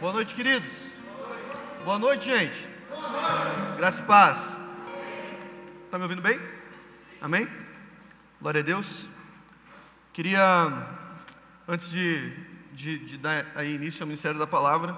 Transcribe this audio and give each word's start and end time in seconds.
Boa 0.00 0.12
noite, 0.12 0.34
queridos. 0.34 0.92
Boa 1.82 1.98
noite, 1.98 2.26
gente. 2.26 2.68
Graça 3.78 4.02
e 4.02 4.04
paz. 4.04 4.60
Está 5.86 5.96
me 5.96 6.04
ouvindo 6.04 6.20
bem? 6.20 6.38
Amém? 7.18 7.48
Glória 8.38 8.60
a 8.60 8.64
Deus. 8.64 9.08
Queria, 10.12 10.70
antes 11.66 11.88
de, 11.90 12.30
de, 12.74 12.98
de 12.98 13.16
dar 13.16 13.64
início 13.64 14.02
ao 14.02 14.06
Ministério 14.06 14.38
da 14.38 14.46
Palavra, 14.46 14.94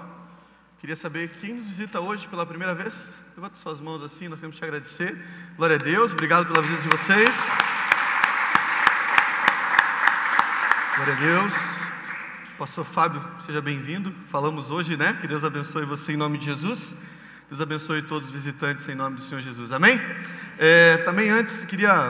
queria 0.79 0.97
saber 0.97 1.29
quem 1.39 1.53
nos 1.53 1.67
visita 1.67 2.01
hoje 2.01 2.27
pela 2.27 2.45
primeira 2.45 2.75
vez. 2.75 3.09
Levanta 3.37 3.55
suas 3.55 3.79
mãos 3.79 4.03
assim, 4.03 4.27
nós 4.27 4.41
temos 4.41 4.55
que 4.55 4.61
te 4.61 4.65
agradecer. 4.65 5.17
Glória 5.55 5.77
a 5.77 5.79
Deus, 5.79 6.11
obrigado 6.11 6.45
pela 6.45 6.61
visita 6.61 6.81
de 6.81 6.89
vocês. 6.89 7.35
Glória 10.97 11.13
a 11.13 11.17
Deus. 11.17 11.88
Pastor 12.59 12.83
Fábio, 12.83 13.23
seja 13.45 13.61
bem-vindo. 13.61 14.13
Falamos 14.25 14.69
hoje, 14.69 14.97
né? 14.97 15.17
Que 15.21 15.29
Deus 15.29 15.45
abençoe 15.45 15.85
você 15.85 16.11
em 16.11 16.17
nome 16.17 16.37
de 16.37 16.47
Jesus. 16.47 16.93
Deus 17.47 17.61
abençoe 17.61 18.01
todos 18.01 18.27
os 18.27 18.33
visitantes 18.33 18.85
em 18.89 18.95
nome 18.95 19.15
do 19.15 19.21
Senhor 19.21 19.39
Jesus. 19.39 19.71
Amém? 19.71 19.97
É, 20.57 20.97
também 20.97 21.29
antes 21.29 21.63
queria 21.63 22.09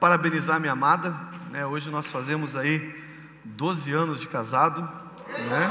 parabenizar 0.00 0.58
minha 0.58 0.72
amada. 0.72 1.14
Né? 1.52 1.64
Hoje 1.64 1.88
nós 1.88 2.04
fazemos 2.06 2.56
aí 2.56 3.00
12 3.44 3.92
anos 3.92 4.18
de 4.18 4.26
casado. 4.26 4.80
Né? 5.28 5.70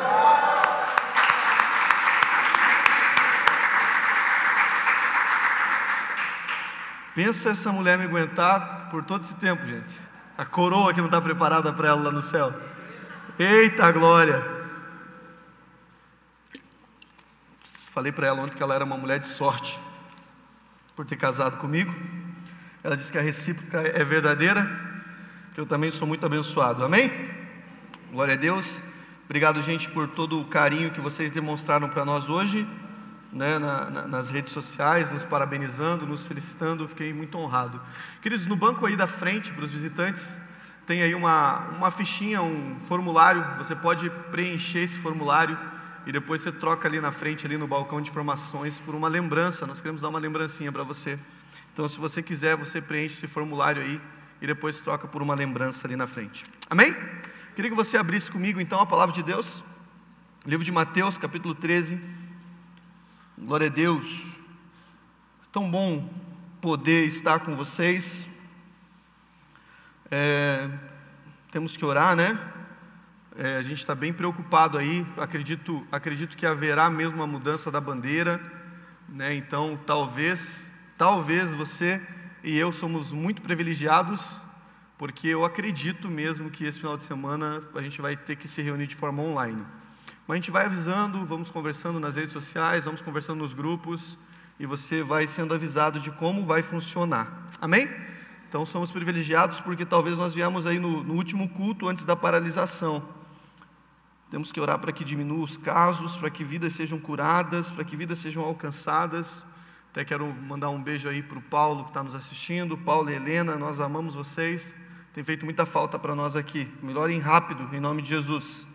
Pensa 7.14 7.50
essa 7.50 7.70
mulher 7.74 7.98
me 7.98 8.06
aguentar 8.06 8.88
por 8.90 9.04
todo 9.04 9.26
esse 9.26 9.34
tempo, 9.34 9.68
gente. 9.68 9.94
A 10.38 10.46
coroa 10.46 10.94
que 10.94 11.02
não 11.02 11.08
está 11.08 11.20
preparada 11.20 11.74
para 11.74 11.90
ela 11.90 12.04
lá 12.04 12.12
no 12.14 12.22
céu. 12.22 12.79
Eita 13.42 13.90
glória! 13.94 14.44
Falei 17.64 18.12
para 18.12 18.28
ela 18.28 18.42
ontem 18.42 18.58
que 18.58 18.62
ela 18.62 18.76
era 18.76 18.84
uma 18.84 18.98
mulher 18.98 19.18
de 19.18 19.28
sorte 19.28 19.80
por 20.94 21.06
ter 21.06 21.16
casado 21.16 21.56
comigo. 21.56 21.96
Ela 22.84 22.98
disse 22.98 23.10
que 23.10 23.18
a 23.18 23.22
recíproca 23.22 23.80
é 23.80 24.04
verdadeira, 24.04 24.70
que 25.54 25.62
eu 25.62 25.66
também 25.66 25.90
sou 25.90 26.06
muito 26.06 26.26
abençoado. 26.26 26.84
Amém? 26.84 27.10
Glória 28.12 28.34
a 28.34 28.38
Deus. 28.38 28.82
Obrigado, 29.24 29.62
gente, 29.62 29.90
por 29.90 30.10
todo 30.10 30.42
o 30.42 30.44
carinho 30.44 30.92
que 30.92 31.00
vocês 31.00 31.32
demonstraram 31.32 31.88
para 31.88 32.04
nós 32.04 32.28
hoje 32.28 32.68
né, 33.32 33.58
na, 33.58 33.90
na, 33.90 34.06
nas 34.06 34.30
redes 34.30 34.52
sociais, 34.52 35.10
nos 35.12 35.24
parabenizando, 35.24 36.06
nos 36.06 36.26
felicitando, 36.26 36.90
fiquei 36.90 37.14
muito 37.14 37.38
honrado. 37.38 37.80
Queridos, 38.22 38.46
no 38.46 38.58
banco 38.58 38.86
aí 38.86 38.98
da 38.98 39.08
frente, 39.08 39.54
para 39.54 39.64
os 39.64 39.72
visitantes, 39.72 40.38
tem 40.90 41.04
aí 41.04 41.14
uma, 41.14 41.68
uma 41.68 41.92
fichinha, 41.92 42.42
um 42.42 42.80
formulário, 42.80 43.46
você 43.60 43.76
pode 43.76 44.10
preencher 44.32 44.80
esse 44.80 44.98
formulário 44.98 45.56
e 46.08 46.12
depois 46.12 46.42
você 46.42 46.52
troca 46.52 46.88
ali 46.88 47.00
na 47.00 47.12
frente, 47.12 47.46
ali 47.46 47.60
no 47.60 47.68
balcão 47.68 48.02
de 48.02 48.10
informações, 48.10 48.80
por 48.80 48.96
uma 48.96 49.08
lembrança, 49.08 49.68
nós 49.68 49.80
queremos 49.80 50.02
dar 50.02 50.10
uma 50.10 50.18
lembrancinha 50.18 50.72
para 50.72 50.82
você. 50.82 51.20
Então, 51.72 51.88
se 51.88 52.00
você 52.00 52.24
quiser, 52.24 52.58
você 52.58 52.82
preenche 52.82 53.14
esse 53.14 53.28
formulário 53.28 53.84
aí 53.84 54.02
e 54.42 54.48
depois 54.48 54.80
troca 54.80 55.08
por 55.08 55.22
uma 55.22 55.36
lembrança 55.36 55.86
ali 55.86 55.96
na 55.96 56.08
frente. 56.08 56.44
Amém? 56.68 56.92
Queria 57.56 57.70
que 57.70 57.78
você 57.78 57.96
abrisse 57.96 58.32
comigo 58.32 58.60
então 58.60 58.80
a 58.80 58.86
palavra 58.88 59.14
de 59.14 59.22
Deus, 59.22 59.64
livro 60.44 60.66
de 60.66 60.72
Mateus, 60.72 61.20
capítulo 61.20 61.54
13. 61.54 62.02
Glória 63.38 63.68
a 63.68 63.70
Deus. 63.70 64.40
Tão 65.52 65.70
bom 65.70 66.12
poder 66.60 67.06
estar 67.06 67.42
com 67.42 67.56
vocês. 67.56 68.29
É, 70.12 70.68
temos 71.52 71.78
que 71.78 71.86
orar, 71.86 72.16
né? 72.16 72.38
É, 73.38 73.58
a 73.58 73.62
gente 73.62 73.78
está 73.78 73.94
bem 73.94 74.12
preocupado 74.12 74.78
aí. 74.78 75.06
Acredito, 75.18 75.86
acredito 75.92 76.36
que 76.36 76.46
haverá 76.46 76.90
mesmo 76.90 77.18
uma 77.18 77.28
mudança 77.28 77.70
da 77.70 77.80
bandeira, 77.80 78.42
né? 79.08 79.36
Então, 79.36 79.80
talvez, 79.86 80.68
talvez 80.98 81.54
você 81.54 82.02
e 82.44 82.58
eu 82.58 82.72
somos 82.72 83.12
muito 83.12 83.42
privilegiados, 83.42 84.42
porque 84.98 85.28
eu 85.28 85.46
acredito 85.46 86.10
mesmo 86.10 86.50
que 86.50 86.66
esse 86.66 86.80
final 86.80 86.98
de 86.98 87.04
semana 87.04 87.62
a 87.76 87.82
gente 87.82 88.02
vai 88.02 88.18
ter 88.18 88.36
que 88.36 88.48
se 88.48 88.62
reunir 88.62 88.88
de 88.88 88.96
forma 88.96 89.22
online. 89.22 89.64
Mas 90.28 90.36
a 90.36 90.38
gente 90.38 90.52
vai 90.52 90.66
avisando, 90.66 91.26
vamos 91.26 91.52
conversando 91.52 92.00
nas 92.00 92.16
redes 92.16 92.34
sociais, 92.34 92.86
vamos 92.86 93.02
conversando 93.02 93.40
nos 93.40 93.54
grupos 93.54 94.18
e 94.60 94.66
você 94.66 95.04
vai 95.04 95.28
sendo 95.28 95.54
avisado 95.54 96.00
de 96.00 96.12
como 96.12 96.46
vai 96.46 96.62
funcionar. 96.62 97.50
Amém? 97.62 97.88
Então 98.50 98.66
somos 98.66 98.90
privilegiados 98.90 99.60
porque 99.60 99.86
talvez 99.86 100.18
nós 100.18 100.34
viemos 100.34 100.66
aí 100.66 100.80
no, 100.80 101.04
no 101.04 101.14
último 101.14 101.48
culto 101.50 101.88
antes 101.88 102.04
da 102.04 102.16
paralisação. 102.16 103.08
Temos 104.32 104.52
que 104.52 104.60
orar 104.60 104.80
para 104.80 104.92
que 104.92 105.04
diminua 105.04 105.44
os 105.44 105.56
casos, 105.56 106.18
para 106.18 106.32
que 106.32 106.44
vidas 106.44 106.74
sejam 106.74 107.00
curadas, 107.00 107.70
para 107.70 107.84
que 107.84 107.96
vidas 107.96 108.18
sejam 108.18 108.44
alcançadas. 108.44 109.46
Até 109.92 110.04
quero 110.04 110.26
mandar 110.26 110.70
um 110.70 110.82
beijo 110.82 111.08
aí 111.08 111.22
para 111.22 111.38
o 111.38 111.42
Paulo 111.44 111.84
que 111.84 111.92
está 111.92 112.02
nos 112.02 112.16
assistindo. 112.16 112.76
Paulo 112.76 113.12
e 113.12 113.14
Helena, 113.14 113.56
nós 113.56 113.80
amamos 113.80 114.16
vocês. 114.16 114.76
Tem 115.14 115.24
feito 115.24 115.46
muita 115.46 115.68
falta 115.68 116.00
para 116.00 116.16
nós 116.16 116.36
aqui. 116.36 116.68
Melhorem 116.82 117.20
rápido, 117.20 117.70
em 117.72 117.80
nome 117.80 118.02
de 118.02 118.10
Jesus. 118.10 118.68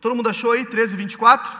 Todo 0.00 0.16
mundo 0.16 0.28
achou 0.28 0.50
aí 0.50 0.64
13 0.64 0.94
e 0.94 0.96
24? 0.96 1.52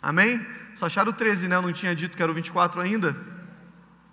Amém? 0.00 0.40
Só 0.76 0.86
acharam 0.86 1.10
o 1.10 1.14
13, 1.14 1.48
né? 1.48 1.56
Eu 1.56 1.62
não 1.62 1.72
tinha 1.72 1.96
dito 1.96 2.16
que 2.16 2.22
era 2.22 2.30
o 2.30 2.34
24 2.34 2.80
ainda. 2.80 3.16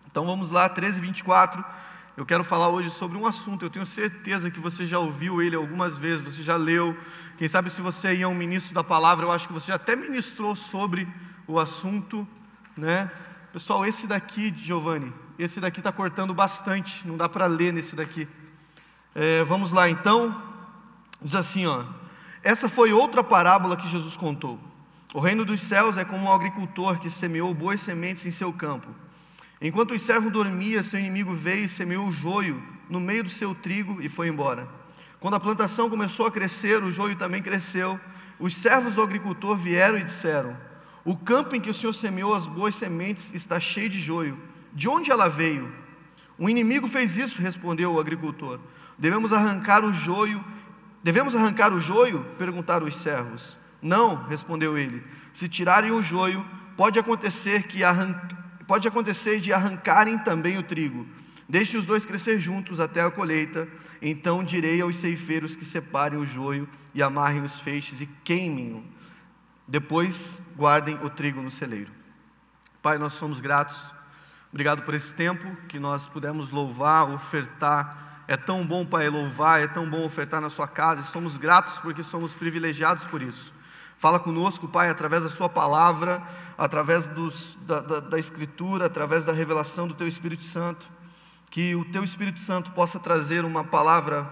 Então 0.09 0.25
vamos 0.25 0.49
lá, 0.49 0.67
13 0.67 0.97
e 0.97 1.01
24. 1.01 1.80
Eu 2.17 2.25
quero 2.25 2.43
falar 2.43 2.69
hoje 2.69 2.89
sobre 2.89 3.17
um 3.17 3.25
assunto. 3.25 3.63
Eu 3.63 3.69
tenho 3.69 3.85
certeza 3.85 4.51
que 4.51 4.59
você 4.59 4.85
já 4.85 4.99
ouviu 4.99 5.41
ele 5.41 5.55
algumas 5.55 5.97
vezes, 5.97 6.25
você 6.25 6.43
já 6.43 6.57
leu. 6.57 6.95
Quem 7.37 7.47
sabe 7.47 7.69
se 7.69 7.81
você 7.81 8.21
é 8.21 8.27
um 8.27 8.35
ministro 8.35 8.73
da 8.73 8.83
palavra, 8.83 9.25
eu 9.25 9.31
acho 9.31 9.47
que 9.47 9.53
você 9.53 9.67
já 9.67 9.75
até 9.75 9.95
ministrou 9.95 10.55
sobre 10.55 11.07
o 11.47 11.57
assunto, 11.57 12.27
né? 12.75 13.09
Pessoal, 13.53 13.85
esse 13.85 14.07
daqui, 14.07 14.53
Giovanni, 14.55 15.11
esse 15.39 15.59
daqui 15.59 15.79
está 15.79 15.91
cortando 15.91 16.33
bastante, 16.33 17.07
não 17.07 17.17
dá 17.17 17.27
para 17.27 17.45
ler 17.45 17.73
nesse 17.73 17.95
daqui. 17.95 18.27
É, 19.15 19.43
vamos 19.45 19.71
lá 19.71 19.89
então. 19.89 20.41
Diz 21.21 21.35
assim, 21.35 21.65
ó. 21.65 21.83
Essa 22.43 22.67
foi 22.67 22.91
outra 22.91 23.23
parábola 23.23 23.77
que 23.77 23.87
Jesus 23.87 24.17
contou. 24.17 24.59
O 25.13 25.19
reino 25.19 25.43
dos 25.45 25.61
céus 25.61 25.97
é 25.97 26.05
como 26.05 26.25
um 26.25 26.31
agricultor 26.31 26.99
que 26.99 27.09
semeou 27.09 27.53
boas 27.53 27.79
sementes 27.81 28.25
em 28.25 28.31
seu 28.31 28.51
campo. 28.51 28.87
Enquanto 29.61 29.93
o 29.93 29.99
servo 29.99 30.29
dormia, 30.29 30.81
seu 30.81 30.99
inimigo 30.99 31.33
veio 31.33 31.65
e 31.65 31.69
semeou 31.69 32.07
o 32.07 32.11
joio 32.11 32.61
no 32.89 32.99
meio 32.99 33.23
do 33.23 33.29
seu 33.29 33.53
trigo 33.53 34.01
e 34.01 34.09
foi 34.09 34.27
embora. 34.27 34.67
Quando 35.19 35.35
a 35.35 35.39
plantação 35.39 35.89
começou 35.89 36.25
a 36.25 36.31
crescer, 36.31 36.83
o 36.83 36.91
joio 36.91 37.15
também 37.15 37.43
cresceu. 37.43 37.99
Os 38.39 38.55
servos 38.55 38.95
do 38.95 39.03
agricultor 39.03 39.55
vieram 39.55 39.99
e 39.99 40.03
disseram: 40.03 40.57
O 41.05 41.15
campo 41.15 41.55
em 41.55 41.61
que 41.61 41.69
o 41.69 41.73
Senhor 41.73 41.93
semeou 41.93 42.33
as 42.33 42.47
boas 42.47 42.73
sementes 42.73 43.33
está 43.33 43.59
cheio 43.59 43.89
de 43.89 43.99
joio. 43.99 44.37
De 44.73 44.89
onde 44.89 45.11
ela 45.11 45.29
veio? 45.29 45.71
O 46.39 46.49
inimigo 46.49 46.87
fez 46.87 47.17
isso, 47.17 47.39
respondeu 47.39 47.93
o 47.93 47.99
agricultor. 47.99 48.59
Devemos 48.97 49.31
arrancar 49.31 49.85
o 49.85 49.93
joio 49.93 50.43
Devemos 51.03 51.35
arrancar 51.35 51.73
o 51.73 51.81
joio? 51.81 52.23
perguntaram 52.37 52.85
os 52.85 52.95
servos. 52.95 53.57
Não, 53.81 54.23
respondeu 54.25 54.77
ele. 54.77 55.03
Se 55.33 55.49
tirarem 55.49 55.91
o 55.91 56.01
joio, 56.01 56.45
pode 56.77 56.99
acontecer 56.99 57.63
que 57.63 57.83
arran... 57.83 58.15
pode 58.71 58.87
acontecer 58.87 59.41
de 59.41 59.51
arrancarem 59.51 60.17
também 60.17 60.57
o 60.57 60.63
trigo. 60.63 61.05
Deixe 61.49 61.75
os 61.75 61.83
dois 61.83 62.05
crescer 62.05 62.39
juntos 62.39 62.79
até 62.79 63.01
a 63.01 63.11
colheita. 63.11 63.67
Então 64.01 64.41
direi 64.41 64.79
aos 64.79 64.95
ceifeiros 64.95 65.57
que 65.57 65.65
separem 65.65 66.17
o 66.17 66.25
joio 66.25 66.69
e 66.93 67.03
amarrem 67.03 67.43
os 67.43 67.59
feixes 67.59 67.99
e 67.99 68.05
queimem-o. 68.23 68.81
Depois 69.67 70.41
guardem 70.55 70.97
o 71.03 71.09
trigo 71.09 71.41
no 71.41 71.51
celeiro. 71.51 71.91
Pai, 72.81 72.97
nós 72.97 73.11
somos 73.11 73.41
gratos. 73.41 73.93
Obrigado 74.53 74.83
por 74.83 74.93
esse 74.93 75.13
tempo 75.15 75.53
que 75.67 75.77
nós 75.77 76.07
pudemos 76.07 76.49
louvar, 76.49 77.09
ofertar 77.09 78.23
é 78.25 78.37
tão 78.37 78.65
bom, 78.65 78.85
Pai, 78.85 79.09
louvar, 79.09 79.61
é 79.61 79.67
tão 79.67 79.89
bom 79.89 80.05
ofertar 80.05 80.39
na 80.39 80.49
Sua 80.49 80.65
casa, 80.65 81.01
e 81.01 81.03
somos 81.03 81.35
gratos 81.35 81.77
porque 81.79 82.03
somos 82.03 82.33
privilegiados 82.33 83.03
por 83.03 83.21
isso. 83.21 83.53
Fala 84.01 84.19
conosco, 84.19 84.67
Pai, 84.67 84.89
através 84.89 85.21
da 85.21 85.29
Sua 85.29 85.47
palavra, 85.47 86.23
através 86.57 87.05
dos, 87.05 87.55
da, 87.67 87.81
da, 87.81 87.99
da 87.99 88.17
Escritura, 88.17 88.87
através 88.87 89.25
da 89.25 89.31
revelação 89.31 89.87
do 89.87 89.93
Teu 89.93 90.07
Espírito 90.07 90.43
Santo. 90.43 90.89
Que 91.51 91.75
o 91.75 91.85
Teu 91.85 92.03
Espírito 92.03 92.41
Santo 92.41 92.71
possa 92.71 92.99
trazer 92.99 93.45
uma 93.45 93.63
palavra 93.63 94.27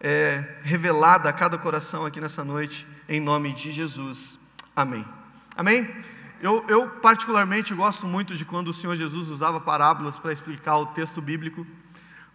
é, 0.00 0.56
revelada 0.62 1.28
a 1.28 1.32
cada 1.32 1.58
coração 1.58 2.06
aqui 2.06 2.22
nessa 2.22 2.42
noite, 2.42 2.86
em 3.06 3.20
nome 3.20 3.52
de 3.52 3.70
Jesus. 3.70 4.38
Amém. 4.74 5.04
Amém? 5.54 5.86
Eu, 6.40 6.64
eu, 6.66 6.88
particularmente 6.88 7.74
gosto 7.74 8.06
muito 8.06 8.34
de 8.34 8.46
quando 8.46 8.68
o 8.68 8.72
Senhor 8.72 8.96
Jesus 8.96 9.28
usava 9.28 9.60
parábolas 9.60 10.16
para 10.16 10.32
explicar 10.32 10.78
o 10.78 10.86
texto 10.86 11.20
bíblico 11.20 11.66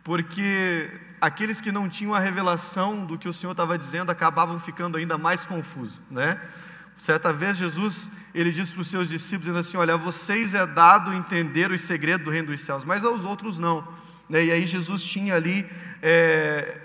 porque 0.07 0.89
aqueles 1.19 1.59
que 1.59 1.69
não 1.69 1.89
tinham 1.89 2.13
a 2.13 2.19
revelação 2.19 3.05
do 3.05 3.17
que 3.17 3.27
o 3.27 3.33
Senhor 3.33 3.51
estava 3.51 3.77
dizendo 3.77 4.09
acabavam 4.09 4.57
ficando 4.57 4.97
ainda 4.97 5.17
mais 5.17 5.45
confusos, 5.45 5.99
né? 6.09 6.39
Certa 6.97 7.31
vez 7.31 7.57
Jesus 7.57 8.09
ele 8.33 8.51
disse 8.51 8.71
para 8.71 8.81
os 8.81 8.87
seus 8.87 9.09
discípulos 9.09 9.55
assim: 9.57 9.77
Olha, 9.77 9.95
a 9.95 9.97
vocês 9.97 10.53
é 10.53 10.65
dado 10.65 11.13
entender 11.13 11.71
os 11.71 11.81
segredos 11.81 12.25
do 12.25 12.31
reino 12.31 12.47
dos 12.47 12.59
céus, 12.59 12.85
mas 12.85 13.03
aos 13.03 13.25
outros 13.25 13.57
não. 13.57 13.87
Né? 14.29 14.45
E 14.45 14.51
aí 14.51 14.67
Jesus 14.67 15.03
tinha 15.03 15.35
ali, 15.35 15.65
é, 16.01 16.79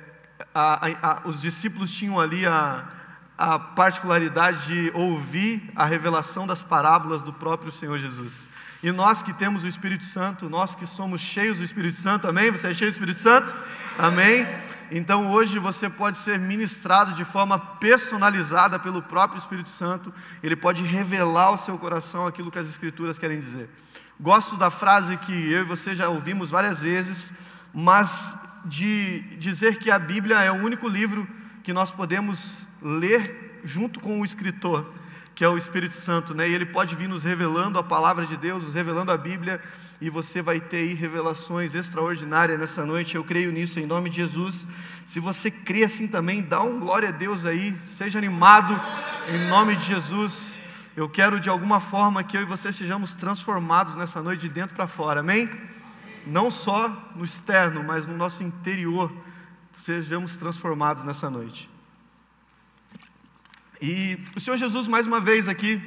a, 0.54 0.86
a, 0.86 1.10
a, 1.10 1.28
os 1.28 1.42
discípulos 1.42 1.92
tinham 1.92 2.18
ali 2.18 2.46
a, 2.46 2.88
a 3.36 3.58
particularidade 3.58 4.66
de 4.66 4.92
ouvir 4.94 5.70
a 5.74 5.84
revelação 5.84 6.46
das 6.46 6.62
parábolas 6.62 7.20
do 7.20 7.32
próprio 7.32 7.70
Senhor 7.70 7.98
Jesus. 7.98 8.46
E 8.82 8.90
nós 8.90 9.22
que 9.22 9.32
temos 9.32 9.62
o 9.62 9.68
Espírito 9.68 10.04
Santo, 10.04 10.48
nós 10.48 10.74
que 10.74 10.86
somos 10.86 11.20
cheios 11.20 11.58
do 11.58 11.64
Espírito 11.64 12.00
Santo, 12.00 12.26
amém? 12.26 12.50
Você 12.50 12.68
é 12.68 12.74
cheio 12.74 12.90
do 12.90 12.94
Espírito 12.94 13.20
Santo? 13.20 13.54
Amém? 13.98 14.46
Então 14.94 15.32
hoje 15.32 15.58
você 15.58 15.88
pode 15.88 16.18
ser 16.18 16.38
ministrado 16.38 17.14
de 17.14 17.24
forma 17.24 17.58
personalizada 17.58 18.78
pelo 18.78 19.00
próprio 19.00 19.38
Espírito 19.38 19.70
Santo, 19.70 20.12
ele 20.42 20.54
pode 20.54 20.84
revelar 20.84 21.44
ao 21.44 21.56
seu 21.56 21.78
coração 21.78 22.26
aquilo 22.26 22.50
que 22.50 22.58
as 22.58 22.68
Escrituras 22.68 23.18
querem 23.18 23.40
dizer. 23.40 23.70
Gosto 24.20 24.54
da 24.54 24.70
frase 24.70 25.16
que 25.16 25.32
eu 25.32 25.62
e 25.62 25.64
você 25.64 25.94
já 25.94 26.10
ouvimos 26.10 26.50
várias 26.50 26.82
vezes, 26.82 27.32
mas 27.72 28.36
de 28.66 29.20
dizer 29.38 29.78
que 29.78 29.90
a 29.90 29.98
Bíblia 29.98 30.42
é 30.42 30.52
o 30.52 30.62
único 30.62 30.86
livro 30.86 31.26
que 31.64 31.72
nós 31.72 31.90
podemos 31.90 32.66
ler 32.82 33.62
junto 33.64 33.98
com 33.98 34.20
o 34.20 34.26
escritor, 34.26 34.92
que 35.34 35.44
é 35.44 35.48
o 35.48 35.56
Espírito 35.56 35.96
Santo, 35.96 36.34
né? 36.34 36.48
E 36.48 36.54
ele 36.54 36.66
pode 36.66 36.94
vir 36.94 37.08
nos 37.08 37.24
revelando 37.24 37.78
a 37.78 37.82
palavra 37.82 38.26
de 38.26 38.36
Deus, 38.36 38.64
nos 38.64 38.74
revelando 38.74 39.10
a 39.10 39.16
Bíblia, 39.16 39.60
e 40.00 40.10
você 40.10 40.42
vai 40.42 40.60
ter 40.60 40.78
aí 40.78 40.94
revelações 40.94 41.74
extraordinárias 41.74 42.58
nessa 42.58 42.84
noite. 42.84 43.14
Eu 43.14 43.24
creio 43.24 43.52
nisso 43.52 43.80
em 43.80 43.86
nome 43.86 44.10
de 44.10 44.16
Jesus. 44.16 44.66
Se 45.06 45.20
você 45.20 45.50
crê 45.50 45.84
assim 45.84 46.06
também, 46.06 46.42
dá 46.42 46.62
um 46.62 46.78
glória 46.80 47.08
a 47.08 47.12
Deus 47.12 47.46
aí, 47.46 47.76
seja 47.86 48.18
animado 48.18 48.78
em 49.28 49.48
nome 49.48 49.76
de 49.76 49.84
Jesus. 49.84 50.58
Eu 50.94 51.08
quero 51.08 51.40
de 51.40 51.48
alguma 51.48 51.80
forma 51.80 52.22
que 52.22 52.36
eu 52.36 52.42
e 52.42 52.44
você 52.44 52.72
sejamos 52.72 53.14
transformados 53.14 53.94
nessa 53.94 54.20
noite 54.22 54.42
de 54.42 54.48
dentro 54.50 54.76
para 54.76 54.86
fora, 54.86 55.20
amém? 55.20 55.48
Não 56.26 56.50
só 56.50 56.88
no 57.16 57.24
externo, 57.24 57.82
mas 57.82 58.06
no 58.06 58.16
nosso 58.16 58.42
interior, 58.42 59.10
sejamos 59.72 60.36
transformados 60.36 61.04
nessa 61.04 61.30
noite. 61.30 61.71
E 63.84 64.16
o 64.36 64.38
Senhor 64.38 64.56
Jesus, 64.56 64.86
mais 64.86 65.08
uma 65.08 65.20
vez 65.20 65.48
aqui, 65.48 65.82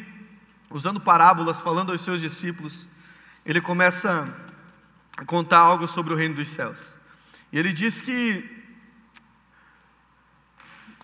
usando 0.69 0.99
parábolas, 0.99 1.61
falando 1.61 1.93
aos 1.93 2.01
seus 2.01 2.19
discípulos, 2.19 2.89
ele 3.45 3.61
começa 3.61 4.27
a 5.15 5.23
contar 5.23 5.59
algo 5.59 5.87
sobre 5.87 6.13
o 6.13 6.17
reino 6.17 6.35
dos 6.35 6.49
céus. 6.49 6.97
E 7.53 7.57
ele 7.57 7.71
diz 7.71 8.01
que 8.01 8.53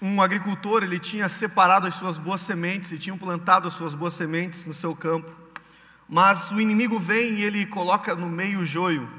um 0.02 0.22
agricultor, 0.22 0.84
ele 0.84 1.00
tinha 1.00 1.30
separado 1.30 1.88
as 1.88 1.96
suas 1.96 2.18
boas 2.18 2.42
sementes 2.42 2.92
e 2.92 3.00
tinha 3.00 3.16
plantado 3.16 3.70
as 3.70 3.74
suas 3.74 3.96
boas 3.96 4.14
sementes 4.14 4.66
no 4.66 4.74
seu 4.74 4.94
campo. 4.94 5.32
Mas 6.10 6.52
o 6.52 6.60
inimigo 6.60 7.00
vem 7.00 7.36
e 7.36 7.44
ele 7.44 7.66
coloca 7.66 8.14
no 8.16 8.28
meio 8.28 8.60
o 8.60 8.66
joio, 8.66 9.10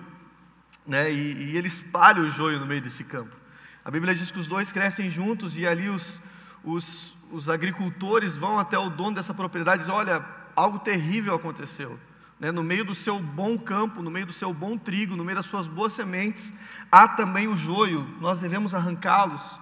né? 0.86 1.10
E, 1.10 1.52
e 1.52 1.56
ele 1.56 1.68
espalha 1.68 2.20
o 2.20 2.30
joio 2.30 2.60
no 2.60 2.66
meio 2.66 2.82
desse 2.82 3.04
campo. 3.04 3.34
A 3.82 3.90
Bíblia 3.90 4.14
diz 4.14 4.30
que 4.30 4.38
os 4.38 4.46
dois 4.46 4.70
crescem 4.70 5.08
juntos 5.08 5.56
e 5.56 5.66
ali 5.66 5.88
os, 5.88 6.20
os, 6.62 7.11
os 7.32 7.48
agricultores 7.48 8.36
vão 8.36 8.58
até 8.58 8.78
o 8.78 8.90
dono 8.90 9.16
dessa 9.16 9.32
propriedade 9.32 9.78
e 9.78 9.80
dizem: 9.80 9.94
Olha, 9.94 10.24
algo 10.54 10.78
terrível 10.78 11.34
aconteceu. 11.34 11.98
Né? 12.38 12.52
No 12.52 12.62
meio 12.62 12.84
do 12.84 12.94
seu 12.94 13.18
bom 13.18 13.58
campo, 13.58 14.02
no 14.02 14.10
meio 14.10 14.26
do 14.26 14.32
seu 14.32 14.52
bom 14.52 14.76
trigo, 14.76 15.16
no 15.16 15.24
meio 15.24 15.36
das 15.36 15.46
suas 15.46 15.66
boas 15.66 15.94
sementes, 15.94 16.52
há 16.90 17.08
também 17.08 17.48
o 17.48 17.56
joio, 17.56 18.06
nós 18.20 18.38
devemos 18.38 18.74
arrancá-los. 18.74 19.58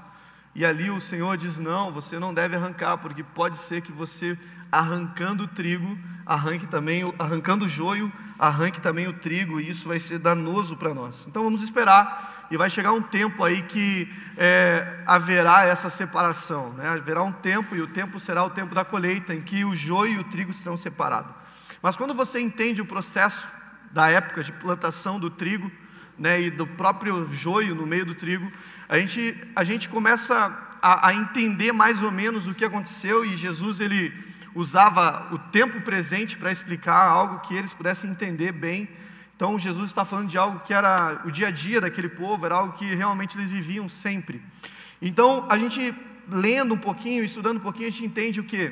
E 0.54 0.64
ali 0.64 0.90
o 0.90 1.00
Senhor 1.00 1.36
diz: 1.36 1.60
Não, 1.60 1.92
você 1.92 2.18
não 2.18 2.34
deve 2.34 2.56
arrancar, 2.56 2.98
porque 2.98 3.22
pode 3.22 3.56
ser 3.56 3.80
que 3.82 3.92
você, 3.92 4.36
arrancando 4.70 5.44
o 5.44 5.48
trigo, 5.48 5.96
arranque 6.26 6.66
também, 6.66 7.04
arrancando 7.18 7.66
o 7.66 7.68
joio, 7.68 8.12
arranque 8.38 8.80
também 8.80 9.06
o 9.06 9.12
trigo, 9.12 9.60
e 9.60 9.68
isso 9.68 9.86
vai 9.86 10.00
ser 10.00 10.18
danoso 10.18 10.76
para 10.76 10.92
nós. 10.92 11.24
Então 11.28 11.44
vamos 11.44 11.62
esperar, 11.62 12.29
e 12.50 12.56
vai 12.56 12.68
chegar 12.68 12.92
um 12.92 13.02
tempo 13.02 13.44
aí 13.44 13.62
que 13.62 14.12
é, 14.36 15.02
haverá 15.06 15.64
essa 15.64 15.88
separação, 15.88 16.72
né? 16.72 16.88
haverá 16.88 17.22
um 17.22 17.32
tempo, 17.32 17.76
e 17.76 17.80
o 17.80 17.86
tempo 17.86 18.18
será 18.18 18.44
o 18.44 18.50
tempo 18.50 18.74
da 18.74 18.84
colheita, 18.84 19.34
em 19.34 19.40
que 19.40 19.64
o 19.64 19.76
joio 19.76 20.14
e 20.14 20.18
o 20.18 20.24
trigo 20.24 20.52
serão 20.52 20.76
separados. 20.76 21.32
Mas 21.80 21.96
quando 21.96 22.12
você 22.12 22.40
entende 22.40 22.80
o 22.80 22.86
processo 22.86 23.46
da 23.92 24.08
época 24.08 24.42
de 24.42 24.52
plantação 24.52 25.18
do 25.18 25.30
trigo, 25.30 25.70
né, 26.18 26.40
e 26.40 26.50
do 26.50 26.66
próprio 26.66 27.26
joio 27.32 27.74
no 27.74 27.86
meio 27.86 28.04
do 28.04 28.14
trigo, 28.14 28.50
a 28.88 28.98
gente, 28.98 29.34
a 29.56 29.64
gente 29.64 29.88
começa 29.88 30.34
a, 30.82 31.08
a 31.08 31.14
entender 31.14 31.72
mais 31.72 32.02
ou 32.02 32.10
menos 32.10 32.46
o 32.46 32.54
que 32.54 32.64
aconteceu 32.64 33.24
e 33.24 33.36
Jesus 33.36 33.80
ele 33.80 34.12
usava 34.54 35.28
o 35.32 35.38
tempo 35.38 35.80
presente 35.80 36.36
para 36.36 36.52
explicar 36.52 37.08
algo 37.08 37.40
que 37.40 37.54
eles 37.54 37.72
pudessem 37.72 38.10
entender 38.10 38.52
bem. 38.52 38.88
Então 39.40 39.58
Jesus 39.58 39.86
está 39.86 40.04
falando 40.04 40.28
de 40.28 40.36
algo 40.36 40.60
que 40.60 40.74
era 40.74 41.22
o 41.24 41.30
dia 41.30 41.48
a 41.48 41.50
dia 41.50 41.80
daquele 41.80 42.10
povo, 42.10 42.44
era 42.44 42.56
algo 42.56 42.74
que 42.74 42.94
realmente 42.94 43.38
eles 43.38 43.48
viviam 43.48 43.88
sempre. 43.88 44.42
Então 45.00 45.46
a 45.48 45.56
gente 45.56 45.94
lendo 46.28 46.74
um 46.74 46.76
pouquinho, 46.76 47.24
estudando 47.24 47.56
um 47.56 47.60
pouquinho, 47.60 47.88
a 47.88 47.90
gente 47.90 48.04
entende 48.04 48.38
o 48.38 48.44
que? 48.44 48.70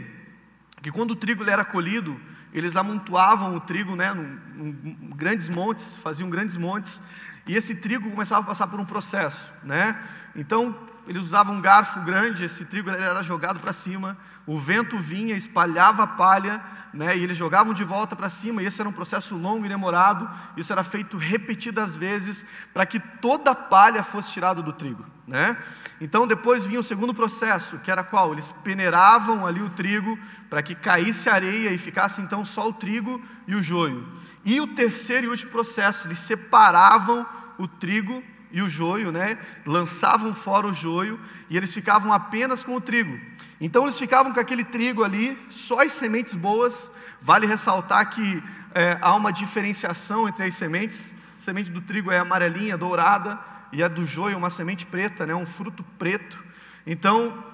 Que 0.83 0.93
quando 0.93 1.13
o 1.13 1.17
trigo 1.17 1.43
era 1.43 1.65
colhido, 1.65 2.21
eles 2.53 2.77
amontoavam 2.77 3.57
o 3.57 3.61
trigo 3.61 3.97
né, 3.97 4.13
num, 4.13 4.39
num, 4.55 5.11
grandes 5.17 5.49
montes, 5.49 5.97
faziam 5.97 6.29
grandes 6.29 6.59
montes, 6.59 7.01
e 7.47 7.57
esse 7.57 7.77
trigo 7.77 8.11
começava 8.11 8.43
a 8.43 8.49
passar 8.49 8.67
por 8.67 8.79
um 8.79 8.85
processo. 8.85 9.51
Né? 9.65 9.99
Então, 10.37 10.79
eles 11.07 11.23
usavam 11.23 11.55
um 11.55 11.63
garfo 11.63 12.01
grande, 12.01 12.45
esse 12.45 12.67
trigo 12.67 12.91
era 12.91 13.23
jogado 13.23 13.59
para 13.59 13.73
cima, 13.73 14.19
o 14.47 14.59
vento 14.59 14.99
vinha, 14.99 15.35
espalhava 15.35 16.03
a 16.03 16.07
palha, 16.07 16.61
né, 16.93 17.17
e 17.17 17.23
eles 17.23 17.37
jogavam 17.37 17.75
de 17.75 17.85
volta 17.85 18.17
para 18.17 18.31
cima, 18.31 18.63
e 18.63 18.67
esse 18.67 18.81
era 18.81 18.89
um 18.89 18.93
processo 18.93 19.37
longo 19.37 19.67
e 19.67 19.69
demorado, 19.69 20.29
isso 20.57 20.73
era 20.73 20.83
feito 20.83 21.17
repetidas 21.17 21.95
vezes, 21.95 22.47
para 22.73 22.87
que 22.87 22.99
toda 22.99 23.51
a 23.51 23.55
palha 23.55 24.03
fosse 24.03 24.33
tirada 24.33 24.63
do 24.63 24.73
trigo. 24.73 25.05
Né? 25.27 25.57
Então 26.01 26.27
depois 26.27 26.65
vinha 26.65 26.81
o 26.81 26.83
segundo 26.85 27.13
processo, 27.13 27.79
que 27.79 27.91
era 27.91 28.03
qual? 28.03 28.33
Eles 28.33 28.53
peneiravam 28.65 29.47
ali 29.47 29.61
o 29.61 29.71
trigo 29.71 30.19
para 30.49 30.63
que 30.63 30.75
caísse 30.75 31.29
areia 31.29 31.71
e 31.71 31.79
ficasse 31.79 32.23
então 32.23 32.45
só 32.45 32.69
o 32.69 32.73
trigo 32.73 33.23
e 33.47 33.55
o 33.55 33.63
joio. 33.63 34.07
E 34.45 34.61
o 34.61 34.67
terceiro 34.67 35.27
e 35.27 35.29
último 35.29 35.51
processo, 35.51 36.07
eles 36.07 36.19
separavam 36.19 37.27
o 37.59 37.69
trigo 37.69 38.23
e 38.51 38.63
o 38.63 38.69
joio, 38.69 39.13
né? 39.13 39.37
lançavam 39.67 40.35
fora 40.35 40.67
o 40.67 40.73
joio 40.73 41.21
e 41.51 41.57
eles 41.57 41.75
ficavam 41.75 42.13
apenas 42.13 42.65
com 42.65 42.75
o 42.75 42.81
trigo. 42.81 43.19
Então 43.61 43.85
eles 43.85 43.99
ficavam 43.99 44.33
com 44.33 44.41
aquele 44.41 44.65
trigo 44.65 45.03
ali, 45.03 45.37
só 45.51 45.81
as 45.81 45.93
sementes 45.93 46.35
boas. 46.35 46.91
Vale 47.21 47.47
ressaltar 47.47 48.09
que 48.11 48.43
é, 48.75 48.97
há 49.01 49.15
uma 49.15 49.33
diferenciação 49.33 50.29
entre 50.29 50.45
as 50.45 50.55
sementes. 50.55 51.15
A 51.37 51.41
semente 51.41 51.71
do 51.71 51.81
trigo 51.81 52.11
é 52.11 52.19
amarelinha, 52.19 52.77
dourada, 52.77 53.39
e 53.73 53.83
a 53.83 53.89
do 53.89 54.07
joio 54.07 54.37
uma 54.37 54.51
semente 54.51 54.87
preta, 54.87 55.27
né, 55.27 55.35
um 55.35 55.47
fruto 55.47 55.85
preto. 55.99 56.39
Então, 56.87 57.45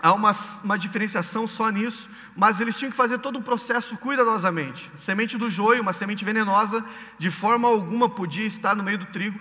há 0.00 0.12
uma, 0.12 0.32
uma 0.64 0.78
diferenciação 0.78 1.46
só 1.46 1.68
nisso, 1.70 2.08
mas 2.36 2.60
eles 2.60 2.76
tinham 2.76 2.90
que 2.90 2.96
fazer 2.96 3.18
todo 3.18 3.38
um 3.38 3.42
processo 3.42 3.96
cuidadosamente. 3.96 4.90
A 4.94 4.96
semente 4.96 5.36
do 5.36 5.50
joio, 5.50 5.82
uma 5.82 5.92
semente 5.92 6.24
venenosa, 6.24 6.84
de 7.18 7.30
forma 7.30 7.68
alguma 7.68 8.08
podia 8.08 8.46
estar 8.46 8.74
no 8.74 8.82
meio 8.82 8.98
do 8.98 9.06
trigo. 9.06 9.38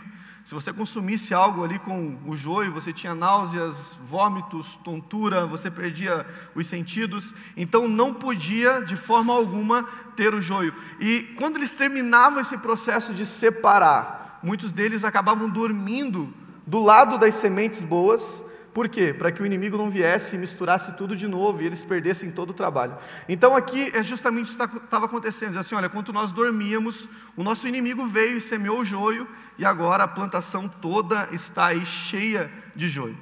Se 0.49 0.55
você 0.55 0.73
consumisse 0.73 1.31
algo 1.31 1.63
ali 1.63 1.77
com 1.77 2.17
o 2.25 2.35
joio, 2.35 2.73
você 2.73 2.91
tinha 2.91 3.13
náuseas, 3.13 3.99
vômitos, 4.03 4.79
tontura, 4.83 5.45
você 5.45 5.69
perdia 5.69 6.25
os 6.55 6.65
sentidos. 6.65 7.35
Então 7.55 7.87
não 7.87 8.15
podia 8.15 8.81
de 8.81 8.95
forma 8.95 9.31
alguma 9.31 9.83
ter 10.15 10.33
o 10.33 10.41
joio. 10.41 10.73
E 10.99 11.35
quando 11.37 11.57
eles 11.57 11.73
terminavam 11.75 12.39
esse 12.41 12.57
processo 12.57 13.13
de 13.13 13.27
separar 13.27 14.39
muitos 14.41 14.71
deles 14.71 15.03
acabavam 15.03 15.47
dormindo 15.47 16.33
do 16.65 16.79
lado 16.79 17.19
das 17.19 17.35
sementes 17.35 17.83
boas, 17.83 18.41
por 18.79 18.87
quê? 18.87 19.13
Para 19.13 19.29
que 19.29 19.43
o 19.43 19.45
inimigo 19.45 19.77
não 19.77 19.91
viesse 19.91 20.37
e 20.37 20.39
misturasse 20.39 20.93
tudo 20.93 21.13
de 21.13 21.27
novo 21.27 21.61
e 21.61 21.65
eles 21.65 21.83
perdessem 21.83 22.31
todo 22.31 22.51
o 22.51 22.53
trabalho. 22.53 22.95
Então 23.27 23.53
aqui 23.53 23.91
é 23.93 24.01
justamente 24.01 24.45
isso 24.45 24.57
que 24.57 24.77
estava 24.77 25.03
acontecendo. 25.03 25.49
Diz 25.49 25.57
assim, 25.57 25.75
olha, 25.75 25.89
quando 25.89 26.13
nós 26.13 26.31
dormíamos, 26.31 27.09
o 27.35 27.43
nosso 27.43 27.67
inimigo 27.67 28.07
veio 28.07 28.37
e 28.37 28.39
semeou 28.39 28.79
o 28.79 28.85
joio 28.85 29.27
e 29.57 29.65
agora 29.65 30.05
a 30.05 30.07
plantação 30.07 30.69
toda 30.69 31.27
está 31.33 31.65
aí 31.65 31.85
cheia 31.85 32.49
de 32.73 32.87
joio. 32.87 33.17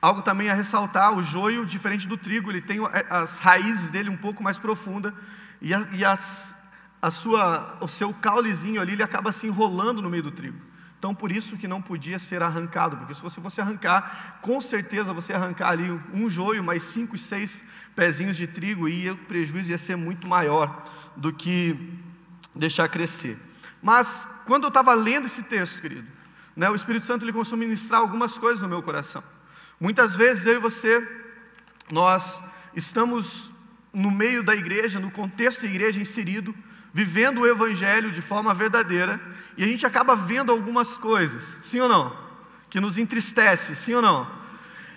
Algo 0.00 0.22
também 0.22 0.48
a 0.48 0.54
ressaltar, 0.54 1.18
o 1.18 1.24
joio, 1.24 1.66
diferente 1.66 2.06
do 2.06 2.16
trigo, 2.16 2.48
ele 2.48 2.62
tem 2.62 2.78
as 3.10 3.40
raízes 3.40 3.90
dele 3.90 4.10
um 4.10 4.16
pouco 4.16 4.44
mais 4.44 4.60
profunda 4.60 5.12
e, 5.60 5.74
a, 5.74 5.88
e 5.92 6.04
as, 6.04 6.54
a 7.02 7.10
sua, 7.10 7.78
o 7.80 7.88
seu 7.88 8.14
caulezinho 8.14 8.80
ali, 8.80 8.92
ele 8.92 9.02
acaba 9.02 9.32
se 9.32 9.44
enrolando 9.48 10.00
no 10.00 10.08
meio 10.08 10.22
do 10.22 10.30
trigo. 10.30 10.75
Então, 10.98 11.14
por 11.14 11.30
isso 11.30 11.56
que 11.56 11.68
não 11.68 11.82
podia 11.82 12.18
ser 12.18 12.42
arrancado, 12.42 12.96
porque 12.96 13.14
se 13.14 13.20
você 13.20 13.40
fosse 13.40 13.60
arrancar, 13.60 14.38
com 14.40 14.60
certeza 14.60 15.12
você 15.12 15.32
arrancar 15.32 15.70
ali 15.70 15.90
um 16.12 16.28
joio, 16.28 16.64
mais 16.64 16.82
cinco, 16.82 17.18
seis 17.18 17.64
pezinhos 17.94 18.36
de 18.36 18.46
trigo, 18.46 18.88
e 18.88 19.10
o 19.10 19.16
prejuízo 19.16 19.70
ia 19.70 19.78
ser 19.78 19.96
muito 19.96 20.26
maior 20.26 20.84
do 21.14 21.32
que 21.32 21.98
deixar 22.54 22.88
crescer. 22.88 23.38
Mas, 23.82 24.26
quando 24.46 24.64
eu 24.64 24.68
estava 24.68 24.94
lendo 24.94 25.26
esse 25.26 25.42
texto, 25.44 25.80
querido, 25.80 26.06
né, 26.56 26.70
o 26.70 26.74
Espírito 26.74 27.06
Santo 27.06 27.24
ele 27.24 27.32
começou 27.32 27.56
a 27.56 27.58
ministrar 27.58 28.00
algumas 28.00 28.38
coisas 28.38 28.62
no 28.62 28.68
meu 28.68 28.82
coração. 28.82 29.22
Muitas 29.78 30.16
vezes 30.16 30.46
eu 30.46 30.54
e 30.54 30.58
você, 30.58 31.06
nós 31.92 32.42
estamos 32.74 33.50
no 33.92 34.10
meio 34.10 34.42
da 34.42 34.54
igreja, 34.54 34.98
no 34.98 35.10
contexto 35.10 35.62
da 35.62 35.68
igreja 35.68 36.00
inserido, 36.00 36.54
vivendo 36.96 37.42
o 37.42 37.46
Evangelho 37.46 38.10
de 38.10 38.22
forma 38.22 38.54
verdadeira, 38.54 39.20
e 39.54 39.62
a 39.62 39.66
gente 39.66 39.84
acaba 39.84 40.16
vendo 40.16 40.50
algumas 40.50 40.96
coisas, 40.96 41.54
sim 41.60 41.78
ou 41.78 41.90
não? 41.90 42.10
Que 42.70 42.80
nos 42.80 42.96
entristece, 42.96 43.76
sim 43.76 43.92
ou 43.92 44.00
não? 44.00 44.26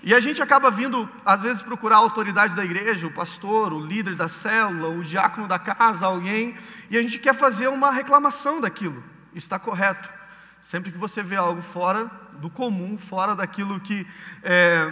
E 0.01 0.15
a 0.15 0.21
gente 0.21 0.41
acaba 0.41 0.71
vindo, 0.71 1.09
às 1.25 1.41
vezes, 1.41 1.61
procurar 1.61 1.97
a 1.97 1.99
autoridade 1.99 2.55
da 2.55 2.63
igreja, 2.63 3.05
o 3.05 3.11
pastor, 3.11 3.73
o 3.73 3.85
líder 3.85 4.15
da 4.15 4.29
célula, 4.29 4.87
o 4.87 5.03
diácono 5.03 5.45
da 5.45 5.59
casa, 5.59 6.05
alguém, 6.05 6.55
e 6.89 6.97
a 6.97 7.03
gente 7.03 7.19
quer 7.19 7.35
fazer 7.35 7.67
uma 7.67 7.91
reclamação 7.91 8.61
daquilo. 8.61 9.03
Está 9.35 9.59
correto. 9.59 10.07
Sempre 10.61 10.93
que 10.93 10.97
você 10.97 11.21
vê 11.21 11.35
algo 11.35 11.61
fora 11.61 12.09
do 12.39 12.49
comum, 12.49 12.97
fora 12.97 13.35
daquilo 13.35 13.77
que 13.77 14.07
é, 14.41 14.89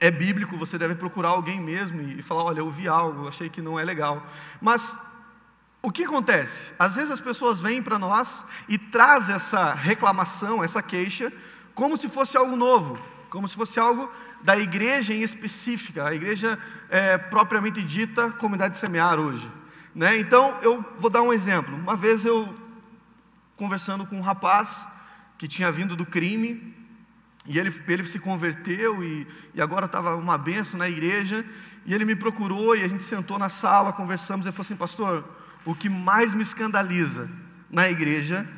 é 0.00 0.10
bíblico, 0.10 0.56
você 0.56 0.78
deve 0.78 0.94
procurar 0.94 1.28
alguém 1.28 1.60
mesmo 1.60 2.00
e, 2.00 2.20
e 2.20 2.22
falar: 2.22 2.44
olha, 2.44 2.60
eu 2.60 2.70
vi 2.70 2.88
algo, 2.88 3.28
achei 3.28 3.50
que 3.50 3.60
não 3.60 3.78
é 3.78 3.84
legal. 3.84 4.26
Mas 4.62 4.96
o 5.86 5.92
que 5.92 6.04
acontece? 6.04 6.72
Às 6.78 6.96
vezes 6.96 7.10
as 7.10 7.20
pessoas 7.20 7.60
vêm 7.60 7.82
para 7.82 7.98
nós 7.98 8.44
e 8.68 8.76
trazem 8.76 9.34
essa 9.34 9.72
reclamação, 9.72 10.62
essa 10.62 10.82
queixa, 10.82 11.32
como 11.74 11.96
se 11.96 12.08
fosse 12.08 12.36
algo 12.36 12.56
novo 12.56 12.98
como 13.36 13.46
se 13.46 13.54
fosse 13.54 13.78
algo 13.78 14.10
da 14.42 14.56
igreja 14.56 15.12
em 15.12 15.20
específica, 15.20 16.06
a 16.06 16.14
igreja 16.14 16.58
é, 16.88 17.18
propriamente 17.18 17.82
dita, 17.82 18.30
comunidade 18.30 18.74
de 18.74 18.80
semear 18.80 19.18
hoje. 19.18 19.50
Né? 19.94 20.18
Então, 20.18 20.58
eu 20.62 20.82
vou 20.96 21.10
dar 21.10 21.20
um 21.20 21.32
exemplo. 21.32 21.74
Uma 21.76 21.94
vez 21.94 22.24
eu, 22.24 22.48
conversando 23.56 24.06
com 24.06 24.16
um 24.16 24.22
rapaz 24.22 24.88
que 25.36 25.46
tinha 25.46 25.70
vindo 25.70 25.94
do 25.94 26.06
crime, 26.06 26.74
e 27.46 27.58
ele, 27.58 27.72
ele 27.86 28.04
se 28.04 28.18
converteu 28.18 29.04
e, 29.04 29.26
e 29.54 29.60
agora 29.60 29.86
estava 29.86 30.16
uma 30.16 30.38
benção 30.38 30.78
na 30.78 30.88
igreja, 30.88 31.44
e 31.84 31.94
ele 31.94 32.06
me 32.06 32.16
procurou 32.16 32.74
e 32.74 32.82
a 32.82 32.88
gente 32.88 33.04
sentou 33.04 33.38
na 33.38 33.48
sala, 33.48 33.92
conversamos, 33.92 34.46
ele 34.46 34.52
falou 34.52 34.64
assim, 34.64 34.76
pastor, 34.76 35.24
o 35.66 35.74
que 35.74 35.88
mais 35.88 36.32
me 36.32 36.42
escandaliza 36.42 37.28
na 37.68 37.90
igreja 37.90 38.48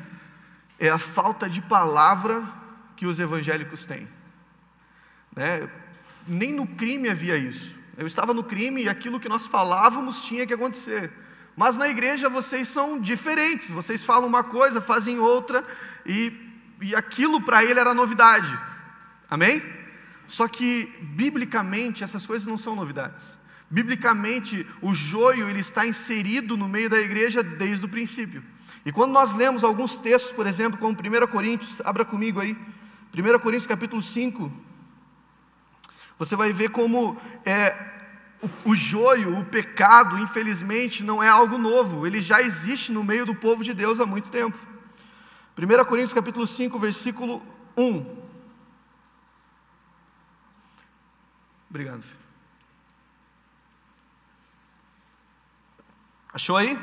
é 0.79 0.89
a 0.89 0.97
falta 0.99 1.49
de 1.49 1.59
palavra 1.59 2.41
que 2.95 3.07
os 3.07 3.19
evangélicos 3.19 3.83
têm. 3.83 4.07
Né? 5.35 5.67
Nem 6.27 6.53
no 6.53 6.67
crime 6.67 7.09
havia 7.09 7.35
isso. 7.35 7.77
Eu 7.97 8.05
estava 8.05 8.33
no 8.33 8.43
crime 8.43 8.83
e 8.83 8.89
aquilo 8.89 9.19
que 9.19 9.27
nós 9.27 9.47
falávamos 9.47 10.23
tinha 10.23 10.45
que 10.45 10.53
acontecer. 10.53 11.11
Mas 11.57 11.75
na 11.75 11.89
igreja 11.89 12.29
vocês 12.29 12.67
são 12.67 13.01
diferentes, 13.01 13.71
vocês 13.71 14.03
falam 14.03 14.29
uma 14.29 14.43
coisa, 14.43 14.79
fazem 14.79 15.19
outra, 15.19 15.65
e, 16.05 16.31
e 16.81 16.95
aquilo 16.95 17.41
para 17.41 17.63
ele 17.63 17.79
era 17.79 17.93
novidade. 17.93 18.57
Amém? 19.29 19.61
Só 20.27 20.47
que, 20.47 20.85
biblicamente, 21.01 22.03
essas 22.03 22.25
coisas 22.25 22.47
não 22.47 22.57
são 22.57 22.75
novidades. 22.75 23.37
Biblicamente, 23.69 24.65
o 24.81 24.93
joio 24.93 25.47
ele 25.47 25.59
está 25.59 25.85
inserido 25.85 26.57
no 26.57 26.67
meio 26.67 26.89
da 26.89 26.99
igreja 26.99 27.43
desde 27.43 27.85
o 27.85 27.89
princípio. 27.89 28.43
E 28.83 28.91
quando 28.91 29.11
nós 29.11 29.33
lemos 29.33 29.63
alguns 29.63 29.95
textos, 29.95 30.31
por 30.31 30.47
exemplo, 30.47 30.79
como 30.79 30.93
1 30.93 31.27
Coríntios, 31.27 31.79
abra 31.81 32.03
comigo 32.03 32.39
aí, 32.39 32.57
1 33.13 33.39
Coríntios 33.39 33.67
capítulo 33.67 34.01
5, 34.01 34.51
você 36.17 36.35
vai 36.35 36.51
ver 36.51 36.69
como 36.69 37.15
é, 37.45 37.75
o, 38.41 38.71
o 38.71 38.75
joio, 38.75 39.37
o 39.37 39.45
pecado, 39.45 40.17
infelizmente, 40.17 41.03
não 41.03 41.21
é 41.21 41.27
algo 41.27 41.57
novo, 41.57 42.07
ele 42.07 42.21
já 42.21 42.41
existe 42.41 42.91
no 42.91 43.03
meio 43.03 43.25
do 43.25 43.35
povo 43.35 43.63
de 43.63 43.73
Deus 43.73 43.99
há 43.99 44.05
muito 44.05 44.29
tempo. 44.29 44.57
1 45.57 45.85
Coríntios 45.85 46.13
capítulo 46.13 46.47
5, 46.47 46.79
versículo 46.79 47.43
1. 47.77 48.17
Obrigado, 51.69 52.01
filho. 52.01 52.28
Achou 56.39 56.55
aí? 56.55 56.79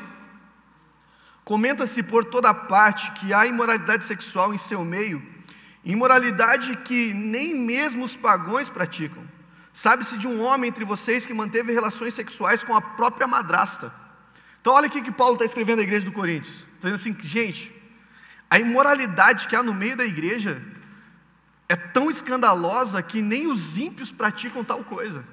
Comenta-se 1.45 2.03
por 2.03 2.25
toda 2.25 2.53
parte 2.53 3.11
que 3.13 3.33
há 3.33 3.47
imoralidade 3.47 4.05
sexual 4.05 4.53
em 4.53 4.59
seu 4.59 4.85
meio 4.85 5.37
Imoralidade 5.87 6.75
que 6.79 7.15
nem 7.15 7.55
mesmo 7.55 8.05
os 8.05 8.17
pagões 8.17 8.69
praticam. 8.69 9.23
Sabe-se 9.73 10.19
de 10.19 10.27
um 10.27 10.43
homem 10.43 10.69
entre 10.69 10.85
vocês 10.85 11.25
que 11.25 11.33
manteve 11.33 11.73
relações 11.73 12.13
sexuais 12.13 12.65
com 12.65 12.75
a 12.75 12.81
própria 12.81 13.29
madrasta. 13.29 13.93
Então, 14.61 14.73
olha 14.73 14.89
o 14.89 14.91
que 14.91 15.13
Paulo 15.13 15.35
está 15.35 15.45
escrevendo 15.45 15.79
à 15.79 15.83
igreja 15.85 16.05
do 16.05 16.11
Coríntios. 16.11 16.67
Está 16.75 16.91
dizendo 16.91 16.95
assim, 16.97 17.17
gente, 17.29 17.73
a 18.51 18.59
imoralidade 18.59 19.47
que 19.47 19.55
há 19.55 19.63
no 19.63 19.73
meio 19.73 19.97
da 19.97 20.05
igreja 20.05 20.61
é 21.69 21.77
tão 21.77 22.11
escandalosa 22.11 23.01
que 23.01 23.23
nem 23.23 23.47
os 23.47 23.79
ímpios 23.79 24.11
praticam 24.11 24.65
tal 24.65 24.83
coisa. 24.83 25.25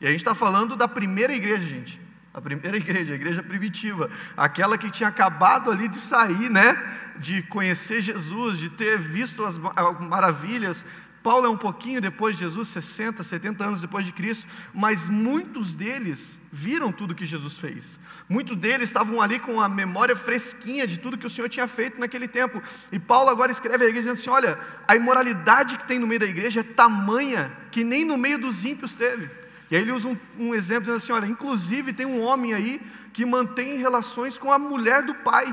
E 0.00 0.08
a 0.08 0.10
gente 0.10 0.20
está 0.20 0.34
falando 0.34 0.74
da 0.74 0.88
primeira 0.88 1.32
igreja, 1.32 1.64
gente. 1.64 2.07
A 2.38 2.40
primeira 2.40 2.76
igreja, 2.76 3.12
a 3.12 3.16
igreja 3.16 3.42
primitiva, 3.42 4.08
aquela 4.36 4.78
que 4.78 4.92
tinha 4.92 5.08
acabado 5.08 5.72
ali 5.72 5.88
de 5.88 5.98
sair, 5.98 6.48
né? 6.48 6.72
De 7.16 7.42
conhecer 7.42 8.00
Jesus, 8.00 8.58
de 8.58 8.70
ter 8.70 8.96
visto 8.96 9.44
as 9.44 9.58
maravilhas. 9.58 10.86
Paulo 11.20 11.46
é 11.46 11.48
um 11.48 11.56
pouquinho 11.56 12.00
depois 12.00 12.36
de 12.36 12.44
Jesus, 12.44 12.68
60, 12.68 13.24
70 13.24 13.64
anos 13.64 13.80
depois 13.80 14.06
de 14.06 14.12
Cristo, 14.12 14.46
mas 14.72 15.08
muitos 15.08 15.74
deles 15.74 16.38
viram 16.52 16.92
tudo 16.92 17.12
que 17.12 17.26
Jesus 17.26 17.58
fez. 17.58 17.98
Muitos 18.28 18.56
deles 18.56 18.88
estavam 18.88 19.20
ali 19.20 19.40
com 19.40 19.60
a 19.60 19.68
memória 19.68 20.14
fresquinha 20.14 20.86
de 20.86 20.96
tudo 20.96 21.18
que 21.18 21.26
o 21.26 21.30
Senhor 21.30 21.48
tinha 21.48 21.66
feito 21.66 21.98
naquele 21.98 22.28
tempo. 22.28 22.62
E 22.92 23.00
Paulo 23.00 23.30
agora 23.30 23.50
escreve 23.50 23.84
à 23.84 23.88
igreja 23.88 24.12
dizendo 24.12 24.20
assim: 24.20 24.30
olha, 24.30 24.56
a 24.86 24.94
imoralidade 24.94 25.76
que 25.76 25.88
tem 25.88 25.98
no 25.98 26.06
meio 26.06 26.20
da 26.20 26.26
igreja 26.26 26.60
é 26.60 26.62
tamanha 26.62 27.50
que 27.72 27.82
nem 27.82 28.04
no 28.04 28.16
meio 28.16 28.38
dos 28.38 28.64
ímpios 28.64 28.94
teve. 28.94 29.28
E 29.70 29.76
aí 29.76 29.82
ele 29.82 29.92
usa 29.92 30.08
um, 30.08 30.16
um 30.38 30.54
exemplo 30.54 30.84
dizendo 30.84 30.96
assim: 30.96 31.12
olha, 31.12 31.26
inclusive 31.26 31.92
tem 31.92 32.06
um 32.06 32.20
homem 32.20 32.54
aí 32.54 32.80
que 33.12 33.24
mantém 33.24 33.78
relações 33.78 34.38
com 34.38 34.52
a 34.52 34.58
mulher 34.58 35.02
do 35.04 35.14
pai. 35.14 35.46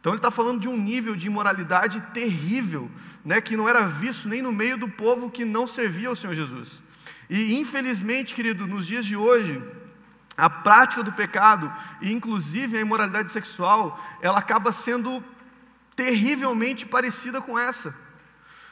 Então 0.00 0.12
ele 0.12 0.18
está 0.18 0.30
falando 0.30 0.60
de 0.60 0.68
um 0.68 0.76
nível 0.76 1.16
de 1.16 1.26
imoralidade 1.26 2.00
terrível, 2.14 2.90
né, 3.24 3.40
que 3.40 3.56
não 3.56 3.68
era 3.68 3.86
visto 3.86 4.28
nem 4.28 4.40
no 4.40 4.52
meio 4.52 4.78
do 4.78 4.88
povo 4.88 5.30
que 5.30 5.44
não 5.44 5.66
servia 5.66 6.08
ao 6.08 6.16
Senhor 6.16 6.34
Jesus. 6.34 6.82
E 7.28 7.58
infelizmente, 7.58 8.34
querido, 8.34 8.66
nos 8.66 8.86
dias 8.86 9.04
de 9.04 9.16
hoje, 9.16 9.62
a 10.36 10.48
prática 10.48 11.02
do 11.02 11.12
pecado, 11.12 11.72
e 12.00 12.12
inclusive 12.12 12.76
a 12.76 12.80
imoralidade 12.80 13.32
sexual, 13.32 14.00
ela 14.22 14.38
acaba 14.38 14.70
sendo 14.70 15.22
terrivelmente 15.96 16.86
parecida 16.86 17.40
com 17.40 17.58
essa. 17.58 17.94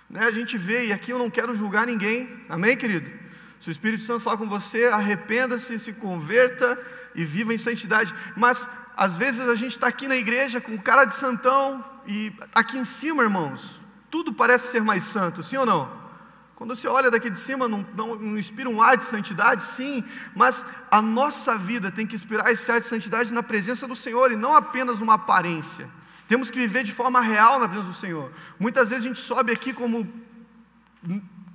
Né, 0.09 0.21
a 0.21 0.31
gente 0.31 0.57
vê, 0.57 0.87
e 0.87 0.93
aqui 0.93 1.11
eu 1.11 1.19
não 1.19 1.29
quero 1.29 1.57
julgar 1.57 1.87
ninguém, 1.87 2.29
amém, 2.49 2.77
querido? 2.77 3.26
Se 3.61 3.69
o 3.69 3.73
Espírito 3.73 4.03
Santo 4.03 4.21
falar 4.21 4.37
com 4.37 4.49
você, 4.49 4.87
arrependa-se, 4.87 5.79
se 5.79 5.93
converta 5.93 6.79
e 7.15 7.25
viva 7.25 7.55
em 7.55 7.59
santidade. 7.59 8.15
Mas 8.37 8.69
às 8.97 9.17
vezes 9.17 9.49
a 9.49 9.55
gente 9.55 9.73
está 9.73 9.87
aqui 9.87 10.09
na 10.09 10.17
igreja 10.17 10.61
com 10.61 10.77
cara 10.79 11.05
de 11.05 11.15
santão 11.15 11.85
e 12.07 12.33
aqui 12.55 12.79
em 12.79 12.85
cima, 12.85 13.23
irmãos, 13.23 13.81
tudo 14.11 14.33
parece 14.33 14.69
ser 14.69 14.83
mais 14.83 15.05
santo, 15.05 15.43
sim 15.43 15.57
ou 15.57 15.67
não? 15.67 16.07
Quando 16.55 16.75
você 16.75 16.89
olha 16.89 17.11
daqui 17.11 17.29
de 17.29 17.39
cima, 17.39 17.69
não, 17.69 17.87
não, 17.95 18.15
não, 18.17 18.39
inspira 18.39 18.69
um 18.69 18.81
ar 18.81 18.97
de 18.97 19.05
santidade? 19.05 19.63
Sim, 19.63 20.03
mas 20.35 20.65
a 20.91 21.03
nossa 21.03 21.59
vida 21.59 21.91
tem 21.91 22.07
que 22.07 22.15
inspirar 22.15 22.51
esse 22.51 22.71
ar 22.73 22.81
de 22.81 22.87
santidade 22.87 23.31
na 23.31 23.43
presença 23.43 23.87
do 23.87 23.95
Senhor 23.95 24.33
e 24.33 24.37
não 24.37 24.57
apenas 24.57 24.99
numa 24.99 25.15
aparência. 25.15 25.87
Temos 26.27 26.51
que 26.51 26.59
viver 26.59 26.83
de 26.83 26.93
forma 26.93 27.21
real 27.21 27.61
na 27.61 27.69
presença 27.69 27.91
do 27.91 27.95
Senhor. 27.95 28.33
Muitas 28.59 28.89
vezes 28.89 29.05
a 29.05 29.09
gente 29.09 29.21
sobe 29.21 29.53
aqui 29.53 29.75
como 29.75 30.11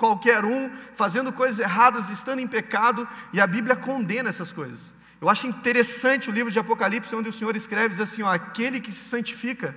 qualquer 0.01 0.43
um, 0.43 0.71
fazendo 0.95 1.31
coisas 1.31 1.59
erradas, 1.59 2.09
estando 2.09 2.39
em 2.39 2.47
pecado, 2.47 3.07
e 3.31 3.39
a 3.39 3.45
Bíblia 3.45 3.75
condena 3.75 4.29
essas 4.29 4.51
coisas. 4.51 4.91
Eu 5.21 5.29
acho 5.29 5.45
interessante 5.45 6.27
o 6.27 6.33
livro 6.33 6.51
de 6.51 6.57
Apocalipse, 6.57 7.15
onde 7.15 7.29
o 7.29 7.31
Senhor 7.31 7.55
escreve, 7.55 7.89
diz 7.89 7.99
assim: 7.99 8.23
ó, 8.23 8.33
aquele 8.33 8.79
que 8.79 8.91
se 8.91 9.03
santifica, 9.13 9.75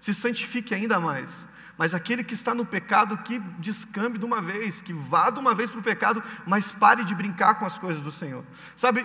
se 0.00 0.14
santifique 0.14 0.74
ainda 0.74 0.98
mais. 0.98 1.46
Mas 1.76 1.92
aquele 1.92 2.24
que 2.24 2.32
está 2.32 2.54
no 2.54 2.64
pecado, 2.64 3.18
que 3.18 3.38
descambe 3.58 4.16
de 4.16 4.24
uma 4.24 4.40
vez, 4.40 4.80
que 4.80 4.94
vá 4.94 5.28
de 5.28 5.38
uma 5.38 5.54
vez 5.54 5.70
para 5.70 5.80
o 5.80 5.82
pecado, 5.82 6.22
mas 6.46 6.72
pare 6.72 7.04
de 7.04 7.14
brincar 7.14 7.56
com 7.56 7.66
as 7.66 7.78
coisas 7.78 8.02
do 8.02 8.10
Senhor. 8.10 8.42
Sabe, 8.74 9.04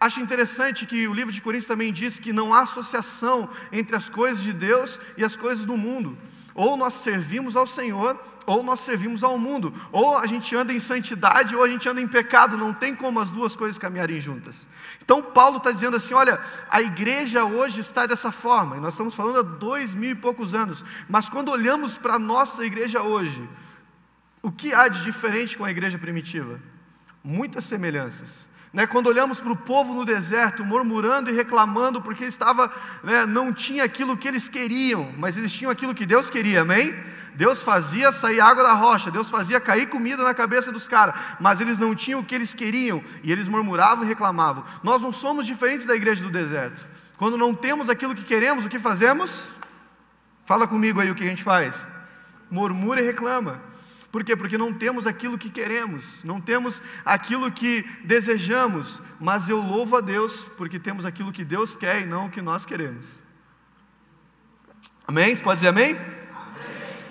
acho 0.00 0.18
interessante 0.18 0.86
que 0.86 1.06
o 1.06 1.14
livro 1.14 1.32
de 1.32 1.40
Coríntios 1.40 1.68
também 1.68 1.92
diz 1.92 2.18
que 2.18 2.32
não 2.32 2.52
há 2.52 2.62
associação 2.62 3.48
entre 3.70 3.94
as 3.94 4.08
coisas 4.08 4.42
de 4.42 4.52
Deus 4.52 4.98
e 5.16 5.22
as 5.22 5.36
coisas 5.36 5.64
do 5.64 5.76
mundo. 5.76 6.18
Ou 6.52 6.76
nós 6.76 6.94
servimos 6.94 7.54
ao 7.54 7.68
Senhor, 7.68 8.18
ou 8.46 8.62
nós 8.62 8.80
servimos 8.80 9.22
ao 9.22 9.38
mundo. 9.38 9.72
Ou 9.92 10.18
a 10.18 10.26
gente 10.26 10.54
anda 10.54 10.72
em 10.72 10.78
santidade, 10.78 11.54
ou 11.54 11.62
a 11.62 11.68
gente 11.68 11.88
anda 11.88 12.00
em 12.00 12.08
pecado. 12.08 12.56
Não 12.56 12.72
tem 12.72 12.94
como 12.94 13.20
as 13.20 13.30
duas 13.30 13.54
coisas 13.54 13.78
caminharem 13.78 14.20
juntas. 14.20 14.66
Então, 15.02 15.22
Paulo 15.22 15.58
está 15.58 15.70
dizendo 15.70 15.96
assim: 15.96 16.14
olha, 16.14 16.40
a 16.68 16.80
igreja 16.80 17.44
hoje 17.44 17.80
está 17.80 18.06
dessa 18.06 18.30
forma, 18.30 18.76
e 18.76 18.80
nós 18.80 18.94
estamos 18.94 19.14
falando 19.14 19.38
há 19.38 19.42
dois 19.42 19.94
mil 19.94 20.10
e 20.10 20.14
poucos 20.14 20.54
anos. 20.54 20.84
Mas 21.08 21.28
quando 21.28 21.50
olhamos 21.50 21.94
para 21.94 22.14
a 22.14 22.18
nossa 22.18 22.64
igreja 22.64 23.02
hoje, 23.02 23.48
o 24.42 24.50
que 24.50 24.72
há 24.72 24.88
de 24.88 25.02
diferente 25.02 25.56
com 25.56 25.64
a 25.64 25.70
igreja 25.70 25.98
primitiva? 25.98 26.60
Muitas 27.22 27.64
semelhanças. 27.64 28.48
Né, 28.72 28.86
quando 28.86 29.08
olhamos 29.08 29.40
para 29.40 29.50
o 29.50 29.56
povo 29.56 29.92
no 29.92 30.04
deserto, 30.04 30.64
murmurando 30.64 31.28
e 31.28 31.32
reclamando, 31.32 32.00
porque 32.00 32.24
estava, 32.24 32.72
né, 33.02 33.26
não 33.26 33.52
tinha 33.52 33.82
aquilo 33.82 34.16
que 34.16 34.28
eles 34.28 34.48
queriam, 34.48 35.12
mas 35.18 35.36
eles 35.36 35.52
tinham 35.52 35.72
aquilo 35.72 35.92
que 35.92 36.06
Deus 36.06 36.30
queria, 36.30 36.60
amém? 36.60 36.94
Deus 37.34 37.62
fazia 37.62 38.12
sair 38.12 38.40
água 38.40 38.62
da 38.62 38.72
rocha, 38.72 39.10
Deus 39.10 39.30
fazia 39.30 39.60
cair 39.60 39.88
comida 39.88 40.22
na 40.22 40.34
cabeça 40.34 40.70
dos 40.70 40.88
caras, 40.88 41.14
mas 41.38 41.60
eles 41.60 41.78
não 41.78 41.94
tinham 41.94 42.20
o 42.20 42.24
que 42.24 42.34
eles 42.34 42.54
queriam 42.54 43.02
e 43.22 43.30
eles 43.30 43.48
murmuravam 43.48 44.04
e 44.04 44.08
reclamavam. 44.08 44.64
Nós 44.82 45.00
não 45.00 45.12
somos 45.12 45.46
diferentes 45.46 45.86
da 45.86 45.94
igreja 45.94 46.22
do 46.22 46.30
deserto. 46.30 46.86
Quando 47.16 47.36
não 47.36 47.54
temos 47.54 47.88
aquilo 47.88 48.14
que 48.14 48.24
queremos, 48.24 48.64
o 48.64 48.68
que 48.68 48.78
fazemos? 48.78 49.48
Fala 50.44 50.66
comigo 50.66 51.00
aí 51.00 51.10
o 51.10 51.14
que 51.14 51.24
a 51.24 51.28
gente 51.28 51.42
faz. 51.42 51.86
Murmura 52.50 53.00
e 53.00 53.06
reclama. 53.06 53.60
Por 54.10 54.24
quê? 54.24 54.34
Porque 54.34 54.58
não 54.58 54.72
temos 54.72 55.06
aquilo 55.06 55.38
que 55.38 55.48
queremos, 55.48 56.24
não 56.24 56.40
temos 56.40 56.82
aquilo 57.04 57.50
que 57.52 57.82
desejamos, 58.04 59.00
mas 59.20 59.48
eu 59.48 59.60
louvo 59.60 59.96
a 59.96 60.00
Deus 60.00 60.44
porque 60.56 60.80
temos 60.80 61.04
aquilo 61.04 61.32
que 61.32 61.44
Deus 61.44 61.76
quer 61.76 62.02
e 62.02 62.06
não 62.06 62.26
o 62.26 62.30
que 62.30 62.42
nós 62.42 62.66
queremos. 62.66 63.22
Amém? 65.06 65.34
Você 65.34 65.42
pode 65.42 65.58
dizer 65.58 65.68
amém? 65.68 65.96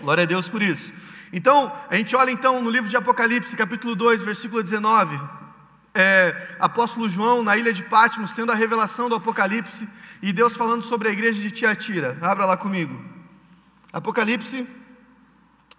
Glória 0.01 0.23
a 0.23 0.27
Deus 0.27 0.47
por 0.47 0.61
isso. 0.61 0.93
Então, 1.31 1.71
a 1.89 1.95
gente 1.95 2.15
olha 2.15 2.31
então 2.31 2.61
no 2.61 2.69
livro 2.69 2.89
de 2.89 2.97
Apocalipse, 2.97 3.55
capítulo 3.55 3.95
2, 3.95 4.21
versículo 4.21 4.63
19. 4.63 5.19
É, 5.93 6.55
apóstolo 6.59 7.09
João 7.09 7.43
na 7.43 7.57
ilha 7.57 7.73
de 7.73 7.83
Patmos, 7.83 8.33
tendo 8.33 8.51
a 8.51 8.55
revelação 8.55 9.09
do 9.09 9.15
Apocalipse, 9.15 9.87
e 10.21 10.33
Deus 10.33 10.55
falando 10.55 10.83
sobre 10.83 11.09
a 11.09 11.11
igreja 11.11 11.41
de 11.41 11.51
Tiatira. 11.51 12.17
Abra 12.21 12.45
lá 12.45 12.57
comigo. 12.57 12.99
Apocalipse 13.91 14.67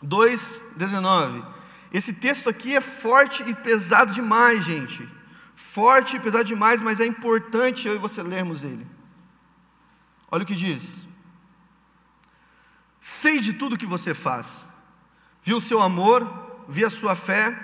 2,19. 0.05 1.45
Esse 1.93 2.15
texto 2.15 2.49
aqui 2.49 2.77
é 2.77 2.81
forte 2.81 3.43
e 3.43 3.55
pesado 3.55 4.13
demais, 4.13 4.65
gente. 4.65 5.09
Forte 5.55 6.17
e 6.17 6.21
pesado 6.21 6.45
demais, 6.45 6.81
mas 6.81 7.01
é 7.01 7.07
importante 7.07 7.87
eu 7.87 7.95
e 7.95 7.99
você 7.99 8.23
lermos 8.23 8.63
ele. 8.63 8.87
Olha 10.31 10.45
o 10.45 10.47
que 10.47 10.55
diz: 10.55 11.03
Sei 13.01 13.41
de 13.41 13.55
tudo 13.55 13.79
que 13.79 13.87
você 13.87 14.13
faz, 14.13 14.67
vi 15.43 15.55
o 15.55 15.61
seu 15.61 15.81
amor, 15.81 16.65
vi 16.69 16.85
a 16.85 16.91
sua 16.91 17.17
fé, 17.17 17.59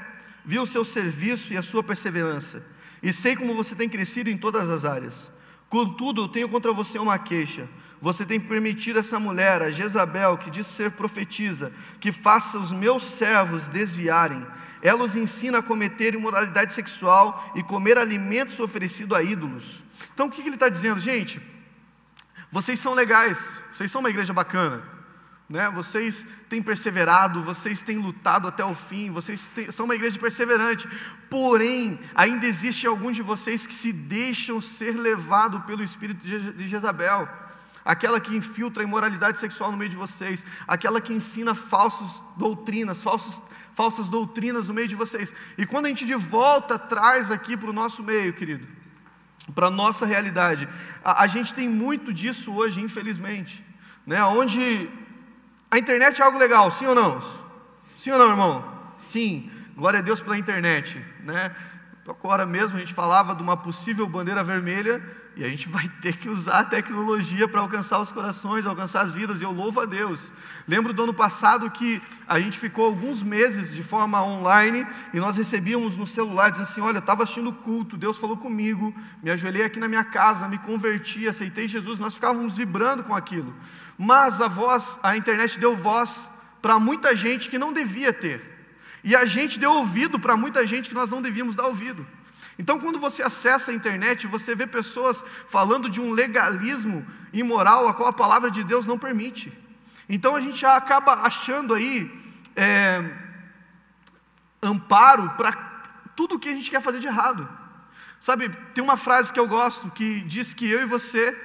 vi 0.44 0.58
o 0.58 0.66
seu 0.66 0.84
serviço 0.84 1.52
e 1.52 1.56
a 1.56 1.62
sua 1.62 1.82
perseverança, 1.82 2.64
e 3.02 3.12
sei 3.12 3.36
como 3.36 3.54
você 3.54 3.74
tem 3.74 3.88
crescido 3.88 4.30
em 4.30 4.38
todas 4.38 4.70
as 4.70 4.84
áreas. 4.84 5.30
Contudo, 5.68 6.22
eu 6.22 6.28
tenho 6.28 6.48
contra 6.48 6.72
você 6.72 6.98
uma 6.98 7.18
queixa 7.18 7.68
você 8.00 8.26
tem 8.26 8.38
permitido 8.38 8.98
essa 8.98 9.18
mulher, 9.18 9.62
a 9.62 9.70
Jezabel, 9.70 10.36
que 10.36 10.50
diz 10.50 10.66
ser 10.66 10.90
profetisa, 10.92 11.72
que 11.98 12.12
faça 12.12 12.58
os 12.58 12.70
meus 12.70 13.02
servos 13.02 13.68
desviarem. 13.68 14.46
Ela 14.82 15.04
os 15.04 15.16
ensina 15.16 15.58
a 15.58 15.62
cometer 15.62 16.14
imoralidade 16.14 16.72
sexual 16.72 17.52
e 17.56 17.62
comer 17.62 17.96
alimentos 17.98 18.60
oferecidos 18.60 19.16
a 19.16 19.22
ídolos. 19.22 19.82
Então 20.12 20.26
o 20.26 20.30
que 20.30 20.42
ele 20.42 20.50
está 20.50 20.68
dizendo, 20.68 21.00
gente? 21.00 21.40
Vocês 22.52 22.78
são 22.78 22.94
legais, 22.94 23.38
vocês 23.72 23.90
são 23.90 24.00
uma 24.00 24.10
igreja 24.10 24.32
bacana, 24.32 24.82
né? 25.48 25.70
Vocês 25.70 26.26
têm 26.48 26.62
perseverado, 26.62 27.42
vocês 27.42 27.80
têm 27.80 27.98
lutado 27.98 28.48
até 28.48 28.64
o 28.64 28.74
fim, 28.74 29.10
vocês 29.10 29.46
têm, 29.54 29.70
são 29.70 29.84
uma 29.84 29.94
igreja 29.94 30.18
perseverante. 30.18 30.88
Porém, 31.30 31.98
ainda 32.14 32.46
existe 32.46 32.86
alguns 32.86 33.16
de 33.16 33.22
vocês 33.22 33.66
que 33.66 33.74
se 33.74 33.92
deixam 33.92 34.60
ser 34.60 34.96
levados 34.96 35.64
pelo 35.64 35.82
espírito 35.82 36.26
de 36.26 36.68
Jezabel 36.68 37.28
aquela 37.86 38.18
que 38.18 38.36
infiltra 38.36 38.82
a 38.82 38.84
imoralidade 38.84 39.38
sexual 39.38 39.70
no 39.70 39.78
meio 39.78 39.88
de 39.88 39.96
vocês, 39.96 40.44
aquela 40.66 41.00
que 41.00 41.12
ensina 41.12 41.54
falsas 41.54 42.20
doutrinas, 42.36 43.00
falsos, 43.00 43.40
falsas 43.76 44.08
doutrinas 44.08 44.66
no 44.66 44.74
meio 44.74 44.88
de 44.88 44.96
vocês. 44.96 45.32
E 45.56 45.64
quando 45.64 45.86
a 45.86 45.88
gente 45.88 46.04
de 46.04 46.16
volta 46.16 46.76
traz 46.80 47.30
aqui 47.30 47.56
para 47.56 47.70
o 47.70 47.72
nosso 47.72 48.02
meio, 48.02 48.32
querido, 48.32 48.66
para 49.54 49.68
a 49.68 49.70
nossa 49.70 50.04
realidade, 50.04 50.68
a, 51.04 51.22
a, 51.22 51.26
gente 51.28 51.54
tem 51.54 51.68
muito 51.68 52.12
disso 52.12 52.52
hoje, 52.52 52.80
infelizmente, 52.80 53.64
né? 54.04 54.24
onde 54.24 54.90
a 55.76 55.78
internet 55.78 56.20
é 56.20 56.24
algo 56.24 56.38
legal, 56.38 56.70
sim 56.70 56.86
ou 56.86 56.94
não? 56.94 57.20
Sim 57.96 58.10
ou 58.12 58.18
não, 58.18 58.30
irmão? 58.30 58.64
Sim, 58.98 59.50
glória 59.76 59.98
a 59.98 60.02
Deus 60.02 60.22
pela 60.22 60.38
internet, 60.38 61.04
né? 61.22 61.54
Agora 62.08 62.46
mesmo 62.46 62.76
a 62.76 62.80
gente 62.80 62.94
falava 62.94 63.34
de 63.34 63.42
uma 63.42 63.56
possível 63.56 64.08
bandeira 64.08 64.42
vermelha 64.42 65.02
e 65.36 65.44
a 65.44 65.48
gente 65.48 65.68
vai 65.68 65.86
ter 66.00 66.16
que 66.16 66.30
usar 66.30 66.60
a 66.60 66.64
tecnologia 66.64 67.46
para 67.46 67.60
alcançar 67.60 68.00
os 68.00 68.10
corações, 68.10 68.64
alcançar 68.64 69.02
as 69.02 69.12
vidas, 69.12 69.42
e 69.42 69.44
eu 69.44 69.52
louvo 69.52 69.80
a 69.80 69.84
Deus. 69.84 70.32
Lembro 70.66 70.94
do 70.94 71.02
ano 71.02 71.12
passado 71.12 71.70
que 71.70 72.00
a 72.26 72.40
gente 72.40 72.58
ficou 72.58 72.86
alguns 72.86 73.22
meses 73.22 73.74
de 73.74 73.82
forma 73.82 74.22
online 74.24 74.86
e 75.12 75.18
nós 75.18 75.36
recebíamos 75.36 75.94
no 75.94 76.06
celular, 76.06 76.50
dizendo 76.50 76.68
assim: 76.68 76.80
Olha, 76.80 76.96
eu 76.96 77.00
estava 77.00 77.22
assistindo 77.22 77.52
culto, 77.52 77.98
Deus 77.98 78.16
falou 78.16 78.38
comigo, 78.38 78.94
me 79.22 79.30
ajoelhei 79.30 79.64
aqui 79.64 79.78
na 79.78 79.88
minha 79.88 80.04
casa, 80.04 80.48
me 80.48 80.58
converti, 80.58 81.28
aceitei 81.28 81.68
Jesus. 81.68 81.98
Nós 81.98 82.14
ficávamos 82.14 82.56
vibrando 82.56 83.04
com 83.04 83.14
aquilo, 83.14 83.54
mas 83.98 84.40
a 84.40 84.48
voz, 84.48 84.98
a 85.02 85.16
internet 85.16 85.58
deu 85.58 85.76
voz 85.76 86.30
para 86.60 86.78
muita 86.78 87.14
gente 87.14 87.48
que 87.48 87.58
não 87.58 87.72
devia 87.72 88.12
ter, 88.12 88.40
e 89.02 89.14
a 89.14 89.24
gente 89.24 89.58
deu 89.58 89.72
ouvido 89.72 90.18
para 90.18 90.36
muita 90.36 90.66
gente 90.66 90.88
que 90.88 90.94
nós 90.94 91.10
não 91.10 91.22
devíamos 91.22 91.54
dar 91.54 91.66
ouvido. 91.66 92.06
Então, 92.58 92.80
quando 92.80 92.98
você 92.98 93.22
acessa 93.22 93.70
a 93.70 93.74
internet, 93.74 94.26
você 94.26 94.54
vê 94.54 94.66
pessoas 94.66 95.22
falando 95.48 95.88
de 95.88 96.00
um 96.00 96.12
legalismo 96.12 97.06
imoral 97.32 97.86
a 97.86 97.94
qual 97.94 98.08
a 98.08 98.12
palavra 98.12 98.50
de 98.50 98.64
Deus 98.64 98.86
não 98.86 98.98
permite. 98.98 99.52
Então, 100.08 100.34
a 100.34 100.40
gente 100.40 100.58
já 100.58 100.74
acaba 100.74 101.14
achando 101.14 101.74
aí 101.74 102.10
é, 102.56 103.04
amparo 104.62 105.30
para 105.36 105.52
tudo 106.16 106.36
o 106.36 106.38
que 106.38 106.48
a 106.48 106.52
gente 106.52 106.70
quer 106.70 106.80
fazer 106.80 106.98
de 106.98 107.06
errado. 107.06 107.46
Sabe, 108.18 108.48
tem 108.74 108.82
uma 108.82 108.96
frase 108.96 109.32
que 109.32 109.38
eu 109.38 109.46
gosto 109.46 109.90
que 109.90 110.20
diz 110.22 110.54
que 110.54 110.68
eu 110.68 110.80
e 110.80 110.86
você, 110.86 111.36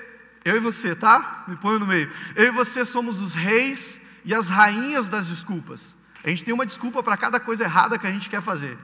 eu 0.43 0.55
e 0.55 0.59
você, 0.59 0.95
tá? 0.95 1.43
Me 1.47 1.55
põe 1.55 1.77
no 1.79 1.85
meio. 1.85 2.11
Eu 2.35 2.47
e 2.47 2.51
você 2.51 2.83
somos 2.83 3.21
os 3.21 3.35
reis 3.35 4.01
e 4.25 4.33
as 4.33 4.49
rainhas 4.49 5.07
das 5.07 5.27
desculpas. 5.27 5.95
A 6.23 6.29
gente 6.29 6.43
tem 6.43 6.53
uma 6.53 6.65
desculpa 6.65 7.01
para 7.01 7.17
cada 7.17 7.39
coisa 7.39 7.63
errada 7.63 7.97
que 7.97 8.07
a 8.07 8.11
gente 8.11 8.29
quer 8.29 8.41
fazer. 8.41 8.77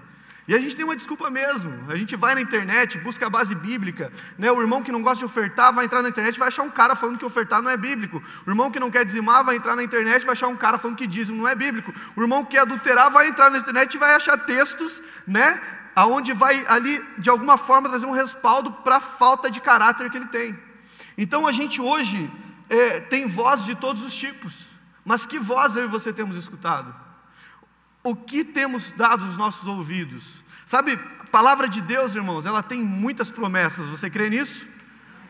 E 0.48 0.56
a 0.56 0.60
gente 0.60 0.76
tem 0.78 0.86
uma 0.86 0.96
desculpa 0.96 1.30
mesmo. 1.30 1.92
A 1.92 1.96
gente 1.96 2.16
vai 2.16 2.34
na 2.34 2.40
internet, 2.40 2.98
busca 3.00 3.28
a 3.28 3.30
base 3.30 3.54
bíblica. 3.54 4.12
Né? 4.38 4.50
O 4.50 4.62
irmão 4.62 4.82
que 4.82 4.94
não 4.94 5.02
gosta 5.02 5.20
de 5.20 5.26
ofertar 5.26 5.74
vai 5.74 5.86
entrar 5.86 6.02
na 6.02 6.08
internet 6.08 6.36
e 6.36 6.40
vai 6.40 6.48
achar 6.48 6.64
um 6.64 6.70
cara 6.70 6.96
falando 6.96 7.18
que 7.18 7.26
ofertar 7.26 7.62
não 7.62 7.70
é 7.70 7.76
bíblico. 7.76 8.24
O 8.46 8.50
irmão 8.50 8.72
que 8.72 8.80
não 8.80 8.90
quer 8.90 9.04
dizimar 9.04 9.44
vai 9.44 9.58
entrar 9.58 9.76
na 9.76 9.84
internet 9.84 10.22
e 10.22 10.26
vai 10.26 10.34
achar 10.34 10.48
um 10.48 10.56
cara 10.56 10.78
falando 10.78 10.96
que 10.96 11.06
dízimo 11.06 11.40
não 11.40 11.48
é 11.50 11.54
bíblico. 11.54 11.94
O 12.16 12.22
irmão 12.22 12.46
que 12.46 12.52
quer 12.52 12.60
adulterar 12.60 13.12
vai 13.12 13.28
entrar 13.28 13.50
na 13.50 13.58
internet 13.58 13.94
e 13.94 13.98
vai 13.98 14.16
achar 14.16 14.38
textos, 14.38 15.04
né? 15.28 15.62
Aonde 15.94 16.32
vai 16.32 16.66
ali, 16.68 17.04
de 17.18 17.30
alguma 17.30 17.58
forma, 17.58 17.90
trazer 17.90 18.06
um 18.06 18.12
respaldo 18.12 18.72
para 18.72 18.98
a 18.98 19.02
falta 19.02 19.52
de 19.52 19.60
caráter 19.60 20.10
que 20.10 20.16
ele 20.16 20.28
tem. 20.28 20.67
Então 21.18 21.48
a 21.48 21.52
gente 21.52 21.82
hoje 21.82 22.30
é, 22.70 23.00
tem 23.00 23.28
voz 23.28 23.66
de 23.66 23.76
todos 23.76 24.04
os 24.04 24.16
tipos. 24.16 24.68
Mas 25.04 25.26
que 25.26 25.40
voz 25.40 25.76
eu 25.76 25.86
e 25.86 25.88
você 25.88 26.12
temos 26.14 26.36
escutado? 26.36 26.94
o 28.08 28.16
que 28.16 28.44
temos 28.44 28.92
dado 28.92 29.26
aos 29.26 29.36
nossos 29.36 29.68
ouvidos. 29.68 30.24
Sabe, 30.66 30.98
a 31.20 31.26
palavra 31.26 31.68
de 31.68 31.82
Deus, 31.82 32.16
irmãos, 32.16 32.46
ela 32.46 32.64
tem 32.64 32.82
muitas 32.82 33.30
promessas, 33.30 33.88
você 33.88 34.10
crê 34.10 34.30
nisso? 34.30 34.66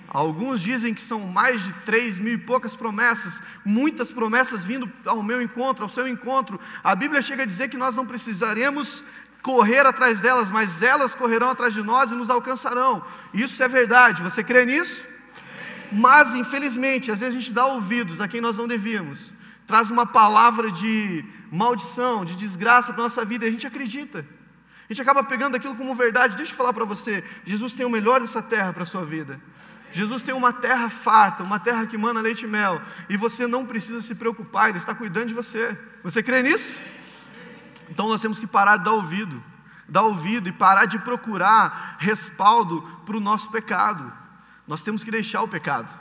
Alguns 0.08 0.62
dizem 0.62 0.93
que 0.93 1.02
são 1.02 1.21
mais 1.21 1.63
de 1.63 1.73
três 1.86 2.19
mil 2.19 2.34
e 2.34 2.38
poucas 2.38 2.76
promessas, 2.76 3.41
muitas 3.65 4.12
promessas 4.12 4.63
vindo 4.63 4.89
ao 5.06 5.23
meu 5.23 5.41
encontro, 5.41 5.84
ao 5.84 5.89
seu 5.89 6.08
encontro. 6.08 6.60
A 6.84 6.95
Bíblia 6.95 7.21
chega 7.21 7.43
a 7.43 7.45
dizer 7.47 7.67
que 7.67 7.78
nós 7.78 7.95
não 7.95 8.06
precisaremos 8.06 9.04
correr 9.41 9.86
atrás 9.86 10.21
delas, 10.21 10.50
mas 10.50 10.84
elas 10.84 11.15
correrão 11.15 11.50
atrás 11.50 11.73
de 11.73 11.82
nós 11.82 12.12
e 12.12 12.15
nos 12.15 12.30
alcançarão. 12.30 13.04
Isso 13.34 13.62
é 13.62 13.67
verdade, 13.67 14.21
você 14.21 14.43
crê 14.43 14.65
nisso? 14.65 15.04
Mas, 15.91 16.34
infelizmente, 16.34 17.12
às 17.12 17.19
vezes 17.19 17.36
a 17.36 17.39
gente 17.39 17.54
dá 17.54 17.65
ouvidos 17.65 18.19
a 18.19 18.28
quem 18.28 18.41
nós 18.41 18.58
não 18.58 18.67
devíamos, 18.67 19.34
traz 19.65 19.89
uma 19.89 20.06
palavra 20.06 20.71
de 20.71 21.23
maldição, 21.52 22.26
de 22.26 22.36
desgraça 22.36 22.93
para 22.93 23.04
a 23.04 23.06
nossa 23.06 23.23
vida, 23.23 23.45
e 23.45 23.50
a 23.50 23.52
gente 23.52 23.67
acredita. 23.67 24.26
A 24.89 24.93
gente 24.93 25.02
acaba 25.02 25.23
pegando 25.23 25.56
aquilo 25.56 25.76
como 25.76 25.93
verdade. 25.95 26.38
Deixa 26.38 26.54
eu 26.54 26.58
falar 26.58 26.73
para 26.73 26.86
você: 26.86 27.23
Jesus 27.45 27.73
tem 27.73 27.86
o 27.86 27.89
melhor 27.89 28.21
dessa 28.21 28.41
terra 28.41 28.71
para 28.71 28.84
a 28.84 28.86
sua 28.86 29.06
vida. 29.06 29.39
Jesus 29.91 30.21
tem 30.21 30.34
uma 30.34 30.52
terra 30.52 30.89
farta, 30.89 31.43
uma 31.43 31.60
terra 31.60 31.86
que 31.86 31.97
mana 31.97 32.19
leite 32.19 32.43
e 32.43 32.47
mel, 32.47 32.82
e 33.10 33.15
você 33.15 33.47
não 33.47 33.65
precisa 33.65 34.02
se 34.02 34.15
preocupar, 34.15 34.69
Ele 34.69 34.78
está 34.78 34.93
cuidando 34.93 35.28
de 35.28 35.34
você. 35.34 35.78
Você 36.04 36.21
crê 36.21 36.43
nisso? 36.43 36.80
Então 37.89 38.08
nós 38.08 38.21
temos 38.21 38.39
que 38.39 38.47
parar 38.47 38.78
de 38.78 38.84
dar 38.84 38.91
ouvido, 38.91 39.41
dar 39.88 40.02
ouvido 40.04 40.50
e 40.50 40.52
parar 40.52 40.86
de 40.86 41.00
procurar 41.00 41.95
respaldo 42.00 42.82
para 43.06 43.15
o 43.15 43.19
nosso 43.19 43.50
pecado. 43.50 44.12
Nós 44.67 44.82
temos 44.82 45.03
que 45.03 45.12
deixar 45.12 45.41
o 45.41 45.47
pecado. 45.47 45.91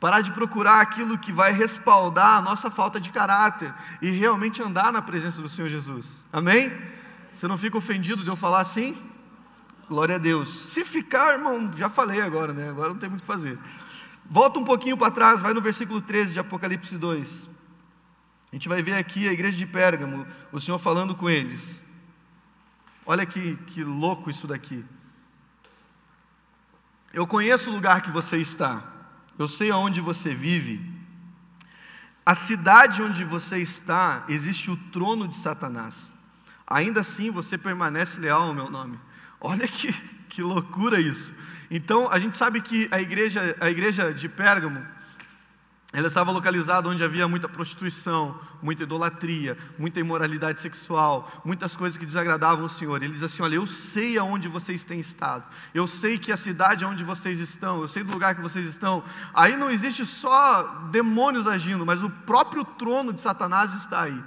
Parar 0.00 0.20
de 0.20 0.32
procurar 0.32 0.80
aquilo 0.80 1.18
que 1.18 1.32
vai 1.32 1.52
respaldar 1.52 2.38
a 2.38 2.42
nossa 2.42 2.70
falta 2.70 3.00
de 3.00 3.10
caráter 3.10 3.72
e 4.00 4.10
realmente 4.10 4.62
andar 4.62 4.92
na 4.92 5.02
presença 5.02 5.42
do 5.42 5.48
Senhor 5.48 5.68
Jesus. 5.68 6.24
Amém? 6.32 6.72
Você 7.32 7.46
não 7.46 7.58
fica 7.58 7.76
ofendido 7.76 8.22
de 8.22 8.28
eu 8.28 8.36
falar 8.36 8.60
assim? 8.60 8.96
Glória 9.88 10.16
a 10.16 10.18
Deus. 10.18 10.48
Se 10.48 10.84
ficar, 10.84 11.34
irmão, 11.34 11.70
já 11.76 11.88
falei 11.88 12.20
agora, 12.20 12.52
né? 12.52 12.68
Agora 12.68 12.90
não 12.90 12.96
tem 12.96 13.08
muito 13.08 13.20
o 13.20 13.24
que 13.24 13.26
fazer. 13.26 13.58
Volta 14.30 14.58
um 14.58 14.64
pouquinho 14.64 14.96
para 14.96 15.10
trás, 15.10 15.40
vai 15.40 15.52
no 15.52 15.60
versículo 15.60 16.00
13 16.00 16.32
de 16.32 16.40
Apocalipse 16.40 16.96
2. 16.96 17.48
A 18.52 18.56
gente 18.56 18.68
vai 18.68 18.82
ver 18.82 18.94
aqui 18.94 19.28
a 19.28 19.32
igreja 19.32 19.56
de 19.56 19.66
Pérgamo, 19.66 20.26
o 20.52 20.60
Senhor 20.60 20.78
falando 20.78 21.14
com 21.14 21.28
eles. 21.28 21.80
Olha 23.04 23.24
que, 23.26 23.56
que 23.68 23.82
louco 23.82 24.30
isso 24.30 24.46
daqui. 24.46 24.84
Eu 27.18 27.26
conheço 27.26 27.68
o 27.68 27.72
lugar 27.72 28.02
que 28.02 28.10
você 28.10 28.36
está 28.38 28.72
eu 29.38 29.46
sei 29.46 29.70
aonde 29.70 30.00
você 30.00 30.34
vive. 30.34 30.80
A 32.26 32.34
cidade 32.34 33.00
onde 33.00 33.24
você 33.24 33.58
está, 33.58 34.24
existe 34.28 34.70
o 34.70 34.76
trono 34.76 35.28
de 35.28 35.36
Satanás. 35.36 36.10
Ainda 36.66 37.00
assim 37.00 37.30
você 37.30 37.56
permanece 37.56 38.20
leal 38.20 38.42
ao 38.42 38.54
meu 38.54 38.68
nome. 38.68 38.98
Olha 39.40 39.66
que, 39.68 39.92
que 40.28 40.42
loucura 40.42 41.00
isso. 41.00 41.32
Então 41.70 42.10
a 42.10 42.18
gente 42.18 42.36
sabe 42.36 42.60
que 42.60 42.88
a 42.90 43.00
igreja, 43.00 43.56
a 43.60 43.70
igreja 43.70 44.12
de 44.12 44.28
Pérgamo, 44.28 44.84
ela 45.90 46.06
estava 46.06 46.30
localizada 46.30 46.86
onde 46.86 47.02
havia 47.02 47.26
muita 47.26 47.48
prostituição, 47.48 48.38
muita 48.60 48.82
idolatria, 48.82 49.56
muita 49.78 49.98
imoralidade 49.98 50.60
sexual, 50.60 51.30
muitas 51.46 51.74
coisas 51.76 51.96
que 51.96 52.04
desagradavam 52.04 52.66
o 52.66 52.68
Senhor. 52.68 53.02
Ele 53.02 53.14
diz 53.14 53.22
assim: 53.22 53.42
Olha, 53.42 53.54
eu 53.54 53.66
sei 53.66 54.18
aonde 54.18 54.48
vocês 54.48 54.84
têm 54.84 55.00
estado, 55.00 55.44
eu 55.72 55.86
sei 55.86 56.18
que 56.18 56.30
a 56.30 56.36
cidade 56.36 56.84
onde 56.84 57.02
vocês 57.02 57.40
estão, 57.40 57.80
eu 57.80 57.88
sei 57.88 58.04
do 58.04 58.12
lugar 58.12 58.34
que 58.34 58.42
vocês 58.42 58.66
estão. 58.66 59.02
Aí 59.32 59.56
não 59.56 59.70
existe 59.70 60.04
só 60.04 60.62
demônios 60.90 61.46
agindo, 61.46 61.86
mas 61.86 62.02
o 62.02 62.10
próprio 62.10 62.64
trono 62.64 63.10
de 63.10 63.22
Satanás 63.22 63.72
está 63.72 64.02
aí. 64.02 64.22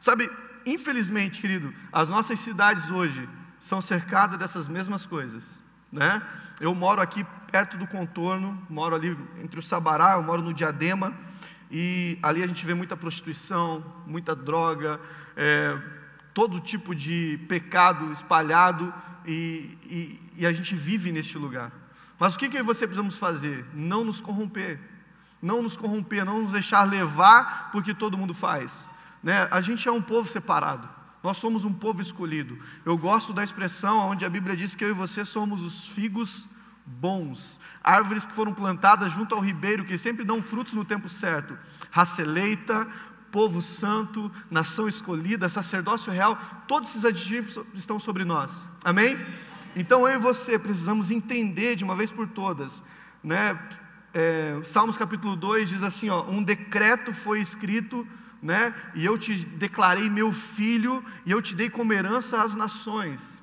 Sabe, 0.00 0.28
infelizmente, 0.66 1.40
querido, 1.40 1.72
as 1.92 2.08
nossas 2.08 2.40
cidades 2.40 2.90
hoje 2.90 3.28
são 3.60 3.80
cercadas 3.80 4.36
dessas 4.36 4.66
mesmas 4.66 5.06
coisas, 5.06 5.60
né? 5.92 6.20
Eu 6.60 6.74
moro 6.74 7.00
aqui 7.00 7.24
perto 7.54 7.76
do 7.76 7.86
contorno, 7.86 8.60
moro 8.68 8.96
ali 8.96 9.16
entre 9.40 9.60
o 9.60 9.62
Sabará, 9.62 10.14
eu 10.14 10.24
moro 10.24 10.42
no 10.42 10.52
Diadema, 10.52 11.14
e 11.70 12.18
ali 12.20 12.42
a 12.42 12.48
gente 12.48 12.66
vê 12.66 12.74
muita 12.74 12.96
prostituição, 12.96 13.84
muita 14.08 14.34
droga, 14.34 14.98
é, 15.36 15.78
todo 16.34 16.58
tipo 16.58 16.92
de 16.96 17.38
pecado 17.48 18.10
espalhado, 18.10 18.92
e, 19.24 19.78
e, 19.84 20.20
e, 20.38 20.44
a 20.44 20.52
gente 20.52 20.74
vive 20.74 21.12
neste 21.12 21.38
lugar. 21.38 21.70
Mas 22.18 22.34
o 22.34 22.38
que, 22.40 22.48
que 22.48 22.60
você 22.60 22.88
precisamos 22.88 23.18
fazer? 23.18 23.64
Não 23.72 24.04
nos 24.04 24.20
corromper, 24.20 24.80
não 25.40 25.62
nos 25.62 25.76
corromper, 25.76 26.24
não 26.24 26.42
nos 26.42 26.50
deixar 26.50 26.82
levar 26.82 27.70
porque 27.70 27.94
todo 27.94 28.18
mundo 28.18 28.34
faz. 28.34 28.84
Né? 29.22 29.46
A 29.52 29.60
gente 29.60 29.86
é 29.86 29.92
um 29.92 30.02
povo 30.02 30.28
separado. 30.28 30.88
Nós 31.22 31.36
somos 31.36 31.64
um 31.64 31.72
povo 31.72 32.02
escolhido. 32.02 32.58
Eu 32.84 32.98
gosto 32.98 33.32
da 33.32 33.44
expressão 33.44 34.10
onde 34.10 34.24
a 34.24 34.28
Bíblia 34.28 34.56
diz 34.56 34.74
que 34.74 34.84
eu 34.84 34.88
e 34.88 34.92
você 34.92 35.24
somos 35.24 35.62
os 35.62 35.86
figos 35.86 36.48
bons, 36.86 37.58
árvores 37.82 38.26
que 38.26 38.32
foram 38.32 38.52
plantadas 38.52 39.12
junto 39.12 39.34
ao 39.34 39.40
ribeiro, 39.40 39.84
que 39.84 39.96
sempre 39.96 40.24
dão 40.24 40.42
frutos 40.42 40.74
no 40.74 40.84
tempo 40.84 41.08
certo. 41.08 41.56
Raça 41.90 42.22
eleita, 42.22 42.86
povo 43.30 43.62
santo, 43.62 44.30
nação 44.50 44.88
escolhida, 44.88 45.48
sacerdócio 45.48 46.12
real, 46.12 46.38
todos 46.68 46.90
esses 46.90 47.04
adjetivos 47.04 47.64
estão 47.74 47.98
sobre 47.98 48.24
nós. 48.24 48.66
Amém? 48.84 49.18
Então 49.74 50.08
eu 50.08 50.16
e 50.16 50.22
você 50.22 50.58
precisamos 50.58 51.10
entender 51.10 51.74
de 51.74 51.84
uma 51.84 51.96
vez 51.96 52.12
por 52.12 52.28
todas, 52.28 52.82
né? 53.22 53.58
É, 54.12 54.60
Salmos 54.62 54.96
capítulo 54.96 55.34
2 55.34 55.68
diz 55.68 55.82
assim: 55.82 56.08
ó, 56.08 56.22
um 56.30 56.42
decreto 56.42 57.12
foi 57.12 57.40
escrito, 57.40 58.06
né? 58.40 58.72
E 58.94 59.04
eu 59.04 59.18
te 59.18 59.34
declarei 59.34 60.08
meu 60.08 60.32
filho, 60.32 61.04
e 61.26 61.32
eu 61.32 61.42
te 61.42 61.56
dei 61.56 61.68
como 61.68 61.92
herança 61.92 62.40
as 62.40 62.54
nações. 62.54 63.42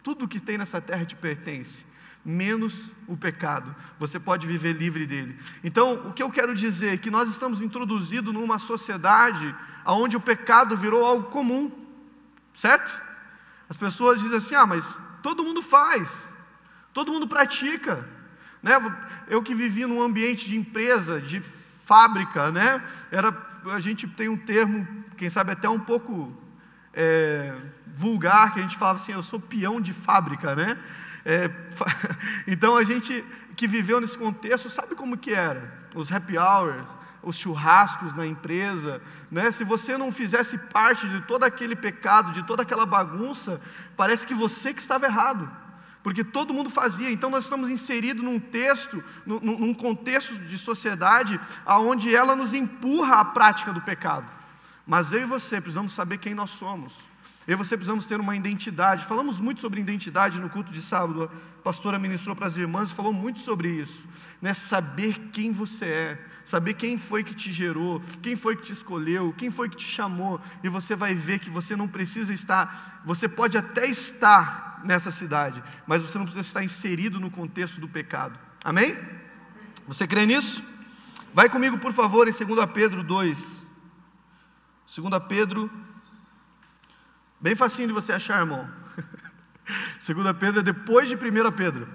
Tudo 0.00 0.28
que 0.28 0.38
tem 0.38 0.56
nessa 0.56 0.80
terra 0.80 1.04
te 1.04 1.16
pertence 1.16 1.84
menos 2.24 2.92
o 3.06 3.16
pecado. 3.16 3.74
Você 3.98 4.18
pode 4.18 4.46
viver 4.46 4.72
livre 4.72 5.06
dele. 5.06 5.38
Então, 5.62 6.08
o 6.08 6.12
que 6.12 6.22
eu 6.22 6.30
quero 6.30 6.54
dizer 6.54 6.94
é 6.94 6.96
que 6.96 7.10
nós 7.10 7.28
estamos 7.28 7.60
introduzidos 7.60 8.32
numa 8.32 8.58
sociedade 8.58 9.54
onde 9.84 10.16
o 10.16 10.20
pecado 10.20 10.76
virou 10.76 11.04
algo 11.04 11.28
comum, 11.28 11.70
certo? 12.54 12.94
As 13.68 13.76
pessoas 13.76 14.20
dizem 14.20 14.38
assim: 14.38 14.54
ah, 14.54 14.66
mas 14.66 14.98
todo 15.22 15.44
mundo 15.44 15.62
faz, 15.62 16.28
todo 16.92 17.12
mundo 17.12 17.26
pratica. 17.26 18.08
Né? 18.62 18.72
Eu 19.26 19.42
que 19.42 19.54
vivi 19.54 19.84
num 19.84 20.00
ambiente 20.00 20.48
de 20.48 20.56
empresa, 20.56 21.20
de 21.20 21.40
fábrica, 21.40 22.50
né? 22.52 22.82
Era, 23.10 23.36
a 23.72 23.80
gente 23.80 24.06
tem 24.06 24.28
um 24.28 24.36
termo, 24.36 24.86
quem 25.16 25.28
sabe 25.28 25.50
até 25.50 25.68
um 25.68 25.80
pouco 25.80 26.32
é, 26.94 27.54
vulgar, 27.86 28.54
que 28.54 28.60
a 28.60 28.62
gente 28.62 28.78
falava 28.78 29.00
assim: 29.00 29.12
eu 29.12 29.22
sou 29.22 29.40
peão 29.40 29.80
de 29.80 29.92
fábrica, 29.92 30.54
né? 30.54 30.78
É, 31.24 31.50
então 32.46 32.76
a 32.76 32.84
gente 32.84 33.24
que 33.56 33.66
viveu 33.66 34.00
nesse 34.00 34.18
contexto 34.18 34.70
sabe 34.70 34.94
como 34.94 35.16
que 35.16 35.32
era, 35.32 35.72
os 35.94 36.10
happy 36.10 36.36
hours, 36.38 36.86
os 37.22 37.36
churrascos 37.36 38.14
na 38.14 38.26
empresa, 38.26 39.00
né? 39.30 39.50
Se 39.50 39.62
você 39.62 39.96
não 39.96 40.10
fizesse 40.10 40.58
parte 40.58 41.08
de 41.08 41.20
todo 41.22 41.44
aquele 41.44 41.76
pecado, 41.76 42.32
de 42.32 42.42
toda 42.42 42.62
aquela 42.62 42.84
bagunça, 42.84 43.60
parece 43.96 44.26
que 44.26 44.34
você 44.34 44.74
que 44.74 44.80
estava 44.80 45.06
errado, 45.06 45.50
porque 46.02 46.24
todo 46.24 46.52
mundo 46.52 46.68
fazia. 46.68 47.10
Então 47.10 47.30
nós 47.30 47.44
estamos 47.44 47.70
inseridos 47.70 48.24
num 48.24 48.40
texto, 48.40 49.02
num, 49.24 49.38
num 49.40 49.74
contexto 49.74 50.36
de 50.36 50.58
sociedade, 50.58 51.40
aonde 51.64 52.14
ela 52.14 52.34
nos 52.34 52.52
empurra 52.52 53.20
à 53.20 53.24
prática 53.24 53.72
do 53.72 53.80
pecado. 53.80 54.26
Mas 54.84 55.12
eu 55.12 55.20
e 55.20 55.24
você 55.24 55.60
precisamos 55.60 55.92
saber 55.92 56.18
quem 56.18 56.34
nós 56.34 56.50
somos. 56.50 57.11
Eu 57.46 57.54
e 57.54 57.56
você 57.56 57.76
precisamos 57.76 58.06
ter 58.06 58.20
uma 58.20 58.36
identidade. 58.36 59.04
Falamos 59.04 59.40
muito 59.40 59.60
sobre 59.60 59.80
identidade 59.80 60.40
no 60.40 60.48
culto 60.48 60.72
de 60.72 60.80
sábado. 60.80 61.24
A 61.24 61.62
pastora 61.62 61.98
ministrou 61.98 62.36
para 62.36 62.46
as 62.46 62.56
irmãs 62.56 62.90
e 62.90 62.94
falou 62.94 63.12
muito 63.12 63.40
sobre 63.40 63.68
isso. 63.68 64.06
Né? 64.40 64.54
Saber 64.54 65.18
quem 65.32 65.52
você 65.52 65.84
é, 65.86 66.26
saber 66.44 66.74
quem 66.74 66.96
foi 66.96 67.24
que 67.24 67.34
te 67.34 67.52
gerou, 67.52 68.00
quem 68.22 68.36
foi 68.36 68.56
que 68.56 68.62
te 68.62 68.72
escolheu, 68.72 69.34
quem 69.36 69.50
foi 69.50 69.68
que 69.68 69.76
te 69.76 69.88
chamou. 69.88 70.40
E 70.62 70.68
você 70.68 70.94
vai 70.94 71.14
ver 71.14 71.40
que 71.40 71.50
você 71.50 71.74
não 71.74 71.88
precisa 71.88 72.32
estar, 72.32 73.02
você 73.04 73.28
pode 73.28 73.58
até 73.58 73.86
estar 73.86 74.80
nessa 74.84 75.10
cidade, 75.10 75.62
mas 75.86 76.02
você 76.02 76.18
não 76.18 76.24
precisa 76.24 76.46
estar 76.46 76.62
inserido 76.62 77.18
no 77.18 77.30
contexto 77.30 77.80
do 77.80 77.88
pecado. 77.88 78.38
Amém? 78.62 78.96
Você 79.88 80.06
crê 80.06 80.26
nisso? 80.26 80.62
Vai 81.34 81.48
comigo, 81.48 81.78
por 81.78 81.92
favor, 81.92 82.28
em 82.28 82.32
2 82.32 82.66
Pedro 82.72 83.02
2. 83.02 83.66
2 84.94 85.24
Pedro 85.28 85.70
Bem 87.42 87.54
facinho 87.56 87.88
de 87.88 87.94
você 87.94 88.12
achar, 88.12 88.38
irmão. 88.38 88.70
Segunda 89.98 90.32
Pedro 90.32 90.60
é 90.60 90.62
depois 90.62 91.08
de 91.08 91.16
1 91.16 91.18
Pedro. 91.50 91.88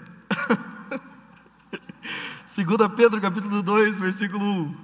Segunda 2.45 2.89
Pedro, 2.89 3.21
capítulo 3.21 3.63
2, 3.63 3.95
versículo 3.95 4.43
1. 4.43 4.75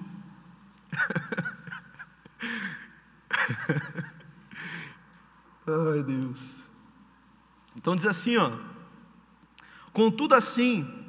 Ai, 5.95 6.03
Deus. 6.03 6.63
Então 7.75 7.93
diz 7.93 8.05
assim, 8.05 8.37
ó. 8.37 8.53
Contudo 9.91 10.33
assim, 10.33 11.05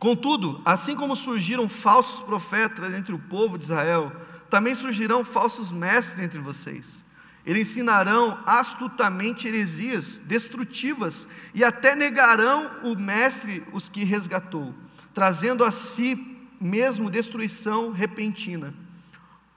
contudo, 0.00 0.60
assim 0.64 0.96
como 0.96 1.14
surgiram 1.14 1.68
falsos 1.68 2.24
profetas 2.24 2.92
entre 2.92 3.14
o 3.14 3.20
povo 3.20 3.56
de 3.56 3.66
Israel, 3.66 4.10
também 4.50 4.74
surgirão 4.74 5.24
falsos 5.24 5.70
mestres 5.70 6.18
entre 6.18 6.40
vocês 6.40 7.05
eles 7.46 7.68
ensinarão 7.68 8.36
astutamente 8.44 9.46
heresias 9.46 10.18
destrutivas 10.18 11.28
e 11.54 11.62
até 11.62 11.94
negarão 11.94 12.68
o 12.82 12.96
Mestre 12.96 13.62
os 13.72 13.88
que 13.88 14.02
resgatou, 14.02 14.74
trazendo 15.14 15.62
a 15.62 15.70
si 15.70 16.36
mesmo 16.60 17.08
destruição 17.08 17.92
repentina. 17.92 18.74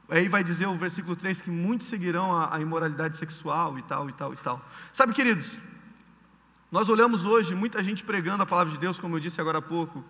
Aí 0.08 0.28
vai 0.28 0.43
dizer 0.43 0.67
o 0.67 0.78
versículo 0.78 1.15
3 1.15 1.41
que 1.41 1.49
muitos 1.49 1.88
seguirão 1.88 2.32
a, 2.32 2.56
a 2.56 2.62
imoralidade 2.62 3.17
sexual 3.17 3.80
e 3.80 3.82
tal, 3.82 4.08
e 4.08 4.13
tal, 4.13 4.34
e 4.34 4.38
tal. 4.38 4.63
Sabe, 4.93 5.13
queridos, 5.13 5.52
nós 6.71 6.89
olhamos 6.89 7.25
hoje 7.25 7.56
muita 7.56 7.84
gente 7.84 8.04
pregando 8.04 8.43
a 8.43 8.45
palavra 8.45 8.71
de 8.71 8.80
Deus, 8.80 8.99
como 8.99 9.15
eu 9.15 9.19
disse 9.19 9.41
agora 9.41 9.58
há 9.58 9.62
pouco, 9.63 10.06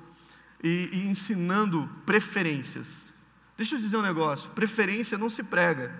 e, 0.62 0.89
e 0.92 1.08
ensinando 1.08 1.89
preferências. 2.06 3.08
Deixa 3.56 3.76
eu 3.76 3.80
dizer 3.80 3.96
um 3.96 4.02
negócio: 4.02 4.50
preferência 4.52 5.18
não 5.18 5.30
se 5.30 5.44
prega, 5.44 5.94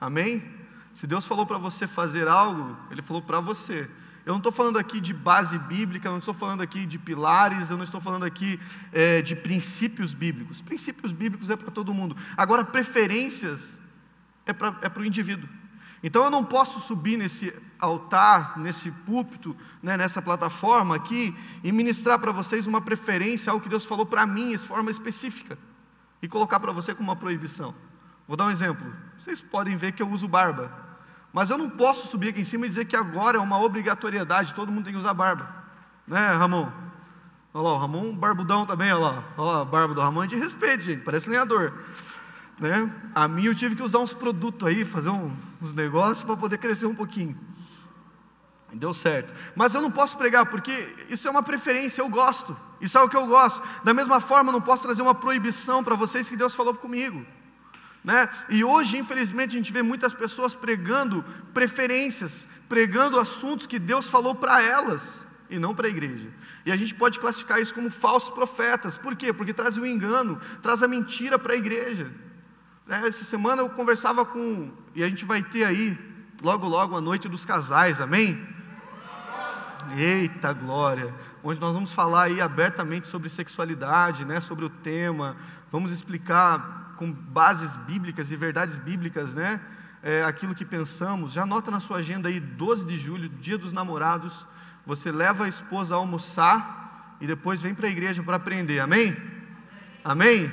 amém? 0.00 0.61
Se 0.94 1.06
Deus 1.06 1.26
falou 1.26 1.46
para 1.46 1.58
você 1.58 1.86
fazer 1.86 2.28
algo, 2.28 2.76
Ele 2.90 3.02
falou 3.02 3.22
para 3.22 3.40
você. 3.40 3.88
Eu 4.24 4.32
não 4.32 4.38
estou 4.38 4.52
falando 4.52 4.78
aqui 4.78 5.00
de 5.00 5.12
base 5.12 5.58
bíblica, 5.58 6.06
eu 6.06 6.12
não 6.12 6.20
estou 6.20 6.34
falando 6.34 6.60
aqui 6.60 6.86
de 6.86 6.98
pilares, 6.98 7.70
eu 7.70 7.76
não 7.76 7.82
estou 7.82 8.00
falando 8.00 8.24
aqui 8.24 8.60
é, 8.92 9.20
de 9.20 9.34
princípios 9.34 10.14
bíblicos. 10.14 10.62
Princípios 10.62 11.10
bíblicos 11.10 11.50
é 11.50 11.56
para 11.56 11.70
todo 11.72 11.92
mundo. 11.92 12.16
Agora, 12.36 12.64
preferências 12.64 13.76
é 14.46 14.52
para 14.52 14.74
é 14.80 14.98
o 14.98 15.04
indivíduo. 15.04 15.48
Então 16.02 16.24
eu 16.24 16.30
não 16.30 16.44
posso 16.44 16.80
subir 16.80 17.16
nesse 17.16 17.54
altar, 17.78 18.58
nesse 18.58 18.90
púlpito, 18.90 19.56
né, 19.82 19.96
nessa 19.96 20.20
plataforma 20.20 20.96
aqui 20.96 21.36
e 21.62 21.70
ministrar 21.70 22.18
para 22.18 22.32
vocês 22.32 22.66
uma 22.66 22.80
preferência, 22.80 23.50
algo 23.50 23.62
que 23.62 23.68
Deus 23.68 23.84
falou 23.84 24.04
para 24.04 24.26
mim 24.26 24.50
de 24.50 24.58
forma 24.58 24.90
específica 24.90 25.56
e 26.20 26.28
colocar 26.28 26.58
para 26.58 26.72
você 26.72 26.94
como 26.94 27.08
uma 27.08 27.16
proibição. 27.16 27.74
Vou 28.26 28.36
dar 28.36 28.46
um 28.46 28.50
exemplo. 28.50 28.86
Vocês 29.22 29.40
podem 29.40 29.76
ver 29.76 29.92
que 29.92 30.02
eu 30.02 30.10
uso 30.10 30.26
barba. 30.26 30.68
Mas 31.32 31.48
eu 31.48 31.56
não 31.56 31.70
posso 31.70 32.08
subir 32.08 32.30
aqui 32.30 32.40
em 32.40 32.44
cima 32.44 32.66
e 32.66 32.68
dizer 32.68 32.86
que 32.86 32.96
agora 32.96 33.38
é 33.38 33.40
uma 33.40 33.62
obrigatoriedade, 33.62 34.52
todo 34.52 34.72
mundo 34.72 34.82
tem 34.82 34.92
que 34.92 34.98
usar 34.98 35.14
barba. 35.14 35.48
Né, 36.04 36.18
Ramon? 36.32 36.68
Olha 37.54 37.62
lá, 37.62 37.74
o 37.74 37.78
Ramon 37.78 38.16
barbudão 38.16 38.66
também, 38.66 38.92
olha 38.92 39.00
lá. 39.00 39.24
Olha 39.36 39.52
lá, 39.52 39.60
a 39.60 39.64
barba 39.64 39.94
do 39.94 40.00
Ramon 40.00 40.24
é 40.24 40.26
de 40.26 40.34
respeito, 40.34 40.82
gente, 40.82 41.04
parece 41.04 41.30
lenhador. 41.30 41.72
Né? 42.58 42.92
A 43.14 43.28
mim 43.28 43.44
eu 43.44 43.54
tive 43.54 43.76
que 43.76 43.82
usar 43.82 44.00
uns 44.00 44.12
produtos 44.12 44.66
aí, 44.66 44.84
fazer 44.84 45.10
um, 45.10 45.32
uns 45.60 45.72
negócios 45.72 46.24
para 46.24 46.36
poder 46.36 46.58
crescer 46.58 46.86
um 46.86 46.94
pouquinho. 46.94 47.38
Deu 48.72 48.92
certo. 48.92 49.32
Mas 49.54 49.72
eu 49.72 49.80
não 49.80 49.90
posso 49.92 50.18
pregar, 50.18 50.46
porque 50.46 50.72
isso 51.08 51.28
é 51.28 51.30
uma 51.30 51.44
preferência, 51.44 52.02
eu 52.02 52.08
gosto. 52.08 52.56
Isso 52.80 52.98
é 52.98 53.00
o 53.00 53.08
que 53.08 53.16
eu 53.16 53.28
gosto. 53.28 53.62
Da 53.84 53.94
mesma 53.94 54.20
forma, 54.20 54.48
eu 54.48 54.54
não 54.54 54.60
posso 54.60 54.82
trazer 54.82 55.00
uma 55.00 55.14
proibição 55.14 55.84
para 55.84 55.94
vocês 55.94 56.28
que 56.28 56.36
Deus 56.36 56.56
falou 56.56 56.74
comigo. 56.74 57.24
Né? 58.04 58.28
E 58.48 58.64
hoje, 58.64 58.98
infelizmente, 58.98 59.50
a 59.50 59.58
gente 59.58 59.72
vê 59.72 59.82
muitas 59.82 60.12
pessoas 60.12 60.54
pregando 60.54 61.24
preferências, 61.54 62.48
pregando 62.68 63.18
assuntos 63.18 63.66
que 63.66 63.78
Deus 63.78 64.08
falou 64.08 64.34
para 64.34 64.62
elas. 64.62 65.20
e 65.52 65.58
não 65.58 65.74
para 65.74 65.86
a 65.86 65.90
igreja. 65.90 66.30
E 66.64 66.72
a 66.72 66.76
gente 66.78 66.94
pode 66.94 67.18
classificar 67.18 67.60
isso 67.60 67.74
como 67.74 67.90
falsos 67.90 68.30
profetas. 68.30 68.96
Por 68.96 69.14
quê? 69.14 69.34
Porque 69.34 69.52
traz 69.52 69.76
o 69.76 69.84
engano, 69.84 70.40
traz 70.62 70.82
a 70.82 70.88
mentira 70.88 71.38
para 71.38 71.52
a 71.52 71.56
igreja. 71.56 72.10
Né, 72.86 73.06
essa 73.06 73.22
semana 73.22 73.60
eu 73.60 73.68
conversava 73.68 74.24
com, 74.24 74.70
e 74.94 75.04
a 75.04 75.08
gente 75.08 75.26
vai 75.26 75.42
ter 75.42 75.64
aí, 75.64 75.96
logo 76.42 76.66
logo, 76.66 76.96
a 76.96 77.02
noite 77.02 77.28
dos 77.28 77.44
casais, 77.44 78.00
amém? 78.00 78.42
Eita 79.94 80.54
glória! 80.54 81.14
Onde 81.44 81.60
nós 81.60 81.74
vamos 81.74 81.92
falar 81.92 82.24
aí 82.24 82.40
abertamente 82.40 83.06
sobre 83.06 83.28
sexualidade, 83.28 84.24
né, 84.24 84.40
sobre 84.40 84.64
o 84.64 84.70
tema, 84.70 85.36
vamos 85.70 85.92
explicar 85.92 86.81
com 87.02 87.10
bases 87.10 87.74
bíblicas 87.78 88.30
e 88.30 88.36
verdades 88.36 88.76
bíblicas, 88.76 89.34
né, 89.34 89.60
é, 90.04 90.22
aquilo 90.22 90.54
que 90.54 90.64
pensamos. 90.64 91.32
Já 91.32 91.42
anota 91.42 91.68
na 91.68 91.80
sua 91.80 91.96
agenda 91.96 92.28
aí, 92.28 92.38
12 92.38 92.86
de 92.86 92.96
julho, 92.96 93.28
dia 93.28 93.58
dos 93.58 93.72
namorados, 93.72 94.46
você 94.86 95.10
leva 95.10 95.46
a 95.46 95.48
esposa 95.48 95.96
a 95.96 95.98
almoçar 95.98 97.16
e 97.20 97.26
depois 97.26 97.60
vem 97.60 97.74
para 97.74 97.88
a 97.88 97.90
igreja 97.90 98.22
para 98.22 98.36
aprender, 98.36 98.78
amém? 98.78 99.16
Amém? 100.04 100.48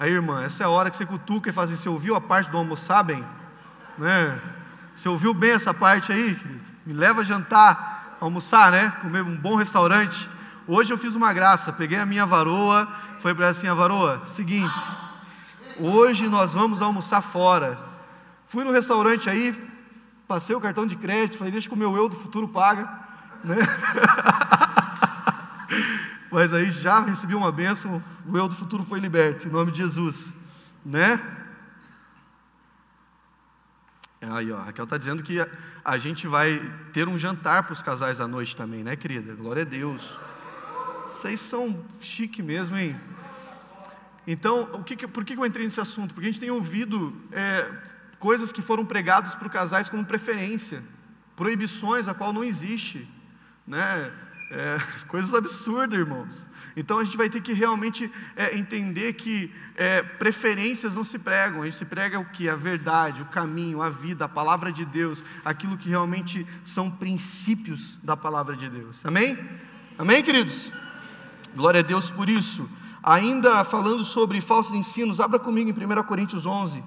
Aí, 0.00 0.10
irmã, 0.10 0.42
essa 0.42 0.64
é 0.64 0.66
a 0.66 0.68
hora 0.68 0.90
que 0.90 0.96
você 0.96 1.06
cutuca 1.06 1.48
e 1.48 1.52
faz 1.52 1.70
assim: 1.70 1.84
você 1.84 1.88
ouviu 1.88 2.16
a 2.16 2.20
parte 2.20 2.50
do 2.50 2.58
almoçar 2.58 3.04
bem? 3.04 3.24
Né? 3.96 4.40
Você 4.96 5.08
ouviu 5.08 5.32
bem 5.32 5.52
essa 5.52 5.72
parte 5.72 6.10
aí? 6.10 6.36
Me 6.84 6.92
leva 6.92 7.20
a 7.20 7.24
jantar, 7.24 8.16
almoçar, 8.20 8.72
né? 8.72 8.92
Comer 9.00 9.22
um 9.22 9.36
bom 9.36 9.54
restaurante. 9.54 10.28
Hoje 10.66 10.92
eu 10.92 10.98
fiz 10.98 11.14
uma 11.14 11.32
graça, 11.32 11.72
peguei 11.72 11.98
a 11.98 12.06
minha 12.06 12.26
varoa, 12.26 12.88
foi 13.20 13.32
para 13.32 13.48
assim: 13.48 13.68
a 13.68 13.74
varoa, 13.74 14.22
seguinte, 14.26 15.05
hoje 15.80 16.28
nós 16.28 16.52
vamos 16.52 16.82
almoçar 16.82 17.22
fora. 17.22 17.78
Fui 18.46 18.64
no 18.64 18.72
restaurante 18.72 19.28
aí, 19.28 19.54
passei 20.28 20.54
o 20.54 20.60
cartão 20.60 20.86
de 20.86 20.96
crédito, 20.96 21.38
falei: 21.38 21.52
deixa 21.52 21.68
que 21.68 21.74
o 21.74 21.78
meu 21.78 21.96
eu 21.96 22.08
do 22.08 22.16
futuro 22.16 22.48
paga 22.48 23.06
né? 23.46 23.56
Mas 26.30 26.52
aí 26.52 26.70
já 26.70 27.00
recebi 27.00 27.34
uma 27.34 27.52
bênção, 27.52 28.02
o 28.26 28.36
eu 28.36 28.48
do 28.48 28.54
futuro 28.54 28.82
foi 28.82 28.98
liberto, 29.00 29.46
em 29.46 29.50
nome 29.50 29.70
de 29.70 29.78
Jesus, 29.78 30.32
né? 30.84 31.20
Aí, 34.20 34.50
ó, 34.50 34.58
a 34.58 34.64
Raquel 34.64 34.84
está 34.84 34.98
dizendo 34.98 35.22
que 35.22 35.38
a, 35.40 35.46
a, 35.84 35.96
gente 35.98 36.26
vai 36.26 36.60
ter 36.92 37.08
um 37.08 37.16
jantar 37.16 37.62
para 37.62 37.74
os 37.74 37.82
casais 37.82 38.20
à 38.20 38.26
noite 38.26 38.56
também, 38.56 38.82
né, 38.82 38.96
querida? 38.96 39.34
Glória 39.34 39.62
a 39.62 39.64
Deus. 39.64 40.18
Vocês 41.04 41.38
são 41.38 41.84
chique 42.00 42.42
mesmo, 42.42 42.76
hein? 42.76 42.98
Então, 44.26 44.82
que, 44.82 45.06
por 45.06 45.24
que 45.24 45.34
eu 45.34 45.46
entrei 45.46 45.64
nesse 45.64 45.80
assunto? 45.80 46.12
Porque 46.12 46.28
a 46.28 46.32
gente 46.32 46.40
tem 46.40 46.50
ouvido 46.50 47.14
é, 47.32 47.70
coisas 48.18 48.52
que 48.52 48.60
foram 48.60 48.84
pregadas 48.84 49.34
para 49.34 49.46
os 49.46 49.52
casais 49.52 49.88
como 49.88 50.04
preferência, 50.04 50.82
proibições 51.36 52.08
a 52.08 52.14
qual 52.14 52.32
não 52.32 52.42
existe 52.42 53.08
né? 53.66 54.12
É, 54.52 54.78
coisas 55.08 55.34
absurdas, 55.34 55.98
irmãos. 55.98 56.46
Então 56.76 56.98
a 56.98 57.04
gente 57.04 57.16
vai 57.16 57.28
ter 57.28 57.40
que 57.40 57.52
realmente 57.52 58.10
é, 58.36 58.56
entender 58.56 59.14
que 59.14 59.52
é, 59.74 60.02
preferências 60.02 60.94
não 60.94 61.04
se 61.04 61.18
pregam, 61.18 61.62
a 61.62 61.64
gente 61.64 61.78
se 61.78 61.84
prega 61.84 62.20
o 62.20 62.24
que? 62.26 62.48
A 62.48 62.54
verdade, 62.54 63.22
o 63.22 63.26
caminho, 63.26 63.82
a 63.82 63.90
vida, 63.90 64.26
a 64.26 64.28
palavra 64.28 64.70
de 64.70 64.84
Deus, 64.84 65.24
aquilo 65.44 65.76
que 65.76 65.88
realmente 65.88 66.46
são 66.62 66.90
princípios 66.90 67.98
da 68.02 68.16
palavra 68.16 68.54
de 68.54 68.68
Deus. 68.68 69.04
Amém? 69.04 69.36
Amém, 69.98 70.22
queridos? 70.22 70.70
Glória 71.54 71.80
a 71.80 71.82
Deus 71.82 72.10
por 72.10 72.28
isso. 72.28 72.68
Ainda 73.08 73.62
falando 73.62 74.02
sobre 74.02 74.40
falsos 74.40 74.74
ensinos, 74.74 75.20
abra 75.20 75.38
comigo 75.38 75.70
em 75.70 75.72
1 75.72 76.02
Coríntios 76.02 76.44
11. 76.44 76.82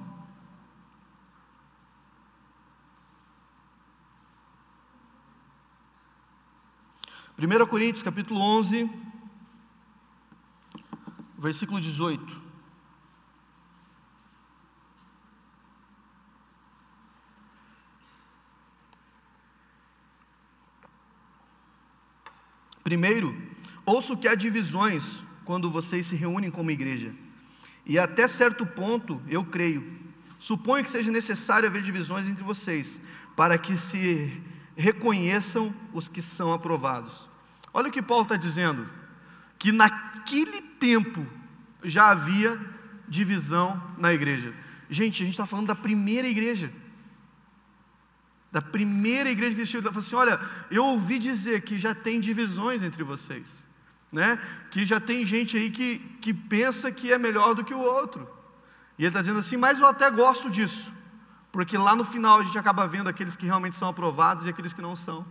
1 7.38 7.66
Coríntios 7.68 8.04
capítulo 8.04 8.42
11, 8.42 8.92
versículo 11.38 11.80
18. 11.80 12.42
Primeiro, 22.84 23.34
ouço 23.86 24.18
que 24.18 24.28
há 24.28 24.36
divisões 24.36 25.29
quando 25.50 25.68
vocês 25.68 26.06
se 26.06 26.16
reúnem 26.16 26.52
como 26.52 26.70
igreja. 26.70 27.12
E 27.84 27.98
até 27.98 28.28
certo 28.28 28.68
ponto 28.68 29.20
eu 29.28 29.44
creio. 29.44 29.84
Suponho 30.38 30.84
que 30.84 30.92
seja 30.92 31.10
necessário 31.10 31.68
haver 31.68 31.82
divisões 31.82 32.28
entre 32.28 32.44
vocês, 32.44 33.02
para 33.36 33.58
que 33.58 33.76
se 33.76 34.32
reconheçam 34.78 35.74
os 35.92 36.08
que 36.08 36.22
são 36.22 36.54
aprovados. 36.54 37.28
Olha 37.74 37.90
o 37.90 37.92
que 37.92 38.00
Paulo 38.00 38.22
está 38.26 38.36
dizendo: 38.36 38.88
que 39.58 39.72
naquele 39.72 40.62
tempo 40.62 41.26
já 41.84 42.12
havia 42.12 42.62
divisão 43.08 43.82
na 43.98 44.14
igreja. 44.14 44.54
Gente, 44.88 45.24
a 45.24 45.26
gente 45.26 45.34
está 45.34 45.48
falando 45.48 45.66
da 45.66 45.76
primeira 45.76 46.28
igreja. 46.28 46.72
Da 48.52 48.62
primeira 48.62 49.32
igreja 49.32 49.56
que. 49.56 49.62
Ele 49.62 49.82
falou 49.82 49.98
assim: 49.98 50.16
olha, 50.16 50.40
eu 50.70 50.86
ouvi 50.86 51.18
dizer 51.18 51.62
que 51.62 51.80
já 51.80 51.96
tem 51.96 52.20
divisões 52.20 52.84
entre 52.84 53.04
vocês. 53.04 53.68
Né? 54.12 54.40
Que 54.72 54.86
já 54.86 55.00
tem 55.00 55.26
gente 55.26 55.56
aí 55.56 55.70
que, 55.70 56.00
que 56.22 56.34
pensa 56.34 56.92
que 56.92 57.12
é 57.12 57.18
melhor 57.18 57.54
do 57.54 57.64
que 57.64 57.74
o 57.74 57.80
outro. 57.80 58.28
E 58.98 59.04
ele 59.04 59.10
está 59.10 59.22
dizendo 59.22 59.40
assim, 59.40 59.58
mas 59.58 59.80
eu 59.80 59.88
até 59.88 60.10
gosto 60.10 60.50
disso. 60.50 60.92
Porque 61.52 61.78
lá 61.78 61.96
no 61.96 62.04
final 62.04 62.40
a 62.40 62.44
gente 62.44 62.58
acaba 62.58 62.88
vendo 62.88 63.08
aqueles 63.08 63.36
que 63.36 63.46
realmente 63.46 63.76
são 63.76 63.88
aprovados 63.88 64.46
e 64.46 64.50
aqueles 64.50 64.74
que 64.74 64.82
não 64.82 64.96
são. 64.96 65.26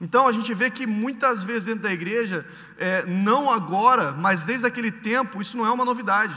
Então 0.00 0.28
a 0.28 0.32
gente 0.32 0.52
vê 0.54 0.70
que 0.70 0.86
muitas 0.86 1.42
vezes 1.42 1.64
dentro 1.64 1.82
da 1.82 1.92
igreja, 1.92 2.46
é, 2.76 3.04
não 3.04 3.50
agora, 3.50 4.12
mas 4.12 4.44
desde 4.44 4.66
aquele 4.66 4.90
tempo, 4.90 5.40
isso 5.40 5.56
não 5.56 5.66
é 5.66 5.72
uma 5.72 5.84
novidade. 5.84 6.36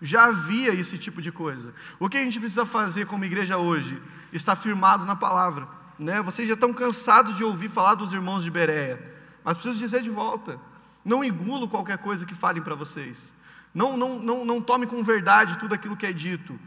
Já 0.00 0.24
havia 0.24 0.72
esse 0.72 0.98
tipo 0.98 1.20
de 1.20 1.32
coisa. 1.32 1.72
O 1.98 2.08
que 2.08 2.16
a 2.16 2.22
gente 2.22 2.38
precisa 2.38 2.66
fazer 2.66 3.06
como 3.06 3.24
igreja 3.24 3.56
hoje? 3.56 4.00
Está 4.32 4.54
firmado 4.54 5.04
na 5.04 5.16
palavra. 5.16 5.66
Né? 5.98 6.22
Vocês 6.22 6.46
já 6.46 6.54
estão 6.54 6.72
cansados 6.72 7.36
de 7.36 7.42
ouvir 7.42 7.68
falar 7.68 7.94
dos 7.94 8.12
irmãos 8.12 8.44
de 8.44 8.50
Bereia, 8.50 9.14
mas 9.42 9.56
preciso 9.56 9.78
dizer 9.78 10.02
de 10.02 10.10
volta. 10.10 10.60
Não 11.04 11.24
engulo 11.24 11.68
qualquer 11.68 11.98
coisa 11.98 12.26
que 12.26 12.34
falem 12.34 12.62
para 12.62 12.74
vocês. 12.74 13.32
Não, 13.74 13.96
não, 13.96 14.18
não, 14.18 14.44
não 14.44 14.60
tome 14.60 14.86
com 14.86 15.02
verdade 15.02 15.58
tudo 15.58 15.74
aquilo 15.74 15.96
que 15.96 16.06
é 16.06 16.12
dito. 16.12 16.58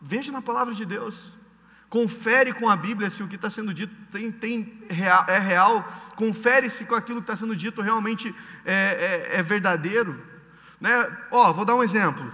Veja 0.00 0.32
na 0.32 0.42
palavra 0.42 0.74
de 0.74 0.84
Deus 0.84 1.32
confere 1.94 2.52
com 2.52 2.68
a 2.68 2.74
Bíblia 2.76 3.08
se 3.08 3.22
o 3.22 3.28
que 3.28 3.36
está 3.36 3.48
sendo 3.48 3.72
dito 3.72 3.94
tem, 4.10 4.28
tem, 4.28 4.82
é 4.88 5.38
real, 5.38 5.88
confere 6.16 6.68
se 6.68 6.84
com 6.86 6.96
aquilo 6.96 7.20
que 7.20 7.30
está 7.30 7.36
sendo 7.36 7.54
dito 7.54 7.80
realmente 7.80 8.34
é, 8.64 9.30
é, 9.32 9.38
é 9.38 9.42
verdadeiro. 9.44 10.20
Né? 10.80 10.90
Ó, 11.30 11.52
vou 11.52 11.64
dar 11.64 11.76
um 11.76 11.84
exemplo. 11.84 12.32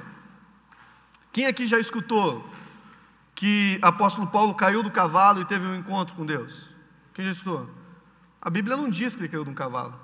Quem 1.30 1.44
aqui 1.44 1.66
já 1.66 1.78
escutou 1.78 2.48
que 3.34 3.78
apóstolo 3.82 4.26
Paulo 4.28 4.54
caiu 4.54 4.82
do 4.82 4.90
cavalo 4.90 5.42
e 5.42 5.44
teve 5.44 5.66
um 5.66 5.74
encontro 5.74 6.16
com 6.16 6.24
Deus? 6.24 6.66
Quem 7.12 7.26
já 7.26 7.32
escutou? 7.32 7.68
A 8.40 8.48
Bíblia 8.48 8.78
não 8.78 8.88
diz 8.88 9.14
que 9.14 9.20
ele 9.20 9.28
caiu 9.28 9.44
de 9.44 9.50
um 9.50 9.54
cavalo. 9.54 9.94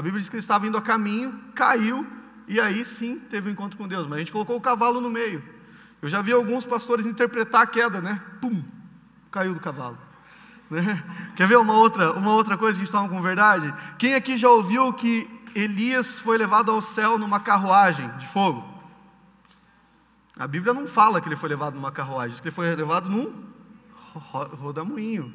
A 0.00 0.02
Bíblia 0.02 0.18
diz 0.18 0.30
que 0.30 0.36
ele 0.36 0.40
estava 0.40 0.66
indo 0.66 0.78
a 0.78 0.80
caminho, 0.80 1.38
caiu 1.54 2.06
e 2.48 2.58
aí 2.58 2.86
sim 2.86 3.18
teve 3.18 3.50
um 3.50 3.52
encontro 3.52 3.76
com 3.76 3.86
Deus. 3.86 4.06
Mas 4.06 4.16
a 4.16 4.18
gente 4.20 4.32
colocou 4.32 4.56
o 4.56 4.60
cavalo 4.60 4.98
no 4.98 5.10
meio. 5.10 5.44
Eu 6.00 6.08
já 6.08 6.22
vi 6.22 6.32
alguns 6.32 6.64
pastores 6.64 7.04
interpretar 7.04 7.60
a 7.60 7.66
queda, 7.66 8.00
né? 8.00 8.18
Pum, 8.40 8.62
caiu 9.30 9.52
do 9.52 9.60
cavalo. 9.60 9.98
Né? 10.70 11.02
Quer 11.34 11.48
ver 11.48 11.58
uma 11.58 11.74
outra, 11.74 12.12
uma 12.12 12.32
outra 12.32 12.56
coisa 12.56 12.78
que 12.78 12.82
a 12.82 12.84
gente 12.84 12.92
toma 12.92 13.08
com 13.08 13.20
verdade? 13.20 13.74
Quem 13.98 14.14
aqui 14.14 14.36
já 14.36 14.48
ouviu 14.48 14.92
que 14.92 15.28
Elias 15.52 16.20
foi 16.20 16.38
levado 16.38 16.70
ao 16.70 16.80
céu 16.80 17.18
numa 17.18 17.40
carruagem 17.40 18.08
de 18.18 18.26
fogo? 18.28 18.64
A 20.38 20.46
Bíblia 20.46 20.72
não 20.72 20.86
fala 20.86 21.20
que 21.20 21.26
ele 21.28 21.34
foi 21.34 21.48
levado 21.48 21.74
numa 21.74 21.90
carruagem, 21.90 22.30
diz 22.30 22.40
que 22.40 22.48
ele 22.48 22.54
foi 22.54 22.72
levado 22.74 23.10
num 23.10 23.34
rodamuinho. 24.14 25.34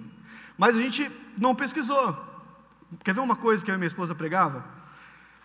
Mas 0.58 0.78
a 0.78 0.82
gente 0.82 1.12
não 1.38 1.54
pesquisou. 1.54 2.35
Quer 3.04 3.14
ver 3.14 3.22
uma 3.22 3.36
coisa 3.36 3.64
que 3.64 3.72
eu 3.72 3.76
e 3.76 3.78
minha 3.78 3.88
esposa 3.88 4.16
pregava? 4.16 4.64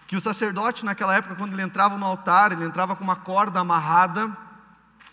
Que 0.07 0.17
o 0.17 0.21
sacerdote, 0.21 0.85
naquela 0.85 1.15
época, 1.15 1.37
quando 1.37 1.53
ele 1.53 1.63
entrava 1.63 1.97
no 1.97 2.05
altar, 2.05 2.53
ele 2.53 2.65
entrava 2.65 2.97
com 2.97 3.05
uma 3.05 3.17
corda 3.17 3.61
amarrada 3.61 4.31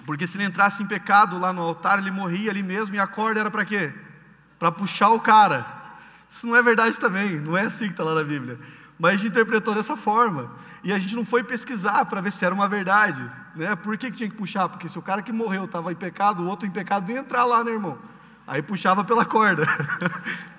porque 0.05 0.27
se 0.27 0.37
ele 0.37 0.45
entrasse 0.45 0.83
em 0.83 0.87
pecado 0.87 1.37
lá 1.39 1.51
no 1.51 1.61
altar, 1.61 1.99
ele 1.99 2.11
morria 2.11 2.51
ali 2.51 2.61
mesmo 2.63 2.95
e 2.95 2.99
a 2.99 3.07
corda 3.07 3.41
era 3.41 3.51
para 3.51 3.65
quê? 3.65 3.93
Para 4.59 4.71
puxar 4.71 5.09
o 5.09 5.19
cara. 5.19 5.65
Isso 6.29 6.45
não 6.45 6.55
é 6.55 6.61
verdade 6.61 6.99
também, 6.99 7.39
não 7.39 7.57
é 7.57 7.63
assim 7.63 7.85
que 7.85 7.91
está 7.91 8.05
lá 8.05 8.15
na 8.15 8.23
Bíblia. 8.23 8.59
Mas 8.99 9.13
a 9.13 9.17
gente 9.17 9.27
interpretou 9.27 9.75
dessa 9.75 9.97
forma. 9.97 10.49
E 10.81 10.93
a 10.93 10.97
gente 10.97 11.15
não 11.15 11.25
foi 11.25 11.43
pesquisar 11.43 12.05
para 12.05 12.21
ver 12.21 12.31
se 12.31 12.45
era 12.45 12.55
uma 12.55 12.69
verdade. 12.69 13.21
Né? 13.55 13.75
Por 13.75 13.97
que, 13.97 14.09
que 14.09 14.17
tinha 14.17 14.29
que 14.29 14.35
puxar? 14.35 14.69
Porque 14.69 14.87
se 14.87 14.97
o 14.97 15.01
cara 15.01 15.21
que 15.21 15.33
morreu 15.33 15.65
estava 15.65 15.91
em 15.91 15.95
pecado, 15.95 16.43
o 16.43 16.47
outro 16.47 16.65
em 16.65 16.71
pecado 16.71 17.11
ia 17.11 17.19
entrar 17.19 17.43
lá, 17.43 17.63
né, 17.63 17.71
irmão? 17.71 17.97
Aí 18.45 18.61
puxava 18.61 19.03
pela 19.03 19.25
corda. 19.25 19.67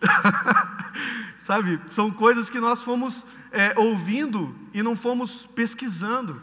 Sabe? 1.38 1.80
São 1.90 2.10
coisas 2.10 2.50
que 2.50 2.60
nós 2.60 2.82
fomos 2.82 3.24
é, 3.50 3.74
ouvindo 3.78 4.54
e 4.74 4.82
não 4.82 4.94
fomos 4.94 5.46
pesquisando. 5.46 6.42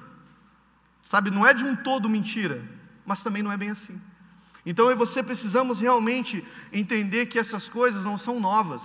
Sabe, 1.04 1.30
não 1.30 1.46
é 1.46 1.54
de 1.54 1.64
um 1.64 1.76
todo 1.76 2.10
mentira, 2.10 2.64
mas 3.06 3.22
também 3.22 3.44
não 3.44 3.52
é 3.52 3.58
bem 3.58 3.70
assim. 3.70 4.02
Então 4.66 4.86
eu 4.86 4.94
e 4.94 4.96
você 4.96 5.22
precisamos 5.22 5.80
realmente 5.80 6.44
entender 6.74 7.28
que 7.28 7.38
essas 7.38 7.70
coisas 7.70 8.04
não 8.04 8.18
são 8.18 8.40
novas. 8.40 8.82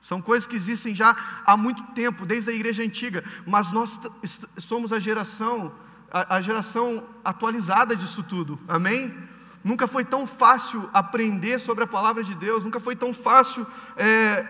São 0.00 0.20
coisas 0.20 0.46
que 0.46 0.56
existem 0.56 0.94
já 0.94 1.16
há 1.46 1.56
muito 1.56 1.82
tempo, 1.94 2.26
desde 2.26 2.50
a 2.50 2.54
igreja 2.54 2.82
antiga, 2.82 3.24
mas 3.46 3.72
nós 3.72 3.98
somos 4.58 4.92
a 4.92 4.98
geração, 4.98 5.72
a, 6.12 6.36
a 6.36 6.42
geração 6.42 7.06
atualizada 7.24 7.96
disso 7.96 8.22
tudo, 8.22 8.60
amém? 8.68 9.14
Nunca 9.64 9.86
foi 9.86 10.04
tão 10.04 10.26
fácil 10.26 10.90
aprender 10.92 11.58
sobre 11.58 11.84
a 11.84 11.86
palavra 11.86 12.22
de 12.22 12.34
Deus, 12.34 12.62
nunca 12.62 12.78
foi 12.78 12.94
tão 12.94 13.14
fácil 13.14 13.66
é, 13.96 14.46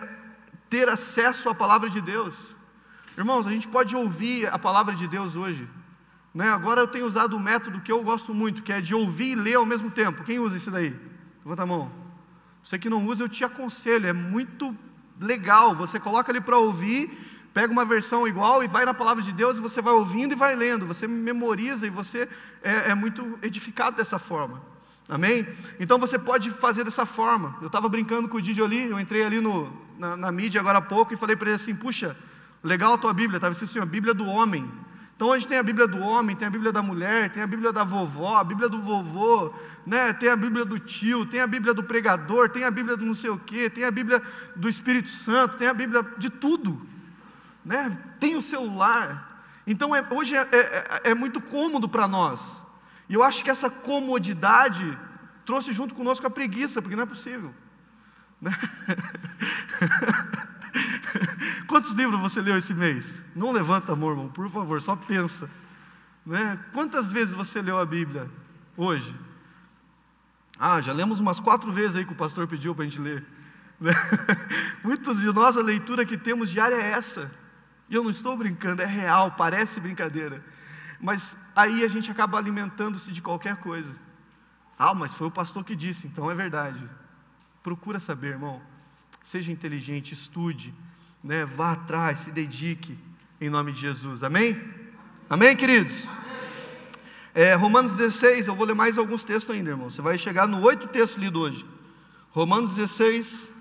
ter 0.68 0.88
acesso 0.88 1.48
à 1.48 1.54
palavra 1.54 1.88
de 1.88 2.00
Deus. 2.00 2.52
Irmãos, 3.16 3.46
a 3.46 3.50
gente 3.50 3.68
pode 3.68 3.94
ouvir 3.94 4.52
a 4.52 4.58
palavra 4.58 4.92
de 4.92 5.06
Deus 5.06 5.36
hoje. 5.36 5.68
Né? 6.34 6.48
Agora 6.50 6.80
eu 6.80 6.88
tenho 6.88 7.06
usado 7.06 7.36
um 7.36 7.38
método 7.38 7.80
que 7.80 7.92
eu 7.92 8.02
gosto 8.02 8.34
muito, 8.34 8.60
que 8.60 8.72
é 8.72 8.80
de 8.80 8.92
ouvir 8.92 9.30
e 9.30 9.34
ler 9.36 9.54
ao 9.54 9.64
mesmo 9.64 9.88
tempo. 9.88 10.24
Quem 10.24 10.40
usa 10.40 10.56
isso 10.56 10.72
daí? 10.72 10.92
Levanta 11.44 11.62
a 11.62 11.66
mão. 11.66 11.92
Você 12.64 12.76
que 12.76 12.90
não 12.90 13.06
usa, 13.06 13.22
eu 13.22 13.28
te 13.28 13.44
aconselho, 13.44 14.08
é 14.08 14.12
muito 14.12 14.76
legal. 15.20 15.76
Você 15.76 16.00
coloca 16.00 16.32
ali 16.32 16.40
para 16.40 16.58
ouvir, 16.58 17.08
pega 17.54 17.72
uma 17.72 17.84
versão 17.84 18.26
igual 18.26 18.64
e 18.64 18.66
vai 18.66 18.84
na 18.84 18.92
palavra 18.92 19.22
de 19.22 19.30
Deus 19.30 19.58
e 19.58 19.60
você 19.60 19.80
vai 19.80 19.92
ouvindo 19.92 20.32
e 20.32 20.34
vai 20.34 20.56
lendo. 20.56 20.84
Você 20.86 21.06
memoriza 21.06 21.86
e 21.86 21.90
você 21.90 22.28
é, 22.64 22.90
é 22.90 22.94
muito 22.96 23.38
edificado 23.42 23.96
dessa 23.96 24.18
forma. 24.18 24.73
Amém? 25.08 25.46
Então 25.78 25.98
você 25.98 26.18
pode 26.18 26.50
fazer 26.50 26.84
dessa 26.84 27.04
forma. 27.04 27.56
Eu 27.60 27.66
estava 27.66 27.88
brincando 27.88 28.28
com 28.28 28.38
o 28.38 28.42
Didi 28.42 28.62
ali, 28.62 28.90
eu 28.90 28.98
entrei 28.98 29.24
ali 29.24 29.40
no, 29.40 29.70
na, 29.98 30.16
na 30.16 30.32
mídia 30.32 30.60
agora 30.60 30.78
há 30.78 30.82
pouco 30.82 31.12
e 31.12 31.16
falei 31.16 31.36
para 31.36 31.48
ele 31.48 31.56
assim: 31.56 31.74
puxa, 31.74 32.16
legal 32.62 32.94
a 32.94 32.98
tua 32.98 33.12
Bíblia, 33.12 33.36
estava 33.36 33.52
assim, 33.52 33.78
a 33.78 33.86
Bíblia 33.86 34.14
do 34.14 34.26
homem. 34.26 34.70
Então 35.14 35.32
a 35.32 35.38
gente 35.38 35.46
tem 35.46 35.58
a 35.58 35.62
Bíblia 35.62 35.86
do 35.86 36.00
homem, 36.00 36.34
tem 36.34 36.48
a 36.48 36.50
Bíblia 36.50 36.72
da 36.72 36.82
mulher, 36.82 37.30
tem 37.30 37.42
a 37.42 37.46
Bíblia 37.46 37.72
da 37.72 37.84
vovó, 37.84 38.36
a 38.36 38.42
Bíblia 38.42 38.68
do 38.68 38.80
vovô, 38.80 39.54
né? 39.86 40.12
tem 40.12 40.28
a 40.28 40.34
Bíblia 40.34 40.64
do 40.64 40.78
tio, 40.78 41.24
tem 41.24 41.40
a 41.40 41.46
Bíblia 41.46 41.72
do 41.72 41.84
pregador, 41.84 42.48
tem 42.48 42.64
a 42.64 42.70
Bíblia 42.70 42.96
do 42.96 43.04
não 43.04 43.14
sei 43.14 43.30
o 43.30 43.38
quê, 43.38 43.70
tem 43.70 43.84
a 43.84 43.90
Bíblia 43.92 44.20
do 44.56 44.68
Espírito 44.68 45.08
Santo, 45.08 45.56
tem 45.56 45.68
a 45.68 45.74
Bíblia 45.74 46.04
de 46.18 46.30
tudo. 46.30 46.84
Né? 47.64 47.96
Tem 48.18 48.34
o 48.34 48.42
celular. 48.42 49.40
Então 49.66 49.94
é, 49.94 50.04
hoje 50.10 50.34
é, 50.34 50.48
é, 50.50 51.10
é 51.10 51.14
muito 51.14 51.40
cômodo 51.40 51.88
para 51.88 52.08
nós. 52.08 52.63
E 53.08 53.14
eu 53.14 53.22
acho 53.22 53.44
que 53.44 53.50
essa 53.50 53.68
comodidade 53.68 54.98
trouxe 55.44 55.72
junto 55.72 55.94
conosco 55.94 56.26
a 56.26 56.30
preguiça, 56.30 56.80
porque 56.80 56.96
não 56.96 57.02
é 57.02 57.06
possível. 57.06 57.54
Né? 58.40 58.52
Quantos 61.66 61.92
livros 61.92 62.20
você 62.20 62.40
leu 62.40 62.56
esse 62.56 62.74
mês? 62.74 63.22
Não 63.34 63.52
levanta 63.52 63.92
amor, 63.92 64.12
irmão, 64.12 64.28
por 64.28 64.48
favor, 64.50 64.80
só 64.80 64.96
pensa. 64.96 65.50
Né? 66.24 66.58
Quantas 66.72 67.12
vezes 67.12 67.34
você 67.34 67.60
leu 67.60 67.78
a 67.78 67.84
Bíblia 67.84 68.30
hoje? 68.76 69.14
Ah, 70.58 70.80
já 70.80 70.92
lemos 70.92 71.20
umas 71.20 71.40
quatro 71.40 71.70
vezes 71.72 71.96
aí 71.96 72.04
que 72.04 72.12
o 72.12 72.16
pastor 72.16 72.46
pediu 72.46 72.74
para 72.74 72.84
a 72.84 72.88
gente 72.88 73.00
ler. 73.00 73.24
Né? 73.80 73.92
Muitos 74.82 75.20
de 75.20 75.32
nós, 75.32 75.56
a 75.56 75.62
leitura 75.62 76.06
que 76.06 76.16
temos 76.16 76.50
diária 76.50 76.76
é 76.76 76.92
essa. 76.92 77.30
E 77.88 77.94
eu 77.94 78.02
não 78.02 78.10
estou 78.10 78.36
brincando, 78.36 78.82
é 78.82 78.86
real, 78.86 79.32
parece 79.32 79.80
brincadeira. 79.80 80.42
Mas 81.04 81.36
aí 81.54 81.84
a 81.84 81.88
gente 81.88 82.10
acaba 82.10 82.38
alimentando-se 82.38 83.12
de 83.12 83.20
qualquer 83.20 83.56
coisa. 83.56 83.94
Ah, 84.78 84.94
mas 84.94 85.12
foi 85.12 85.26
o 85.26 85.30
pastor 85.30 85.62
que 85.62 85.76
disse, 85.76 86.06
então 86.06 86.30
é 86.30 86.34
verdade. 86.34 86.82
Procura 87.62 88.00
saber, 88.00 88.28
irmão. 88.28 88.62
Seja 89.22 89.52
inteligente, 89.52 90.12
estude, 90.12 90.72
né? 91.22 91.44
vá 91.44 91.72
atrás, 91.72 92.20
se 92.20 92.30
dedique, 92.30 92.98
em 93.38 93.50
nome 93.50 93.70
de 93.70 93.82
Jesus. 93.82 94.22
Amém? 94.22 94.58
Amém, 95.28 95.54
queridos? 95.54 96.08
É, 97.34 97.52
Romanos 97.52 97.92
16, 97.92 98.46
eu 98.46 98.56
vou 98.56 98.66
ler 98.66 98.74
mais 98.74 98.96
alguns 98.96 99.24
textos 99.24 99.54
ainda, 99.54 99.68
irmão. 99.68 99.90
Você 99.90 100.00
vai 100.00 100.16
chegar 100.16 100.48
no 100.48 100.62
oito 100.62 100.88
textos 100.88 101.20
lido 101.20 101.38
hoje. 101.38 101.66
Romanos 102.30 102.76
16. 102.76 103.52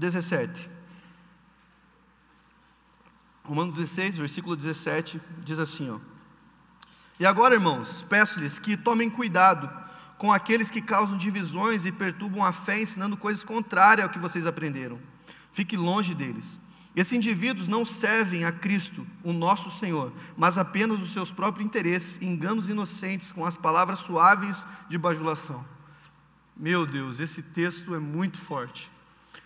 Dezessete. 0.00 0.66
Romanos 3.44 3.76
16, 3.76 4.16
versículo 4.16 4.56
17, 4.56 5.20
diz 5.44 5.58
assim: 5.58 5.90
ó. 5.90 5.98
E 7.18 7.26
agora, 7.26 7.54
irmãos, 7.54 8.02
peço-lhes 8.08 8.58
que 8.58 8.78
tomem 8.78 9.10
cuidado 9.10 9.70
com 10.16 10.32
aqueles 10.32 10.70
que 10.70 10.80
causam 10.80 11.18
divisões 11.18 11.84
e 11.84 11.92
perturbam 11.92 12.42
a 12.42 12.50
fé, 12.50 12.80
ensinando 12.80 13.14
coisas 13.14 13.44
contrárias 13.44 14.06
ao 14.06 14.12
que 14.12 14.18
vocês 14.18 14.46
aprenderam. 14.46 14.98
Fique 15.52 15.76
longe 15.76 16.14
deles. 16.14 16.58
Esses 16.96 17.12
indivíduos 17.12 17.68
não 17.68 17.84
servem 17.84 18.46
a 18.46 18.50
Cristo, 18.50 19.06
o 19.22 19.34
nosso 19.34 19.70
Senhor, 19.70 20.14
mas 20.34 20.56
apenas 20.56 20.98
os 21.00 21.12
seus 21.12 21.30
próprios 21.30 21.66
interesses, 21.66 22.22
enganos 22.22 22.70
inocentes 22.70 23.32
com 23.32 23.44
as 23.44 23.56
palavras 23.56 24.00
suaves 24.00 24.64
de 24.88 24.96
bajulação. 24.96 25.62
Meu 26.56 26.86
Deus, 26.86 27.20
esse 27.20 27.42
texto 27.42 27.94
é 27.94 27.98
muito 27.98 28.38
forte. 28.38 28.90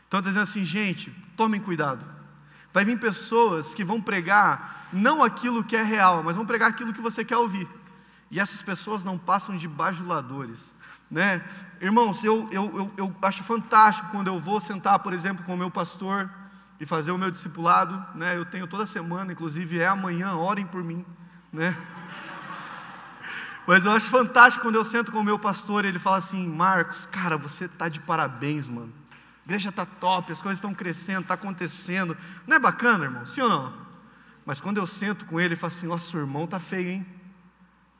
Então, 0.08 0.20
dizendo 0.20 0.42
assim, 0.42 0.64
gente, 0.64 1.10
tomem 1.36 1.60
cuidado. 1.60 2.04
Vai 2.72 2.84
vir 2.84 2.98
pessoas 2.98 3.74
que 3.74 3.84
vão 3.84 4.00
pregar 4.00 4.88
não 4.92 5.22
aquilo 5.22 5.64
que 5.64 5.76
é 5.76 5.82
real, 5.82 6.22
mas 6.22 6.36
vão 6.36 6.46
pregar 6.46 6.70
aquilo 6.70 6.92
que 6.92 7.00
você 7.00 7.24
quer 7.24 7.36
ouvir. 7.36 7.68
E 8.30 8.40
essas 8.40 8.62
pessoas 8.62 9.04
não 9.04 9.18
passam 9.18 9.56
de 9.56 9.68
bajuladores. 9.68 10.72
Né? 11.10 11.42
Irmãos, 11.80 12.24
eu, 12.24 12.48
eu, 12.50 12.64
eu, 12.76 12.92
eu 12.96 13.16
acho 13.22 13.44
fantástico 13.44 14.08
quando 14.10 14.28
eu 14.28 14.38
vou 14.38 14.60
sentar, 14.60 14.98
por 15.00 15.12
exemplo, 15.12 15.44
com 15.44 15.54
o 15.54 15.58
meu 15.58 15.70
pastor 15.70 16.30
e 16.80 16.86
fazer 16.86 17.12
o 17.12 17.18
meu 17.18 17.30
discipulado. 17.30 18.04
Né? 18.16 18.36
Eu 18.36 18.44
tenho 18.44 18.66
toda 18.66 18.86
semana, 18.86 19.32
inclusive 19.32 19.78
é 19.78 19.86
amanhã, 19.86 20.34
orem 20.34 20.66
por 20.66 20.82
mim. 20.82 21.04
Né? 21.52 21.76
Mas 23.66 23.84
eu 23.84 23.92
acho 23.92 24.08
fantástico 24.08 24.64
quando 24.64 24.74
eu 24.74 24.84
sento 24.84 25.10
com 25.10 25.20
o 25.20 25.24
meu 25.24 25.38
pastor 25.38 25.84
e 25.84 25.88
ele 25.88 25.98
fala 25.98 26.18
assim: 26.18 26.48
Marcos, 26.48 27.06
cara, 27.06 27.36
você 27.36 27.64
está 27.64 27.88
de 27.88 28.00
parabéns, 28.00 28.68
mano. 28.68 28.92
Igreja 29.44 29.68
está 29.68 29.84
top, 29.84 30.32
as 30.32 30.40
coisas 30.40 30.58
estão 30.58 30.72
crescendo, 30.72 31.22
está 31.22 31.34
acontecendo. 31.34 32.16
Não 32.46 32.56
é 32.56 32.58
bacana, 32.58 33.04
irmão? 33.04 33.26
Sim 33.26 33.42
ou 33.42 33.48
não? 33.48 33.84
Mas 34.46 34.60
quando 34.60 34.78
eu 34.78 34.86
sento 34.86 35.26
com 35.26 35.38
ele, 35.38 35.48
ele 35.48 35.56
fala 35.56 35.72
assim: 35.72 35.86
Nossa, 35.86 36.10
seu 36.10 36.20
irmão 36.20 36.44
está 36.44 36.58
feio, 36.58 36.88
hein? 36.88 37.06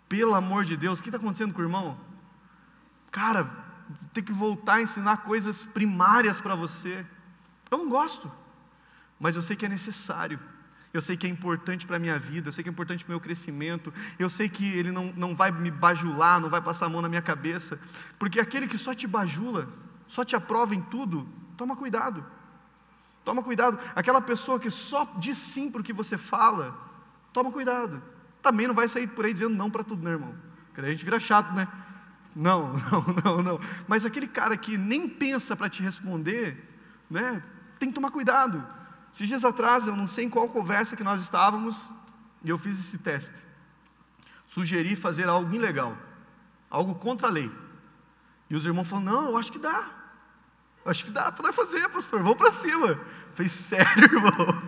Pelo 0.09 0.35
amor 0.35 0.65
de 0.65 0.77
Deus, 0.77 0.99
o 0.99 1.03
que 1.03 1.09
está 1.09 1.19
acontecendo 1.19 1.53
com 1.53 1.61
o 1.61 1.65
irmão? 1.65 1.99
Cara, 3.11 3.51
tem 4.13 4.25
que 4.25 4.33
voltar 4.33 4.75
a 4.75 4.83
ensinar 4.83 5.19
coisas 5.19 5.65
primárias 5.65 6.41
para 6.41 6.55
você. 6.55 7.05
Eu 7.71 7.79
não 7.79 7.89
gosto, 7.89 8.31
mas 9.19 9.37
eu 9.37 9.43
sei 9.43 9.57
que 9.57 9.67
é 9.67 9.69
necessário. 9.69 10.39
Eu 10.93 11.03
sei 11.03 11.17
que 11.17 11.27
é 11.27 11.31
importante 11.31 11.87
para 11.87 11.97
a 11.97 11.99
minha 11.99 12.17
vida, 12.19 12.49
eu 12.49 12.53
sei 12.53 12.63
que 12.63 12.71
é 12.71 12.73
importante 12.73 13.05
para 13.05 13.11
o 13.11 13.15
meu 13.15 13.21
crescimento, 13.21 13.93
eu 14.17 14.31
sei 14.31 14.49
que 14.49 14.65
ele 14.65 14.93
não, 14.93 15.13
não 15.17 15.35
vai 15.35 15.51
me 15.51 15.69
bajular, 15.69 16.41
não 16.41 16.49
vai 16.49 16.63
passar 16.63 16.87
a 16.87 16.89
mão 16.89 17.03
na 17.03 17.09
minha 17.09 17.21
cabeça, 17.21 17.81
porque 18.17 18.39
aquele 18.39 18.69
que 18.69 18.79
só 18.79 18.95
te 18.95 19.05
bajula, 19.09 19.69
só 20.07 20.25
te 20.25 20.37
aprova 20.37 20.75
em 20.75 20.83
tudo, 20.83 21.29
toma 21.57 21.77
cuidado. 21.77 22.25
Toma 23.25 23.43
cuidado. 23.43 23.79
Aquela 23.97 24.21
pessoa 24.21 24.61
que 24.61 24.71
só 24.71 25.11
diz 25.17 25.39
sim 25.39 25.71
para 25.71 25.81
o 25.81 25.85
que 25.85 25.93
você 25.93 26.19
fala, 26.19 26.77
toma 27.33 27.51
cuidado. 27.51 28.03
Também 28.43 28.67
não 28.67 28.75
vai 28.75 28.87
sair 28.87 29.09
por 29.09 29.25
aí 29.25 29.33
dizendo 29.33 29.57
não 29.57 29.71
para 29.71 29.83
tudo, 29.83 30.03
né, 30.03 30.11
irmão? 30.11 30.35
Porque 30.67 30.83
a 30.83 30.91
gente 30.91 31.05
vira 31.05 31.19
chato, 31.19 31.53
né? 31.55 31.67
Não, 32.37 32.75
não, 32.93 33.05
não, 33.25 33.43
não. 33.43 33.61
Mas 33.89 34.05
aquele 34.05 34.27
cara 34.27 34.57
que 34.57 34.77
nem 34.77 35.09
pensa 35.09 35.57
para 35.57 35.71
te 35.71 35.83
responder, 35.83 36.69
né? 37.09 37.43
Tem 37.79 37.89
que 37.89 37.95
tomar 37.95 38.11
cuidado. 38.11 38.65
Esses 39.13 39.29
dias 39.29 39.45
atrás, 39.45 39.87
eu 39.87 39.97
não 39.97 40.07
sei 40.07 40.27
em 40.27 40.31
qual 40.31 40.49
conversa 40.49 40.97
que 40.97 41.05
nós 41.05 41.21
estávamos, 41.21 41.93
e 42.43 42.51
eu 42.51 42.59
fiz 42.59 42.79
esse 42.79 42.99
teste. 42.99 43.43
Sugeri 44.47 44.95
fazer 44.95 45.29
algo 45.29 45.55
ilegal, 45.55 45.97
algo 46.69 46.95
contra 46.97 47.29
a 47.29 47.31
lei. 47.31 47.51
E 48.49 48.57
os 48.57 48.67
irmãos 48.67 48.89
falaram: 48.89 49.13
não, 49.13 49.31
eu 49.31 49.37
acho 49.37 49.53
que 49.53 49.59
dá. 49.59 49.87
Acho 50.85 51.05
que 51.05 51.11
dá 51.11 51.33
para 51.33 51.53
fazer, 51.53 51.89
pastor, 51.89 52.23
vamos 52.23 52.37
para 52.37 52.53
cima. 52.53 52.99
falei, 53.35 53.49
sério, 53.49 54.05
irmão? 54.05 54.63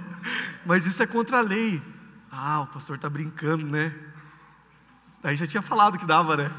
Mas 0.65 0.87
isso 0.87 1.03
é 1.03 1.07
contra 1.07 1.39
a 1.39 1.43
lei. 1.43 1.83
Ah, 2.31 2.63
o 2.63 2.67
pastor 2.67 2.97
está 2.97 3.09
brincando, 3.09 3.67
né? 3.67 3.95
Aí 5.23 5.37
já 5.37 5.47
tinha 5.47 5.63
falado 5.63 5.99
que 5.99 6.07
dava, 6.07 6.37
né? 6.37 6.51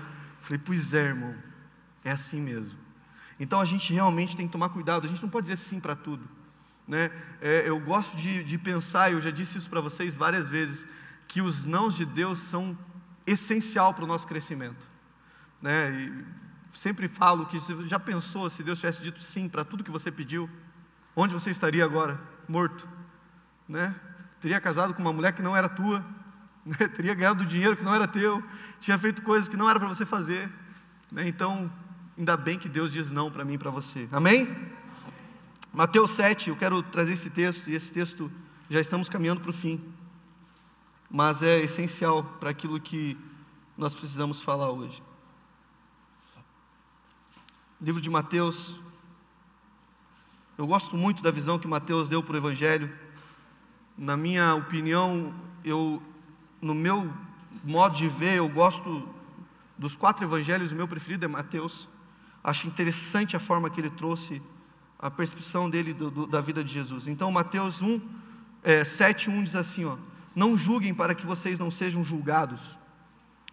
falei, 0.41 0.61
pois 0.63 0.93
é, 0.93 1.07
irmão, 1.07 1.35
é 2.03 2.11
assim 2.11 2.39
mesmo. 2.39 2.77
Então 3.39 3.59
a 3.59 3.65
gente 3.65 3.93
realmente 3.93 4.35
tem 4.35 4.47
que 4.47 4.51
tomar 4.51 4.69
cuidado, 4.69 5.05
a 5.05 5.09
gente 5.09 5.21
não 5.21 5.29
pode 5.29 5.45
dizer 5.45 5.57
sim 5.57 5.79
para 5.79 5.95
tudo. 5.95 6.27
Né? 6.87 7.11
É, 7.41 7.63
eu 7.67 7.79
gosto 7.79 8.15
de, 8.15 8.43
de 8.43 8.57
pensar, 8.57 9.11
eu 9.11 9.19
já 9.19 9.29
disse 9.29 9.57
isso 9.57 9.69
para 9.69 9.81
vocês 9.81 10.15
várias 10.15 10.49
vezes, 10.49 10.87
que 11.27 11.41
os 11.41 11.65
nãos 11.65 11.95
de 11.95 12.05
Deus 12.05 12.39
são 12.39 12.77
essencial 13.25 13.93
para 13.93 14.05
o 14.05 14.07
nosso 14.07 14.25
crescimento. 14.25 14.87
Né? 15.61 15.91
E 15.91 16.25
sempre 16.71 17.07
falo 17.07 17.45
que 17.45 17.59
você 17.59 17.87
já 17.87 17.99
pensou 17.99 18.49
se 18.49 18.63
Deus 18.63 18.79
tivesse 18.79 19.01
dito 19.01 19.21
sim 19.21 19.47
para 19.47 19.63
tudo 19.63 19.83
que 19.83 19.91
você 19.91 20.11
pediu, 20.11 20.49
onde 21.15 21.33
você 21.33 21.49
estaria 21.49 21.83
agora? 21.83 22.19
Morto, 22.47 22.87
né? 23.67 23.95
Teria 24.39 24.59
casado 24.61 24.93
com 24.93 25.01
uma 25.01 25.13
mulher 25.13 25.33
que 25.33 25.41
não 25.41 25.55
era 25.55 25.67
tua, 25.67 26.05
né? 26.65 26.87
teria 26.87 27.13
ganhado 27.13 27.45
dinheiro 27.45 27.75
que 27.75 27.83
não 27.83 27.93
era 27.93 28.07
teu, 28.07 28.43
tinha 28.79 28.97
feito 28.97 29.21
coisas 29.21 29.49
que 29.49 29.57
não 29.57 29.69
era 29.69 29.79
para 29.79 29.87
você 29.87 30.05
fazer, 30.05 30.49
né? 31.11 31.27
Então, 31.27 31.71
ainda 32.17 32.37
bem 32.37 32.57
que 32.57 32.69
Deus 32.69 32.91
diz 32.91 33.11
não 33.11 33.31
para 33.31 33.45
mim 33.45 33.53
e 33.53 33.57
para 33.57 33.71
você. 33.71 34.07
Amém? 34.11 34.47
Mateus 35.73 36.11
7, 36.11 36.49
eu 36.49 36.55
quero 36.55 36.81
trazer 36.81 37.13
esse 37.13 37.29
texto, 37.29 37.69
e 37.69 37.75
esse 37.75 37.91
texto 37.91 38.31
já 38.69 38.79
estamos 38.79 39.09
caminhando 39.09 39.41
para 39.41 39.49
o 39.51 39.53
fim, 39.53 39.81
mas 41.09 41.41
é 41.41 41.59
essencial 41.59 42.23
para 42.39 42.49
aquilo 42.49 42.79
que 42.79 43.17
nós 43.77 43.93
precisamos 43.93 44.41
falar 44.41 44.71
hoje. 44.71 45.03
Livro 47.79 48.01
de 48.01 48.09
Mateus. 48.09 48.75
Eu 50.57 50.65
gosto 50.65 50.97
muito 50.97 51.21
da 51.21 51.29
visão 51.29 51.59
que 51.59 51.67
Mateus 51.67 52.09
deu 52.09 52.23
para 52.23 52.33
o 52.33 52.37
Evangelho. 52.37 52.91
Na 53.95 54.17
minha 54.17 54.55
opinião, 54.55 55.31
eu, 55.63 56.01
no 56.59 56.73
meu 56.73 57.13
modo 57.63 57.95
de 57.95 58.07
ver, 58.07 58.37
eu 58.37 58.49
gosto 58.49 59.07
dos 59.77 59.95
quatro 59.95 60.25
evangelhos, 60.25 60.71
o 60.71 60.75
meu 60.75 60.87
preferido 60.87 61.25
é 61.25 61.27
Mateus. 61.27 61.87
Acho 62.43 62.65
interessante 62.65 63.35
a 63.35 63.39
forma 63.39 63.69
que 63.69 63.79
ele 63.79 63.91
trouxe 63.91 64.41
a 64.97 65.11
percepção 65.11 65.69
dele 65.69 65.93
do, 65.93 66.09
do, 66.09 66.25
da 66.25 66.41
vida 66.41 66.63
de 66.63 66.73
Jesus. 66.73 67.07
Então, 67.07 67.31
Mateus 67.31 67.79
1, 67.79 68.01
é, 68.63 68.83
7, 68.83 69.29
1 69.29 69.43
diz 69.43 69.55
assim: 69.55 69.85
ó, 69.85 69.97
Não 70.35 70.57
julguem 70.57 70.95
para 70.95 71.13
que 71.13 71.27
vocês 71.27 71.59
não 71.59 71.69
sejam 71.69 72.03
julgados, 72.03 72.75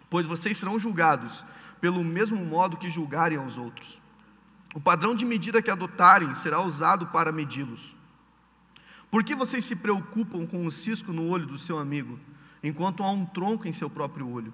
pois 0.09 0.25
vocês 0.25 0.57
serão 0.57 0.79
julgados 0.79 1.45
pelo 1.79 2.03
mesmo 2.03 2.43
modo 2.43 2.75
que 2.75 2.89
julgarem 2.89 3.37
aos 3.37 3.55
outros. 3.55 4.03
O 4.75 4.81
padrão 4.81 5.15
de 5.15 5.25
medida 5.25 5.61
que 5.61 5.71
adotarem 5.71 6.35
será 6.35 6.59
usado 6.59 7.07
para 7.07 7.31
medi-los. 7.31 7.95
Por 9.09 9.23
que 9.23 9.33
vocês 9.33 9.63
se 9.63 9.73
preocupam 9.73 10.45
com 10.45 10.65
o 10.65 10.71
cisco 10.71 11.13
no 11.13 11.29
olho 11.29 11.45
do 11.45 11.57
seu 11.57 11.79
amigo, 11.79 12.19
enquanto 12.61 13.01
há 13.01 13.09
um 13.09 13.25
tronco 13.25 13.69
em 13.69 13.71
seu 13.71 13.89
próprio 13.89 14.29
olho? 14.29 14.53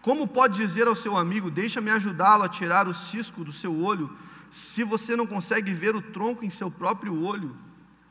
Como 0.00 0.26
pode 0.26 0.56
dizer 0.56 0.86
ao 0.86 0.96
seu 0.96 1.18
amigo: 1.18 1.50
Deixa-me 1.50 1.90
ajudá-lo 1.90 2.44
a 2.44 2.48
tirar 2.48 2.88
o 2.88 2.94
cisco 2.94 3.44
do 3.44 3.52
seu 3.52 3.78
olho, 3.78 4.10
se 4.50 4.82
você 4.82 5.14
não 5.14 5.26
consegue 5.26 5.74
ver 5.74 5.94
o 5.94 6.00
tronco 6.00 6.46
em 6.46 6.50
seu 6.50 6.70
próprio 6.70 7.22
olho? 7.22 7.54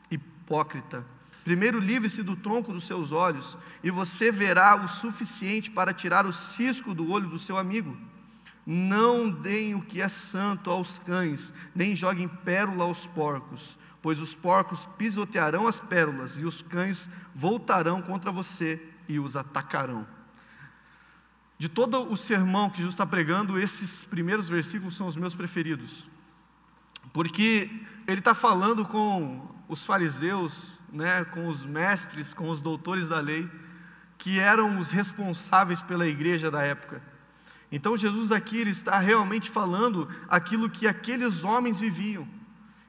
Hipócrita. 0.08 1.04
Primeiro 1.42 1.80
livre-se 1.80 2.22
do 2.22 2.36
tronco 2.36 2.72
dos 2.72 2.86
seus 2.86 3.10
olhos, 3.10 3.58
e 3.82 3.90
você 3.90 4.30
verá 4.30 4.76
o 4.76 4.86
suficiente 4.86 5.72
para 5.72 5.92
tirar 5.92 6.24
o 6.24 6.32
cisco 6.32 6.94
do 6.94 7.10
olho 7.10 7.28
do 7.28 7.38
seu 7.38 7.58
amigo. 7.58 7.96
Não 8.70 9.30
deem 9.30 9.74
o 9.74 9.80
que 9.80 10.02
é 10.02 10.08
santo 10.10 10.70
aos 10.70 10.98
cães, 10.98 11.54
nem 11.74 11.96
joguem 11.96 12.28
pérola 12.28 12.84
aos 12.84 13.06
porcos, 13.06 13.78
pois 14.02 14.20
os 14.20 14.34
porcos 14.34 14.84
pisotearão 14.98 15.66
as 15.66 15.80
pérolas, 15.80 16.36
e 16.36 16.44
os 16.44 16.60
cães 16.60 17.08
voltarão 17.34 18.02
contra 18.02 18.30
você 18.30 18.78
e 19.08 19.18
os 19.18 19.38
atacarão. 19.38 20.06
De 21.56 21.66
todo 21.66 22.12
o 22.12 22.14
sermão 22.14 22.68
que 22.68 22.76
Jesus 22.76 22.92
está 22.92 23.06
pregando, 23.06 23.58
esses 23.58 24.04
primeiros 24.04 24.50
versículos 24.50 24.94
são 24.94 25.06
os 25.06 25.16
meus 25.16 25.34
preferidos, 25.34 26.06
porque 27.10 27.70
ele 28.06 28.18
está 28.18 28.34
falando 28.34 28.84
com 28.84 29.48
os 29.66 29.86
fariseus, 29.86 30.78
né, 30.92 31.24
com 31.24 31.48
os 31.48 31.64
mestres, 31.64 32.34
com 32.34 32.50
os 32.50 32.60
doutores 32.60 33.08
da 33.08 33.18
lei, 33.18 33.48
que 34.18 34.38
eram 34.38 34.78
os 34.78 34.90
responsáveis 34.90 35.80
pela 35.80 36.06
igreja 36.06 36.50
da 36.50 36.60
época. 36.62 37.02
Então 37.70 37.96
Jesus 37.96 38.32
aqui 38.32 38.58
está 38.62 38.98
realmente 38.98 39.50
falando 39.50 40.08
aquilo 40.28 40.70
que 40.70 40.86
aqueles 40.86 41.44
homens 41.44 41.80
viviam. 41.80 42.26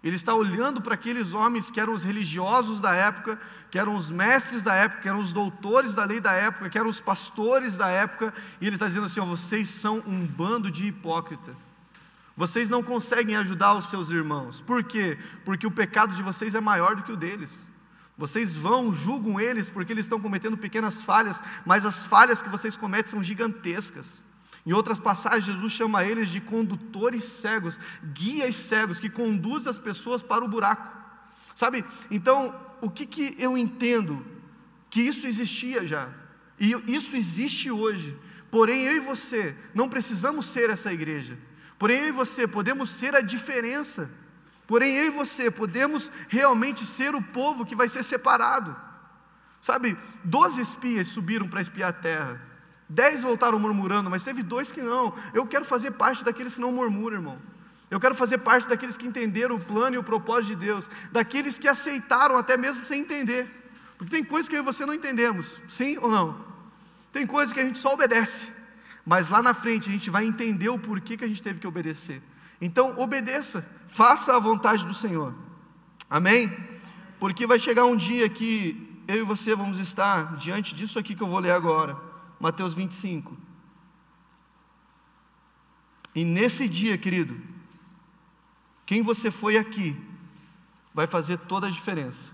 Ele 0.01 0.15
está 0.15 0.34
olhando 0.34 0.80
para 0.80 0.93
aqueles 0.93 1.34
homens 1.34 1.69
que 1.69 1.80
eram 1.80 1.93
os 1.93 2.05
religiosos 2.05 2.80
da 2.80 2.95
época, 2.95 3.38
que 3.69 3.77
eram 3.77 3.95
os 3.95 4.09
mestres 4.09 4.63
da 4.63 4.73
época, 4.73 5.01
que 5.01 5.09
eram 5.09 5.19
os 5.19 5.34
doutores 5.34 5.93
da 5.93 6.05
lei 6.05 6.21
da 6.21 6.32
época, 6.32 6.69
que 6.69 6.77
eram 6.77 6.89
os 6.89 7.01
pastores 7.01 7.75
da 7.75 7.89
época, 7.89 8.34
e 8.61 8.67
ele 8.67 8.77
está 8.77 8.88
dizendo 8.88 9.07
assim: 9.07 9.19
vocês 9.19 9.67
são 9.67 10.01
um 10.07 10.25
bando 10.25 10.71
de 10.71 10.86
hipócrita. 10.86 11.55
Vocês 12.38 12.69
não 12.69 12.82
conseguem 12.82 13.36
ajudar 13.36 13.73
os 13.73 13.89
seus 13.89 14.11
irmãos. 14.11 14.61
Por 14.61 14.82
quê? 14.82 15.17
Porque 15.43 15.67
o 15.67 15.71
pecado 15.71 16.15
de 16.15 16.23
vocês 16.23 16.55
é 16.55 16.61
maior 16.61 16.95
do 16.95 17.03
que 17.03 17.11
o 17.11 17.17
deles. 17.17 17.67
Vocês 18.17 18.55
vão, 18.55 18.93
julgam 18.93 19.38
eles 19.41 19.67
porque 19.67 19.91
eles 19.91 20.05
estão 20.05 20.21
cometendo 20.21 20.57
pequenas 20.57 21.01
falhas, 21.01 21.41
mas 21.65 21.86
as 21.86 22.05
falhas 22.05 22.41
que 22.41 22.47
vocês 22.47 22.77
cometem 22.77 23.11
são 23.11 23.21
gigantescas. 23.21 24.23
Em 24.66 24.74
outras 24.74 24.99
passagens, 24.99 25.45
Jesus 25.45 25.72
chama 25.72 26.03
eles 26.03 26.30
de 26.30 26.41
condutores 26.41 27.24
cegos, 27.24 27.80
guias 28.14 28.55
cegos, 28.55 28.99
que 28.99 29.10
conduzem 29.10 29.70
as 29.70 29.78
pessoas 29.78 30.22
para 30.22 30.43
o 30.43 30.47
buraco. 30.47 30.97
Sabe? 31.55 31.84
Então, 32.12 32.53
o 32.82 32.89
que, 32.89 33.05
que 33.05 33.36
eu 33.38 33.57
entendo? 33.57 34.26
Que 34.89 35.01
isso 35.01 35.28
existia 35.28 35.86
já, 35.86 36.10
e 36.60 36.74
isso 36.88 37.16
existe 37.16 37.72
hoje. 37.72 38.18
Porém, 38.51 38.84
eu 38.84 38.95
e 38.97 38.99
você 38.99 39.55
não 39.74 39.88
precisamos 39.88 40.47
ser 40.47 40.70
essa 40.70 40.91
igreja. 40.91 41.38
Porém, 41.78 41.99
eu 41.99 42.07
e 42.07 42.12
você 42.12 42.47
podemos 42.47 42.89
ser 42.89 43.16
a 43.16 43.22
diferença. 43.22 44.10
Porém, 44.68 44.95
eu 44.95 45.05
e 45.05 45.10
você 45.10 45.49
podemos 45.49 46.12
realmente 46.28 46.86
ser 46.86 47.16
o 47.16 47.22
povo 47.22 47.66
que 47.66 47.76
vai 47.76 47.88
ser 47.88 48.03
separado. 48.03 48.76
Sabe, 49.62 49.97
doze 50.24 50.62
espias 50.62 51.10
subiram 51.10 51.47
para 51.47 51.62
espiar 51.62 51.89
a 51.89 51.93
terra. 51.93 52.49
Dez 52.89 53.21
voltaram 53.21 53.59
murmurando, 53.59 54.09
mas 54.09 54.23
teve 54.23 54.41
dois 54.41 54.71
que 54.71 54.81
não. 54.81 55.13
Eu 55.31 55.45
quero 55.45 55.63
fazer 55.63 55.91
parte 55.91 56.23
daqueles 56.23 56.55
que 56.55 56.61
não 56.61 56.71
murmuram, 56.71 57.17
irmão. 57.17 57.39
Eu 57.91 57.99
quero 57.99 58.15
fazer 58.15 58.39
parte 58.39 58.67
daqueles 58.67 58.97
que 58.97 59.05
entenderam 59.05 59.55
o 59.55 59.59
plano 59.59 59.95
e 59.95 59.99
o 59.99 60.03
propósito 60.03 60.55
de 60.55 60.65
Deus, 60.65 60.89
daqueles 61.11 61.59
que 61.59 61.67
aceitaram 61.67 62.35
até 62.35 62.57
mesmo 62.57 62.85
sem 62.85 63.01
entender. 63.01 63.47
Porque 63.97 64.15
tem 64.15 64.23
coisas 64.23 64.49
que 64.49 64.55
eu 64.55 64.61
e 64.61 64.65
você 64.65 64.85
não 64.85 64.93
entendemos, 64.93 65.61
sim 65.67 65.97
ou 65.97 66.09
não? 66.09 66.43
Tem 67.11 67.27
coisas 67.27 67.53
que 67.53 67.59
a 67.59 67.63
gente 67.63 67.77
só 67.77 67.93
obedece, 67.93 68.49
mas 69.05 69.29
lá 69.29 69.41
na 69.41 69.53
frente 69.53 69.89
a 69.89 69.91
gente 69.91 70.09
vai 70.09 70.25
entender 70.25 70.69
o 70.69 70.79
porquê 70.79 71.17
que 71.17 71.25
a 71.25 71.27
gente 71.27 71.41
teve 71.41 71.59
que 71.59 71.67
obedecer. 71.67 72.21
Então, 72.61 72.99
obedeça, 72.99 73.65
faça 73.87 74.35
a 74.35 74.39
vontade 74.39 74.85
do 74.85 74.93
Senhor. 74.93 75.33
Amém? 76.09 76.55
Porque 77.19 77.45
vai 77.45 77.59
chegar 77.59 77.85
um 77.85 77.95
dia 77.95 78.27
que 78.29 79.03
eu 79.07 79.17
e 79.17 79.23
você 79.23 79.55
vamos 79.55 79.79
estar 79.79 80.35
diante 80.35 80.73
disso 80.73 80.97
aqui 80.97 81.15
que 81.15 81.23
eu 81.23 81.27
vou 81.27 81.39
ler 81.39 81.51
agora. 81.51 82.09
Mateus 82.39 82.73
25. 82.73 83.35
E 86.15 86.23
nesse 86.23 86.67
dia, 86.67 86.97
querido, 86.97 87.39
quem 88.85 89.01
você 89.01 89.29
foi 89.29 89.57
aqui 89.57 89.95
vai 90.93 91.05
fazer 91.05 91.37
toda 91.37 91.67
a 91.67 91.69
diferença. 91.69 92.33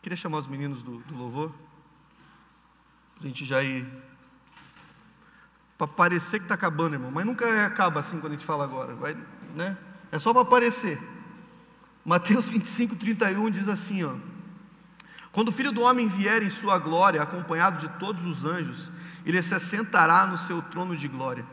Queria 0.00 0.16
chamar 0.16 0.38
os 0.38 0.46
meninos 0.46 0.82
do, 0.82 0.98
do 0.98 1.16
louvor, 1.16 1.50
para 3.14 3.24
a 3.24 3.26
gente 3.26 3.44
já 3.44 3.62
ir. 3.62 3.86
Para 5.78 5.88
parecer 5.88 6.38
que 6.38 6.44
está 6.44 6.54
acabando, 6.54 6.94
irmão, 6.94 7.10
mas 7.10 7.26
nunca 7.26 7.66
acaba 7.66 8.00
assim 8.00 8.20
quando 8.20 8.32
a 8.32 8.36
gente 8.36 8.44
fala 8.44 8.64
agora, 8.64 8.94
vai, 8.94 9.14
né? 9.54 9.76
É 10.12 10.18
só 10.18 10.32
para 10.32 10.44
parecer. 10.44 11.00
Mateus 12.04 12.48
25, 12.48 12.96
31 12.96 13.50
diz 13.50 13.66
assim: 13.66 14.04
ó, 14.04 14.12
Quando 15.32 15.48
o 15.48 15.52
filho 15.52 15.72
do 15.72 15.80
homem 15.80 16.06
vier 16.06 16.42
em 16.42 16.50
sua 16.50 16.78
glória, 16.78 17.22
acompanhado 17.22 17.78
de 17.78 17.88
todos 17.98 18.22
os 18.24 18.44
anjos, 18.44 18.90
ele 19.24 19.40
se 19.40 19.54
assentará 19.54 20.26
no 20.26 20.36
seu 20.36 20.60
trono 20.60 20.94
de 20.94 21.08
glória. 21.08 21.46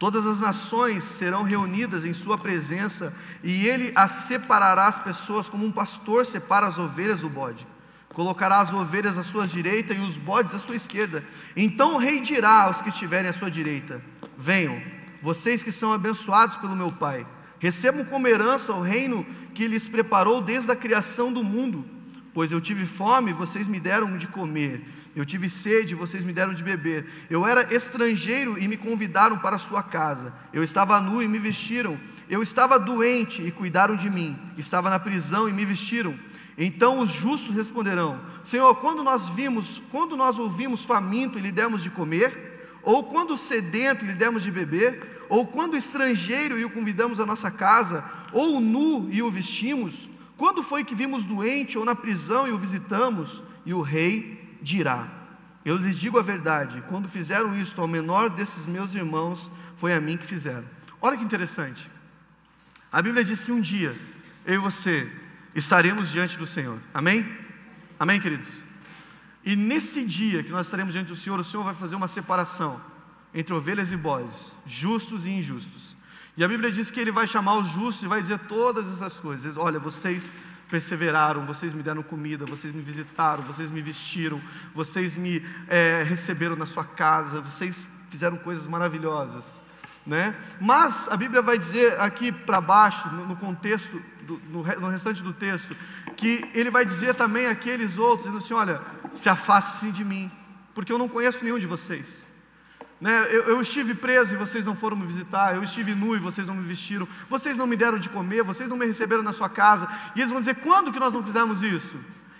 Todas 0.00 0.26
as 0.26 0.40
nações 0.40 1.04
serão 1.04 1.44
reunidas 1.44 2.04
em 2.04 2.12
sua 2.12 2.36
presença, 2.36 3.14
e 3.44 3.68
ele 3.68 3.92
as 3.94 4.10
separará 4.10 4.88
as 4.88 4.98
pessoas 4.98 5.48
como 5.48 5.64
um 5.64 5.70
pastor 5.70 6.26
separa 6.26 6.66
as 6.66 6.78
ovelhas 6.80 7.20
do 7.20 7.28
bode. 7.28 7.64
Colocará 8.12 8.58
as 8.58 8.72
ovelhas 8.72 9.16
à 9.16 9.22
sua 9.22 9.46
direita 9.46 9.94
e 9.94 10.00
os 10.00 10.16
bodes 10.16 10.52
à 10.52 10.58
sua 10.58 10.74
esquerda. 10.74 11.24
Então 11.56 11.94
o 11.94 11.98
rei 11.98 12.20
dirá 12.20 12.62
aos 12.64 12.82
que 12.82 12.88
estiverem 12.88 13.30
à 13.30 13.32
sua 13.32 13.48
direita: 13.48 14.02
Venham, 14.36 14.82
vocês 15.22 15.62
que 15.62 15.70
são 15.70 15.92
abençoados 15.92 16.56
pelo 16.56 16.74
meu 16.74 16.90
Pai 16.90 17.24
Recebam 17.62 18.04
como 18.04 18.26
herança 18.26 18.72
o 18.72 18.82
reino 18.82 19.24
que 19.54 19.68
lhes 19.68 19.86
preparou 19.86 20.40
desde 20.40 20.72
a 20.72 20.74
criação 20.74 21.32
do 21.32 21.44
mundo. 21.44 21.84
Pois 22.34 22.50
eu 22.50 22.60
tive 22.60 22.84
fome, 22.84 23.32
vocês 23.32 23.68
me 23.68 23.78
deram 23.78 24.18
de 24.18 24.26
comer. 24.26 24.84
Eu 25.14 25.24
tive 25.24 25.48
sede, 25.48 25.94
vocês 25.94 26.24
me 26.24 26.32
deram 26.32 26.54
de 26.54 26.64
beber. 26.64 27.06
Eu 27.30 27.46
era 27.46 27.72
estrangeiro 27.72 28.58
e 28.58 28.66
me 28.66 28.76
convidaram 28.76 29.38
para 29.38 29.54
a 29.54 29.60
sua 29.60 29.80
casa. 29.80 30.34
Eu 30.52 30.64
estava 30.64 31.00
nu 31.00 31.22
e 31.22 31.28
me 31.28 31.38
vestiram. 31.38 32.00
Eu 32.28 32.42
estava 32.42 32.80
doente 32.80 33.40
e 33.40 33.52
cuidaram 33.52 33.94
de 33.94 34.10
mim. 34.10 34.36
Estava 34.58 34.90
na 34.90 34.98
prisão 34.98 35.48
e 35.48 35.52
me 35.52 35.64
vestiram. 35.64 36.18
Então 36.58 36.98
os 36.98 37.10
justos 37.10 37.54
responderão: 37.54 38.20
Senhor, 38.42 38.74
quando 38.74 39.04
nós 39.04 39.28
vimos, 39.28 39.80
quando 39.92 40.16
nós 40.16 40.36
ouvimos 40.36 40.84
faminto 40.84 41.38
e 41.38 41.42
lhe 41.42 41.52
demos 41.52 41.80
de 41.80 41.90
comer, 41.90 42.52
ou 42.82 43.04
quando 43.04 43.36
sedento 43.36 44.04
e 44.04 44.08
lhe 44.08 44.14
demos 44.14 44.42
de 44.42 44.50
beber, 44.50 45.21
ou 45.32 45.46
quando 45.46 45.78
estrangeiro 45.78 46.58
e 46.58 46.64
o 46.66 46.68
convidamos 46.68 47.18
à 47.18 47.24
nossa 47.24 47.50
casa, 47.50 48.04
ou 48.34 48.60
nu 48.60 49.08
e 49.10 49.22
o 49.22 49.30
vestimos? 49.30 50.10
Quando 50.36 50.62
foi 50.62 50.84
que 50.84 50.94
vimos 50.94 51.24
doente 51.24 51.78
ou 51.78 51.86
na 51.86 51.94
prisão 51.94 52.46
e 52.46 52.50
o 52.50 52.58
visitamos? 52.58 53.42
E 53.64 53.72
o 53.72 53.80
rei 53.80 54.58
dirá: 54.60 55.08
Eu 55.64 55.78
lhes 55.78 55.98
digo 55.98 56.18
a 56.18 56.22
verdade, 56.22 56.84
quando 56.86 57.08
fizeram 57.08 57.58
isto 57.58 57.80
ao 57.80 57.88
menor 57.88 58.28
desses 58.28 58.66
meus 58.66 58.94
irmãos, 58.94 59.50
foi 59.74 59.94
a 59.94 60.00
mim 60.02 60.18
que 60.18 60.26
fizeram. 60.26 60.66
Olha 61.00 61.16
que 61.16 61.24
interessante. 61.24 61.90
A 62.92 63.00
Bíblia 63.00 63.24
diz 63.24 63.42
que 63.42 63.52
um 63.52 63.60
dia 63.62 63.98
eu 64.44 64.56
e 64.56 64.58
você 64.58 65.10
estaremos 65.54 66.10
diante 66.10 66.36
do 66.36 66.44
Senhor. 66.44 66.78
Amém? 66.92 67.26
Amém, 67.98 68.20
queridos? 68.20 68.62
E 69.42 69.56
nesse 69.56 70.04
dia 70.04 70.42
que 70.42 70.50
nós 70.50 70.66
estaremos 70.66 70.92
diante 70.92 71.08
do 71.08 71.16
Senhor, 71.16 71.40
o 71.40 71.44
Senhor 71.44 71.62
vai 71.62 71.74
fazer 71.74 71.96
uma 71.96 72.06
separação 72.06 72.91
entre 73.34 73.54
ovelhas 73.54 73.92
e 73.92 73.96
bodes, 73.96 74.52
justos 74.66 75.26
e 75.26 75.30
injustos. 75.30 75.96
E 76.36 76.42
a 76.42 76.48
Bíblia 76.48 76.70
diz 76.70 76.90
que 76.90 76.98
ele 76.98 77.10
vai 77.10 77.26
chamar 77.26 77.56
os 77.56 77.68
justos 77.68 78.02
e 78.04 78.06
vai 78.06 78.22
dizer 78.22 78.38
todas 78.40 78.90
essas 78.90 79.18
coisas. 79.20 79.56
Olha, 79.56 79.78
vocês 79.78 80.32
perseveraram, 80.70 81.44
vocês 81.44 81.74
me 81.74 81.82
deram 81.82 82.02
comida, 82.02 82.46
vocês 82.46 82.74
me 82.74 82.80
visitaram, 82.80 83.42
vocês 83.42 83.70
me 83.70 83.82
vestiram, 83.82 84.40
vocês 84.74 85.14
me 85.14 85.44
é, 85.68 86.02
receberam 86.02 86.56
na 86.56 86.64
sua 86.64 86.84
casa, 86.84 87.42
vocês 87.42 87.86
fizeram 88.08 88.38
coisas 88.38 88.66
maravilhosas. 88.66 89.60
Né? 90.06 90.34
Mas 90.58 91.08
a 91.10 91.16
Bíblia 91.16 91.42
vai 91.42 91.58
dizer 91.58 92.00
aqui 92.00 92.32
para 92.32 92.60
baixo, 92.60 93.06
no, 93.10 93.26
no 93.26 93.36
contexto, 93.36 94.02
do, 94.22 94.40
no, 94.48 94.62
no, 94.62 94.88
restante 94.88 95.22
do 95.22 95.32
texto, 95.32 95.76
que 96.16 96.50
ele 96.54 96.70
vai 96.70 96.84
dizer 96.84 97.14
também 97.14 97.46
àqueles 97.46 97.98
outros, 97.98 98.26
dizendo 98.26 98.42
assim: 98.42 98.54
olha, 98.54 98.80
se 99.12 99.28
afaste 99.28 99.92
de 99.92 100.04
mim, 100.04 100.30
porque 100.74 100.90
eu 100.90 100.98
não 100.98 101.08
conheço 101.08 101.44
nenhum 101.44 101.58
de 101.58 101.66
vocês. 101.66 102.26
Né? 103.02 103.26
Eu, 103.34 103.42
eu, 103.48 103.60
estive 103.60 103.96
preso 103.96 104.32
e 104.32 104.36
vocês 104.36 104.64
não 104.64 104.76
foram 104.76 104.96
me 104.96 105.04
visitar, 105.04 105.56
eu 105.56 105.64
estive 105.64 105.92
nu 105.92 106.14
e 106.14 106.20
vocês 106.20 106.46
não 106.46 106.54
me 106.54 106.62
vestiram, 106.62 107.08
vocês 107.28 107.56
não 107.56 107.66
me 107.66 107.76
deram 107.76 107.98
de 107.98 108.08
comer, 108.08 108.44
vocês 108.44 108.68
não 108.68 108.76
me 108.76 108.86
receberam 108.86 109.24
na 109.24 109.32
sua 109.32 109.48
casa. 109.48 109.88
E 110.14 110.20
eles 110.20 110.30
vão 110.30 110.38
dizer: 110.38 110.54
quando 110.54 110.92
que 110.92 111.00
nós 111.00 111.12
não 111.12 111.20
fizemos 111.20 111.64
isso? 111.64 111.96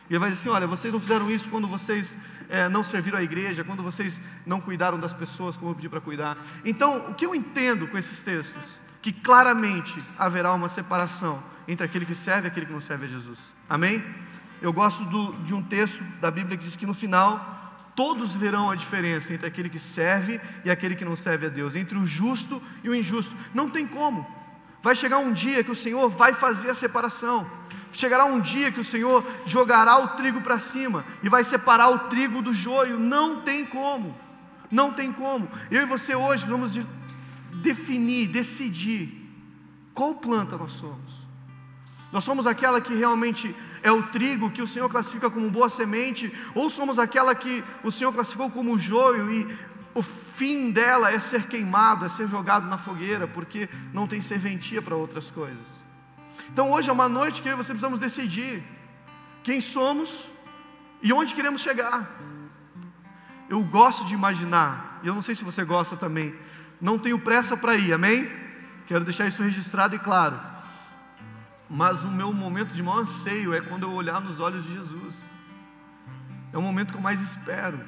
E 0.09 0.13
ele 0.13 0.21
vai 0.21 0.31
dizer 0.31 0.43
assim: 0.43 0.57
olha, 0.57 0.69
vocês 0.69 0.93
não 0.93 1.01
fizeram 1.01 1.29
isso 1.29 1.51
quando 1.51 1.67
vocês 1.67 2.17
é, 2.49 2.69
não 2.69 2.85
serviram 2.85 3.19
à 3.19 3.25
igreja, 3.25 3.65
quando 3.65 3.83
vocês 3.83 4.21
não 4.47 4.61
cuidaram 4.61 5.01
das 5.01 5.13
pessoas 5.13 5.57
como 5.57 5.73
eu 5.73 5.75
pedi 5.75 5.89
para 5.89 6.01
cuidar. 6.01 6.39
Então, 6.65 7.11
o 7.11 7.15
que 7.15 7.27
eu 7.27 7.35
entendo 7.35 7.89
com 7.89 7.99
esses 7.99 8.23
textos? 8.23 8.81
Que 9.01 9.13
claramente 9.13 10.01
haverá 10.17 10.55
uma 10.55 10.69
separação 10.69 11.43
entre 11.67 11.85
aquele 11.85 12.07
que 12.07 12.15
serve 12.15 12.47
e 12.47 12.49
aquele 12.53 12.67
que 12.67 12.73
não 12.73 12.81
serve 12.81 13.07
a 13.07 13.09
Jesus. 13.09 13.53
Amém? 13.69 14.01
Eu 14.61 14.73
gosto 14.73 15.03
do, 15.07 15.33
de 15.39 15.55
um 15.55 15.61
texto 15.61 16.05
da 16.21 16.31
Bíblia 16.31 16.57
que 16.57 16.63
diz 16.63 16.77
que 16.77 16.87
no 16.87 16.95
final 16.95 17.62
todos 17.95 18.33
verão 18.33 18.71
a 18.71 18.75
diferença 18.75 19.33
entre 19.33 19.47
aquele 19.47 19.69
que 19.69 19.79
serve 19.79 20.41
e 20.65 20.71
aquele 20.71 20.95
que 20.95 21.05
não 21.05 21.17
serve 21.17 21.47
a 21.47 21.49
Deus, 21.49 21.77
entre 21.77 21.97
o 21.99 22.07
justo 22.07 22.63
e 22.83 22.89
o 22.89 22.95
injusto. 22.95 23.35
Não 23.55 23.69
tem 23.69 23.87
como. 23.87 24.27
Vai 24.83 24.97
chegar 24.97 25.19
um 25.19 25.33
dia 25.33 25.63
que 25.63 25.71
o 25.71 25.77
Senhor 25.77 26.09
vai 26.09 26.33
fazer 26.33 26.71
a 26.71 26.75
separação. 26.75 27.49
Chegará 27.93 28.25
um 28.25 28.41
dia 28.41 28.73
que 28.73 28.81
o 28.81 28.85
Senhor 28.85 29.25
jogará 29.47 29.99
o 29.99 30.09
trigo 30.09 30.41
para 30.41 30.59
cima 30.59 31.05
e 31.23 31.29
vai 31.29 31.45
separar 31.45 31.91
o 31.91 31.99
trigo 32.11 32.43
do 32.43 32.53
joio. 32.53 32.99
Não 32.99 33.43
tem 33.43 33.65
como. 33.65 34.17
Não 34.71 34.93
tem 34.93 35.13
como. 35.13 35.49
Eu 35.71 35.83
e 35.83 35.87
você 35.87 36.15
hoje 36.15 36.47
vamos 36.47 36.73
de 36.73 36.87
definir, 37.63 38.29
decidir 38.29 39.23
qual 39.93 40.15
planta 40.15 40.57
nós 40.57 40.73
somos. 40.73 41.23
Nós 42.11 42.25
somos 42.25 42.47
aquela 42.47 42.81
que 42.81 42.95
realmente 42.95 43.55
é 43.83 43.91
o 43.91 44.03
trigo 44.05 44.51
que 44.51 44.63
o 44.63 44.67
Senhor 44.67 44.89
classifica 44.89 45.29
como 45.29 45.51
boa 45.51 45.69
semente, 45.69 46.33
ou 46.55 46.71
somos 46.71 46.99
aquela 46.99 47.35
que 47.35 47.65
o 47.83 47.91
Senhor 47.91 48.13
classificou 48.13 48.49
como 48.51 48.79
joio 48.79 49.31
e 49.31 49.59
o 49.95 50.03
fim 50.03 50.71
dela 50.71 51.11
é 51.11 51.19
ser 51.19 51.47
queimado, 51.49 52.05
é 52.05 52.09
ser 52.09 52.29
jogado 52.29 52.67
na 52.67 52.79
fogueira, 52.79 53.27
porque 53.27 53.69
não 53.93 54.07
tem 54.07 54.21
serventia 54.21 54.81
para 54.81 54.95
outras 54.95 55.31
coisas. 55.31 55.83
Então 56.51 56.71
hoje 56.71 56.89
é 56.89 56.93
uma 56.93 57.09
noite 57.09 57.43
que 57.43 57.55
você 57.55 57.73
precisamos 57.73 57.99
decidir 57.99 58.63
quem 59.43 59.61
somos 59.61 60.31
e 61.03 61.13
onde 61.13 61.35
queremos 61.35 61.61
chegar. 61.61 62.09
Eu 63.51 63.63
gosto 63.63 64.07
de 64.07 64.15
imaginar, 64.15 65.01
e 65.03 65.09
eu 65.09 65.15
não 65.15 65.23
sei 65.23 65.35
se 65.35 65.45
você 65.45 65.65
gosta 65.65 65.97
também, 65.97 66.35
não 66.81 66.99
tenho 66.99 67.19
pressa 67.19 67.57
para 67.57 67.77
ir, 67.77 67.93
amém? 67.93 68.31
Quero 68.87 69.05
deixar 69.05 69.27
isso 69.27 69.43
registrado 69.43 69.97
e 69.97 69.99
claro 69.99 70.52
mas 71.75 72.05
o 72.05 72.11
meu 72.11 72.35
momento 72.35 72.75
de 72.75 72.83
maior 72.83 72.99
anseio 72.99 73.55
é 73.55 73.61
quando 73.63 73.85
eu 73.85 73.93
olhar 73.93 74.21
nos 74.21 74.41
olhos 74.41 74.63
de 74.67 74.75
Jesus. 74.75 75.25
É 76.53 76.59
o 76.59 76.61
momento 76.61 76.93
que 76.93 76.99
eu 76.99 77.01
mais 77.01 77.19
espero. 77.19 77.81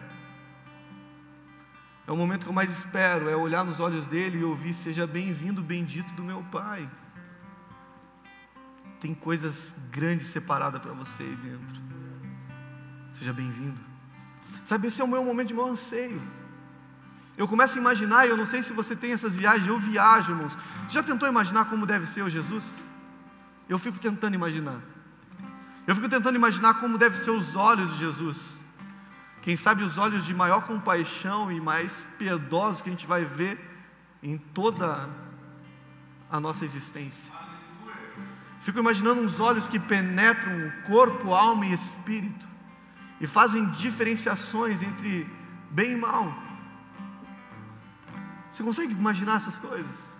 É 2.06 2.10
o 2.10 2.16
momento 2.16 2.44
que 2.44 2.48
eu 2.48 2.54
mais 2.54 2.70
espero, 2.70 3.28
é 3.28 3.36
olhar 3.36 3.62
nos 3.62 3.80
olhos 3.80 4.06
dele 4.06 4.38
e 4.38 4.44
ouvir: 4.44 4.72
Seja 4.72 5.06
bem-vindo, 5.06 5.62
bendito 5.62 6.14
do 6.14 6.22
meu 6.22 6.42
Pai. 6.50 6.88
Tem 9.00 9.14
coisas 9.14 9.74
grandes 9.90 10.28
separadas 10.28 10.80
para 10.80 10.92
você 10.92 11.22
aí 11.22 11.36
dentro. 11.36 11.76
Seja 13.12 13.34
bem-vindo. 13.34 13.78
Sabe, 14.64 14.86
esse 14.86 15.02
é 15.02 15.04
o 15.04 15.08
meu 15.08 15.22
momento 15.22 15.48
de 15.48 15.54
maior 15.54 15.68
anseio. 15.68 16.22
Eu 17.36 17.46
começo 17.46 17.76
a 17.76 17.80
imaginar, 17.82 18.26
e 18.26 18.30
eu 18.30 18.36
não 18.36 18.46
sei 18.46 18.62
se 18.62 18.72
você 18.72 18.96
tem 18.96 19.12
essas 19.12 19.36
viagens, 19.36 19.68
eu 19.68 19.78
viajo, 19.78 20.32
irmãos. 20.32 20.56
Você 20.84 20.94
já 20.94 21.02
tentou 21.02 21.28
imaginar 21.28 21.66
como 21.66 21.84
deve 21.84 22.06
ser 22.06 22.22
o 22.22 22.30
Jesus? 22.30 22.64
Eu 23.68 23.78
fico 23.78 23.98
tentando 23.98 24.34
imaginar. 24.34 24.80
Eu 25.86 25.94
fico 25.94 26.08
tentando 26.08 26.36
imaginar 26.36 26.74
como 26.74 26.98
devem 26.98 27.18
ser 27.18 27.30
os 27.30 27.56
olhos 27.56 27.92
de 27.92 27.98
Jesus. 27.98 28.58
Quem 29.42 29.56
sabe 29.56 29.82
os 29.82 29.98
olhos 29.98 30.24
de 30.24 30.32
maior 30.32 30.62
compaixão 30.66 31.52
e 31.52 31.60
mais 31.60 32.02
piedosos 32.18 32.80
que 32.80 32.88
a 32.88 32.92
gente 32.92 33.06
vai 33.06 33.24
ver 33.24 33.58
em 34.22 34.38
toda 34.38 35.08
a 36.30 36.40
nossa 36.40 36.64
existência. 36.64 37.30
Fico 38.60 38.78
imaginando 38.78 39.20
uns 39.20 39.38
olhos 39.40 39.68
que 39.68 39.78
penetram 39.78 40.72
corpo, 40.86 41.34
alma 41.34 41.66
e 41.66 41.74
espírito 41.74 42.48
e 43.20 43.26
fazem 43.26 43.70
diferenciações 43.70 44.82
entre 44.82 45.30
bem 45.70 45.92
e 45.92 45.96
mal. 45.96 46.34
Você 48.50 48.62
consegue 48.62 48.92
imaginar 48.92 49.36
essas 49.36 49.58
coisas? 49.58 50.13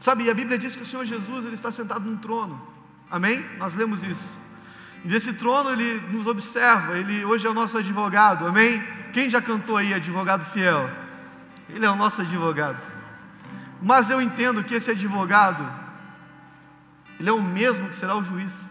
Sabe, 0.00 0.30
a 0.30 0.34
Bíblia 0.34 0.58
diz 0.58 0.74
que 0.74 0.82
o 0.82 0.86
Senhor 0.86 1.04
Jesus 1.04 1.44
ele 1.44 1.54
está 1.54 1.70
sentado 1.70 2.08
num 2.08 2.16
trono. 2.16 2.60
Amém? 3.10 3.44
Nós 3.58 3.74
lemos 3.74 4.02
isso. 4.02 4.38
E 5.04 5.08
desse 5.08 5.34
trono 5.34 5.70
ele 5.70 6.00
nos 6.10 6.26
observa, 6.26 6.98
ele 6.98 7.22
hoje 7.24 7.46
é 7.46 7.50
o 7.50 7.54
nosso 7.54 7.76
advogado. 7.76 8.46
Amém? 8.46 8.82
Quem 9.12 9.28
já 9.28 9.42
cantou 9.42 9.76
aí 9.76 9.92
advogado 9.92 10.44
fiel? 10.46 10.90
Ele 11.68 11.84
é 11.84 11.90
o 11.90 11.96
nosso 11.96 12.22
advogado. 12.22 12.82
Mas 13.82 14.10
eu 14.10 14.22
entendo 14.22 14.64
que 14.64 14.74
esse 14.74 14.90
advogado 14.90 15.68
ele 17.18 17.28
é 17.28 17.32
o 17.32 17.42
mesmo 17.42 17.90
que 17.90 17.96
será 17.96 18.16
o 18.16 18.24
juiz. 18.24 18.70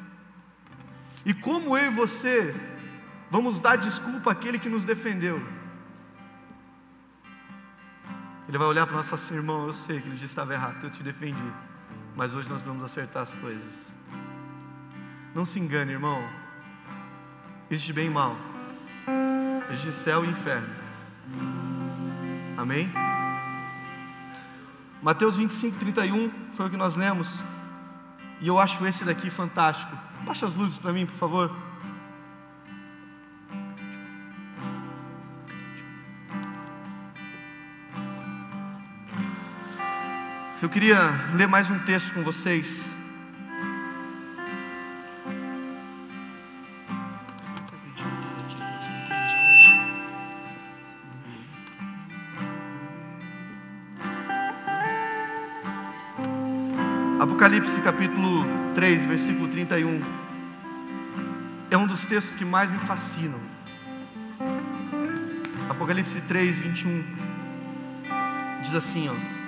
E 1.24 1.34
como 1.34 1.78
eu 1.78 1.92
e 1.92 1.96
você 1.96 2.56
vamos 3.30 3.60
dar 3.60 3.76
desculpa 3.76 4.32
àquele 4.32 4.58
que 4.58 4.68
nos 4.68 4.84
defendeu? 4.84 5.40
Ele 8.50 8.58
vai 8.58 8.66
olhar 8.66 8.88
para 8.88 8.96
nós 8.96 9.06
e 9.06 9.10
falar 9.10 9.22
assim: 9.22 9.36
irmão, 9.36 9.68
eu 9.68 9.74
sei 9.76 10.02
que 10.02 10.08
ele 10.08 10.18
dia 10.18 10.26
estava 10.26 10.52
errado, 10.56 10.84
eu 10.84 10.90
te 10.90 11.04
defendi, 11.04 11.54
mas 12.16 12.34
hoje 12.34 12.50
nós 12.50 12.64
vamos 12.64 12.84
acertar 12.84 13.22
as 13.22 13.36
coisas. 13.36 13.94
Não 15.36 15.46
se 15.46 15.60
engane, 15.60 15.92
irmão. 15.92 16.20
Existe 17.70 17.94
bem 17.94 18.08
e 18.08 18.10
mal, 18.10 18.36
existe 19.72 19.92
céu 19.92 20.26
e 20.26 20.30
inferno. 20.30 20.68
Amém? 22.58 22.92
Mateus 25.00 25.38
25, 25.38 25.78
31 25.78 26.32
foi 26.52 26.66
o 26.66 26.70
que 26.72 26.76
nós 26.76 26.96
lemos, 26.96 27.40
e 28.42 28.48
eu 28.48 28.58
acho 28.58 28.84
esse 28.88 29.06
daqui 29.06 29.30
fantástico. 29.30 29.96
Baixa 30.26 30.48
as 30.48 30.56
luzes 30.56 30.80
para 30.80 30.92
mim, 30.92 31.06
por 31.06 31.16
favor. 31.16 31.56
Eu 40.62 40.68
queria 40.68 40.98
ler 41.36 41.48
mais 41.48 41.70
um 41.70 41.80
texto 41.80 42.14
com 42.14 42.22
vocês. 42.22 42.86
Apocalipse 57.22 57.80
capítulo 57.80 58.46
3, 58.76 59.06
versículo 59.06 59.48
31. 59.48 60.02
É 61.72 61.78
um 61.78 61.88
dos 61.88 62.06
textos 62.06 62.36
que 62.36 62.44
mais 62.44 62.70
me 62.70 62.80
fascinam. 62.80 63.40
Apocalipse 65.70 66.20
3, 66.20 66.60
21. 66.60 67.06
Diz 68.62 68.76
assim, 68.76 69.08
ó. 69.08 69.39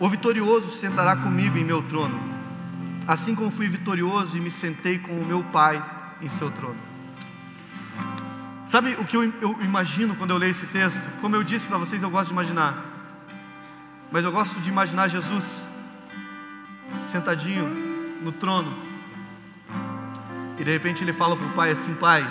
O 0.00 0.08
vitorioso 0.08 0.70
sentará 0.78 1.14
comigo 1.14 1.58
em 1.58 1.64
meu 1.64 1.82
trono, 1.82 2.18
assim 3.06 3.34
como 3.34 3.50
fui 3.50 3.68
vitorioso 3.68 4.34
e 4.34 4.40
me 4.40 4.50
sentei 4.50 4.98
com 4.98 5.12
o 5.12 5.26
meu 5.26 5.44
Pai 5.44 5.84
em 6.22 6.28
seu 6.30 6.50
trono. 6.50 6.78
Sabe 8.64 8.94
o 8.94 9.04
que 9.04 9.14
eu, 9.14 9.22
eu 9.42 9.58
imagino 9.60 10.16
quando 10.16 10.30
eu 10.30 10.38
leio 10.38 10.52
esse 10.52 10.66
texto? 10.68 11.02
Como 11.20 11.36
eu 11.36 11.44
disse 11.44 11.66
para 11.66 11.76
vocês, 11.76 12.02
eu 12.02 12.08
gosto 12.08 12.28
de 12.28 12.32
imaginar, 12.32 12.82
mas 14.10 14.24
eu 14.24 14.32
gosto 14.32 14.58
de 14.58 14.70
imaginar 14.70 15.06
Jesus 15.08 15.60
sentadinho 17.10 17.68
no 18.22 18.32
trono, 18.32 18.72
e 20.58 20.64
de 20.64 20.72
repente 20.72 21.04
ele 21.04 21.12
fala 21.12 21.36
para 21.36 21.46
o 21.46 21.52
pai 21.52 21.72
assim: 21.72 21.94
Pai, 21.94 22.26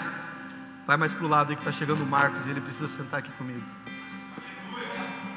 vai 0.88 0.98
mais 0.98 1.14
para 1.14 1.24
o 1.24 1.30
lado 1.30 1.52
aí 1.52 1.56
que 1.56 1.62
está 1.62 1.72
chegando 1.72 2.02
o 2.02 2.08
Marcos 2.08 2.48
e 2.48 2.50
ele 2.50 2.62
precisa 2.62 2.88
sentar 2.88 3.20
aqui 3.20 3.32
comigo. 3.34 3.62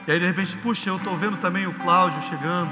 E 0.07 0.11
aí 0.11 0.18
de 0.18 0.26
repente, 0.26 0.57
puxa, 0.57 0.90
eu 0.90 0.96
estou 0.96 1.16
vendo 1.16 1.36
também 1.36 1.66
o 1.66 1.74
Cláudio 1.74 2.20
chegando, 2.22 2.70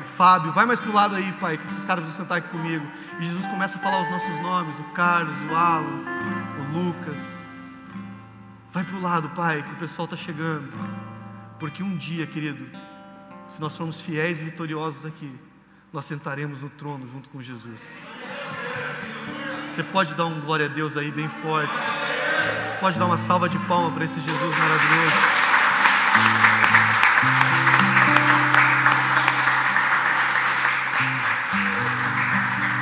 o 0.00 0.04
Fábio, 0.04 0.52
vai 0.52 0.66
mais 0.66 0.78
para 0.78 0.90
o 0.90 0.94
lado 0.94 1.16
aí, 1.16 1.32
pai, 1.34 1.56
que 1.56 1.64
esses 1.64 1.84
caras 1.84 2.04
vão 2.04 2.14
sentar 2.14 2.38
aqui 2.38 2.48
comigo. 2.48 2.86
E 3.18 3.24
Jesus 3.24 3.46
começa 3.46 3.78
a 3.78 3.80
falar 3.80 4.02
os 4.02 4.10
nossos 4.10 4.40
nomes, 4.42 4.78
o 4.78 4.84
Carlos, 4.92 5.34
o 5.50 5.54
Alan, 5.54 6.04
o 6.58 6.78
Lucas. 6.78 7.16
Vai 8.72 8.84
para 8.84 8.96
o 8.96 9.00
lado, 9.00 9.30
pai, 9.30 9.62
que 9.62 9.72
o 9.72 9.76
pessoal 9.76 10.04
está 10.04 10.16
chegando. 10.16 10.70
Porque 11.58 11.82
um 11.82 11.96
dia, 11.96 12.26
querido, 12.26 12.68
se 13.48 13.60
nós 13.60 13.76
formos 13.76 14.00
fiéis 14.00 14.40
e 14.40 14.44
vitoriosos 14.44 15.06
aqui, 15.06 15.34
nós 15.92 16.04
sentaremos 16.04 16.60
no 16.60 16.68
trono 16.68 17.08
junto 17.08 17.30
com 17.30 17.40
Jesus. 17.40 17.80
Você 19.72 19.82
pode 19.82 20.14
dar 20.14 20.26
um 20.26 20.40
glória 20.40 20.66
a 20.66 20.68
Deus 20.68 20.96
aí 20.96 21.10
bem 21.10 21.28
forte. 21.28 21.72
Pode 22.80 22.98
dar 22.98 23.06
uma 23.06 23.18
salva 23.18 23.48
de 23.48 23.58
palmas 23.60 23.94
para 23.94 24.04
esse 24.04 24.20
Jesus 24.20 24.58
maravilhoso. 24.58 25.37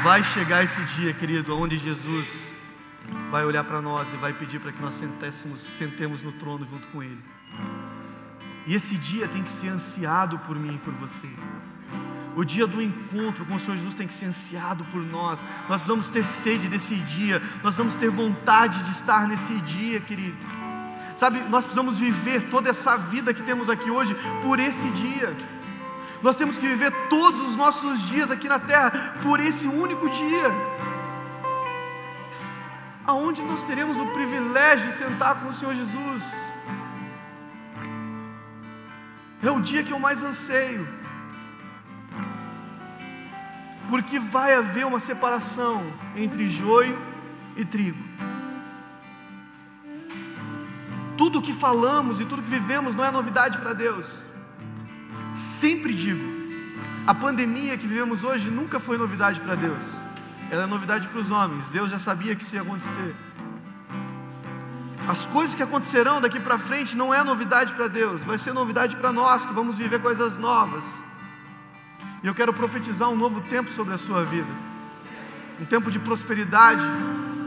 Vai 0.02 0.22
chegar 0.22 0.62
esse 0.62 0.80
dia, 0.94 1.12
querido, 1.12 1.58
onde 1.58 1.76
Jesus 1.76 2.28
vai 3.30 3.44
olhar 3.44 3.64
para 3.64 3.82
nós 3.82 4.06
e 4.14 4.16
vai 4.16 4.32
pedir 4.32 4.60
para 4.60 4.70
que 4.70 4.80
nós 4.80 4.94
sentemos, 4.94 5.60
sentemos 5.60 6.22
no 6.22 6.30
trono 6.32 6.64
junto 6.64 6.86
com 6.88 7.02
Ele. 7.02 7.22
E 8.66 8.74
esse 8.74 8.96
dia 8.96 9.26
tem 9.26 9.42
que 9.42 9.50
ser 9.50 9.68
ansiado 9.68 10.38
por 10.38 10.56
mim 10.56 10.76
e 10.76 10.78
por 10.78 10.94
você. 10.94 11.28
O 12.36 12.44
dia 12.44 12.66
do 12.66 12.80
encontro 12.80 13.44
com 13.46 13.56
o 13.56 13.58
Senhor 13.58 13.76
Jesus 13.78 13.94
tem 13.94 14.06
que 14.06 14.14
ser 14.14 14.26
ansiado 14.26 14.84
por 14.92 15.00
nós. 15.00 15.40
Nós 15.68 15.80
precisamos 15.80 16.08
ter 16.08 16.24
sede 16.24 16.68
desse 16.68 16.94
dia. 16.94 17.40
Nós 17.40 17.74
precisamos 17.74 17.96
ter 17.96 18.08
vontade 18.08 18.82
de 18.84 18.90
estar 18.92 19.26
nesse 19.26 19.58
dia, 19.60 20.00
querido. 20.00 20.36
Sabe, 21.16 21.40
nós 21.48 21.64
precisamos 21.64 21.98
viver 21.98 22.50
toda 22.50 22.68
essa 22.68 22.98
vida 22.98 23.32
que 23.32 23.42
temos 23.42 23.70
aqui 23.70 23.90
hoje 23.90 24.14
por 24.42 24.60
esse 24.60 24.86
dia. 24.90 25.34
Nós 26.22 26.36
temos 26.36 26.58
que 26.58 26.68
viver 26.68 26.92
todos 27.08 27.40
os 27.40 27.56
nossos 27.56 28.02
dias 28.02 28.30
aqui 28.30 28.48
na 28.48 28.58
terra 28.58 29.14
por 29.22 29.40
esse 29.40 29.66
único 29.66 30.10
dia. 30.10 30.52
Aonde 33.06 33.42
nós 33.42 33.62
teremos 33.62 33.96
o 33.96 34.06
privilégio 34.08 34.88
de 34.88 34.92
sentar 34.92 35.36
com 35.36 35.48
o 35.48 35.52
Senhor 35.54 35.74
Jesus. 35.74 36.22
É 39.42 39.50
o 39.50 39.60
dia 39.60 39.82
que 39.84 39.92
eu 39.92 39.98
mais 39.98 40.22
anseio. 40.22 40.86
Porque 43.88 44.18
vai 44.18 44.54
haver 44.54 44.84
uma 44.84 45.00
separação 45.00 45.82
entre 46.14 46.50
joio 46.50 46.98
e 47.56 47.64
trigo. 47.64 48.04
Tudo 51.16 51.42
que 51.42 51.52
falamos 51.52 52.20
e 52.20 52.24
tudo 52.24 52.42
que 52.42 52.50
vivemos 52.50 52.94
não 52.94 53.04
é 53.04 53.10
novidade 53.10 53.58
para 53.58 53.72
Deus. 53.72 54.24
Sempre 55.32 55.94
digo, 55.94 56.22
a 57.06 57.14
pandemia 57.14 57.76
que 57.78 57.86
vivemos 57.86 58.22
hoje 58.24 58.50
nunca 58.50 58.78
foi 58.78 58.98
novidade 58.98 59.40
para 59.40 59.54
Deus. 59.54 59.84
Ela 60.50 60.64
é 60.64 60.66
novidade 60.66 61.08
para 61.08 61.20
os 61.20 61.30
homens. 61.30 61.70
Deus 61.70 61.90
já 61.90 61.98
sabia 61.98 62.34
que 62.36 62.44
isso 62.44 62.54
ia 62.54 62.62
acontecer. 62.62 63.14
As 65.08 65.24
coisas 65.26 65.54
que 65.54 65.62
acontecerão 65.62 66.20
daqui 66.20 66.40
para 66.40 66.58
frente 66.58 66.96
não 66.96 67.14
é 67.14 67.22
novidade 67.22 67.72
para 67.74 67.86
Deus, 67.86 68.24
vai 68.24 68.38
ser 68.38 68.52
novidade 68.52 68.96
para 68.96 69.12
nós 69.12 69.46
que 69.46 69.52
vamos 69.54 69.78
viver 69.78 70.00
coisas 70.00 70.36
novas. 70.36 70.84
E 72.24 72.26
eu 72.26 72.34
quero 72.34 72.52
profetizar 72.52 73.08
um 73.08 73.16
novo 73.16 73.40
tempo 73.42 73.70
sobre 73.70 73.94
a 73.94 73.98
sua 73.98 74.24
vida. 74.24 74.48
Um 75.60 75.64
tempo 75.64 75.90
de 75.92 75.98
prosperidade, 76.00 76.82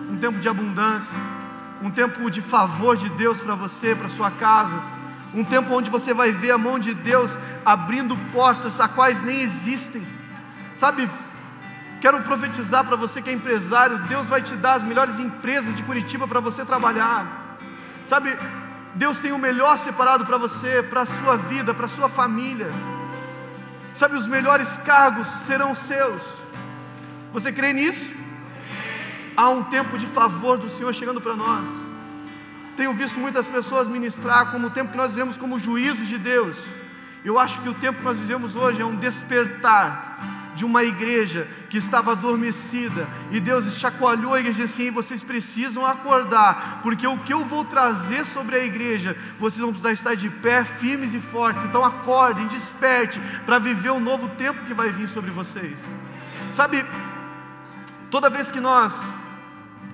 um 0.09 0.17
tempo 0.17 0.39
de 0.39 0.47
abundância, 0.47 1.17
um 1.81 1.89
tempo 1.89 2.29
de 2.29 2.41
favor 2.41 2.95
de 2.97 3.09
Deus 3.09 3.39
para 3.41 3.55
você, 3.55 3.95
para 3.95 4.09
sua 4.09 4.31
casa 4.31 4.99
um 5.33 5.43
tempo 5.43 5.73
onde 5.73 5.89
você 5.89 6.13
vai 6.13 6.31
ver 6.31 6.51
a 6.51 6.57
mão 6.57 6.79
de 6.79 6.93
Deus 6.93 7.37
abrindo 7.65 8.17
portas 8.31 8.79
a 8.79 8.87
quais 8.87 9.21
nem 9.21 9.41
existem. 9.41 10.05
Sabe, 10.75 11.09
quero 12.01 12.21
profetizar 12.21 12.83
para 12.85 12.95
você 12.95 13.21
que 13.21 13.29
é 13.29 13.33
empresário, 13.33 13.99
Deus 14.07 14.27
vai 14.27 14.41
te 14.41 14.55
dar 14.55 14.73
as 14.73 14.83
melhores 14.83 15.19
empresas 15.19 15.75
de 15.75 15.83
Curitiba 15.83 16.27
para 16.27 16.39
você 16.39 16.65
trabalhar. 16.65 17.57
Sabe, 18.05 18.35
Deus 18.95 19.19
tem 19.19 19.31
o 19.31 19.37
melhor 19.37 19.77
separado 19.77 20.25
para 20.25 20.37
você, 20.37 20.81
para 20.81 21.01
a 21.01 21.05
sua 21.05 21.37
vida, 21.37 21.73
para 21.73 21.85
a 21.85 21.89
sua 21.89 22.09
família. 22.09 22.71
Sabe, 23.93 24.15
os 24.15 24.25
melhores 24.25 24.77
cargos 24.77 25.27
serão 25.45 25.75
seus. 25.75 26.23
Você 27.33 27.51
crê 27.51 27.71
nisso? 27.73 28.18
Há 29.39 29.49
um 29.51 29.63
tempo 29.63 29.97
de 29.97 30.05
favor 30.05 30.57
do 30.57 30.69
Senhor 30.69 30.93
chegando 30.93 31.21
para 31.21 31.33
nós. 31.33 31.65
Tenho 32.75 32.93
visto 32.93 33.17
muitas 33.17 33.47
pessoas 33.47 33.87
ministrar 33.87 34.51
como 34.51 34.67
o 34.67 34.69
tempo 34.69 34.91
que 34.91 34.97
nós 34.97 35.11
vivemos 35.11 35.37
como 35.37 35.57
juízos 35.57 36.09
de 36.09 36.17
Deus. 36.17 36.57
Eu 37.23 37.39
acho 37.39 37.61
que 37.61 37.69
o 37.69 37.73
tempo 37.73 37.99
que 37.99 38.03
nós 38.03 38.19
vivemos 38.19 38.53
hoje 38.57 38.81
é 38.81 38.85
um 38.85 38.97
despertar 38.97 40.51
de 40.55 40.65
uma 40.65 40.83
igreja 40.83 41.47
que 41.69 41.77
estava 41.77 42.11
adormecida 42.11 43.07
e 43.31 43.39
Deus 43.39 43.77
chacoalhou 43.77 44.33
a 44.33 44.41
igreja 44.41 44.65
assim: 44.65 44.91
vocês 44.91 45.23
precisam 45.23 45.85
acordar, 45.85 46.81
porque 46.83 47.07
o 47.07 47.19
que 47.19 47.33
eu 47.33 47.45
vou 47.45 47.63
trazer 47.63 48.25
sobre 48.25 48.57
a 48.57 48.65
igreja, 48.65 49.15
vocês 49.39 49.61
vão 49.61 49.69
precisar 49.69 49.93
estar 49.93 50.15
de 50.15 50.29
pé, 50.29 50.65
firmes 50.65 51.13
e 51.13 51.19
fortes. 51.21 51.63
Então 51.63 51.81
acordem, 51.81 52.45
desperte 52.47 53.21
para 53.45 53.57
viver 53.57 53.91
o 53.91 54.01
novo 54.01 54.27
tempo 54.35 54.65
que 54.65 54.73
vai 54.73 54.89
vir 54.89 55.07
sobre 55.07 55.31
vocês. 55.31 55.87
Sabe, 56.51 56.85
toda 58.11 58.29
vez 58.29 58.51
que 58.51 58.59
nós 58.59 58.93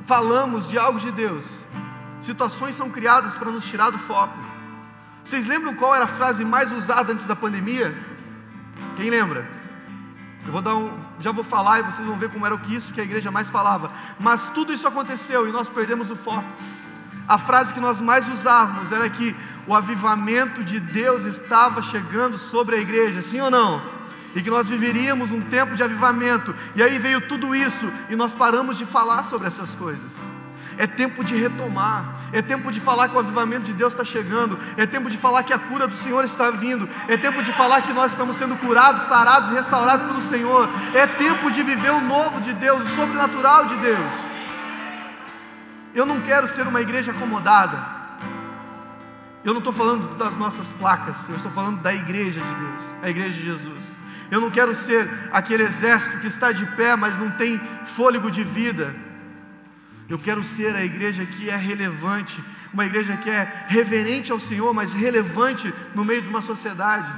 falamos 0.05 0.67
de 0.69 0.77
algo 0.77 0.99
de 0.99 1.11
Deus, 1.11 1.45
Situações 2.25 2.73
são 2.73 2.89
criadas 2.89 3.35
para 3.35 3.51
nos 3.51 3.65
tirar 3.65 3.91
do 3.91 3.99
foco. 3.99 4.35
Vocês 5.23 5.45
lembram 5.45 5.75
qual 5.75 5.93
era 5.93 6.05
a 6.05 6.07
frase 6.07 6.43
mais 6.43 6.71
usada 6.71 7.13
antes 7.13 7.27
da 7.27 7.35
pandemia? 7.35 7.95
Quem 8.95 9.11
lembra? 9.11 9.47
Eu 10.43 10.51
vou 10.51 10.59
dar 10.59 10.75
um, 10.75 10.91
já 11.19 11.31
vou 11.31 11.43
falar 11.43 11.79
e 11.79 11.83
vocês 11.83 12.07
vão 12.07 12.17
ver 12.17 12.31
como 12.31 12.43
era 12.43 12.55
o 12.55 12.59
que 12.59 12.75
isso 12.75 12.91
que 12.91 12.99
a 12.99 13.03
igreja 13.03 13.29
mais 13.29 13.47
falava. 13.47 13.91
Mas 14.19 14.47
tudo 14.55 14.73
isso 14.73 14.87
aconteceu 14.87 15.47
e 15.47 15.51
nós 15.51 15.69
perdemos 15.69 16.09
o 16.09 16.15
foco. 16.15 16.45
A 17.27 17.37
frase 17.37 17.75
que 17.75 17.79
nós 17.79 18.01
mais 18.01 18.27
usávamos 18.27 18.91
era 18.91 19.07
que 19.07 19.35
o 19.67 19.75
avivamento 19.75 20.63
de 20.63 20.79
Deus 20.79 21.25
estava 21.25 21.83
chegando 21.83 22.39
sobre 22.39 22.75
a 22.75 22.79
igreja, 22.79 23.21
sim 23.21 23.39
ou 23.39 23.51
não? 23.51 23.79
E 24.35 24.41
que 24.41 24.49
nós 24.49 24.67
viveríamos 24.67 25.31
um 25.31 25.39
tempo 25.39 25.75
de 25.75 25.81
avivamento. 25.81 26.53
E 26.75 26.83
aí 26.83 26.99
veio 26.99 27.21
tudo 27.21 27.55
isso 27.55 27.89
e 28.09 28.15
nós 28.17 28.33
paramos 28.33 28.77
de 28.77 28.85
falar 28.85 29.23
sobre 29.23 29.47
essas 29.47 29.73
coisas. 29.73 30.13
É 30.77 30.85
tempo 30.85 31.23
de 31.23 31.37
retomar, 31.37 32.03
é 32.33 32.41
tempo 32.41 32.69
de 32.69 32.81
falar 32.81 33.07
que 33.07 33.15
o 33.15 33.19
avivamento 33.19 33.63
de 33.63 33.73
Deus 33.73 33.93
está 33.93 34.03
chegando, 34.03 34.59
é 34.75 34.85
tempo 34.85 35.09
de 35.09 35.17
falar 35.17 35.43
que 35.43 35.53
a 35.53 35.57
cura 35.57 35.87
do 35.87 35.95
Senhor 35.95 36.23
está 36.25 36.51
vindo, 36.51 36.89
é 37.07 37.15
tempo 37.15 37.41
de 37.41 37.53
falar 37.53 37.81
que 37.81 37.93
nós 37.93 38.11
estamos 38.11 38.35
sendo 38.35 38.57
curados, 38.57 39.03
sarados 39.03 39.51
restaurados 39.51 40.05
pelo 40.05 40.21
Senhor, 40.23 40.69
é 40.93 41.07
tempo 41.07 41.49
de 41.49 41.63
viver 41.63 41.91
o 41.91 42.01
novo 42.01 42.41
de 42.41 42.51
Deus, 42.51 42.83
o 42.83 42.95
sobrenatural 42.95 43.65
de 43.67 43.75
Deus. 43.77 44.13
Eu 45.93 46.05
não 46.05 46.19
quero 46.19 46.45
ser 46.49 46.67
uma 46.67 46.81
igreja 46.81 47.11
acomodada, 47.11 47.95
eu 49.45 49.53
não 49.53 49.59
estou 49.59 49.71
falando 49.71 50.17
das 50.17 50.35
nossas 50.35 50.69
placas, 50.71 51.29
eu 51.29 51.35
estou 51.35 51.51
falando 51.51 51.79
da 51.79 51.93
igreja 51.93 52.41
de 52.41 52.53
Deus, 52.53 52.83
a 53.01 53.09
igreja 53.09 53.37
de 53.37 53.45
Jesus. 53.45 54.04
Eu 54.31 54.41
não 54.41 54.49
quero 54.49 54.73
ser 54.73 55.07
aquele 55.31 55.63
exército 55.63 56.19
que 56.19 56.27
está 56.27 56.51
de 56.51 56.65
pé, 56.65 56.95
mas 56.95 57.17
não 57.17 57.31
tem 57.31 57.59
fôlego 57.85 58.31
de 58.31 58.43
vida. 58.43 58.95
Eu 60.09 60.19
quero 60.19 60.43
ser 60.43 60.75
a 60.75 60.83
igreja 60.83 61.25
que 61.25 61.49
é 61.49 61.55
relevante, 61.55 62.43
uma 62.73 62.85
igreja 62.85 63.17
que 63.17 63.29
é 63.29 63.65
reverente 63.67 64.31
ao 64.31 64.39
Senhor, 64.39 64.73
mas 64.73 64.93
relevante 64.93 65.73
no 65.93 66.05
meio 66.05 66.21
de 66.21 66.27
uma 66.27 66.41
sociedade. 66.41 67.11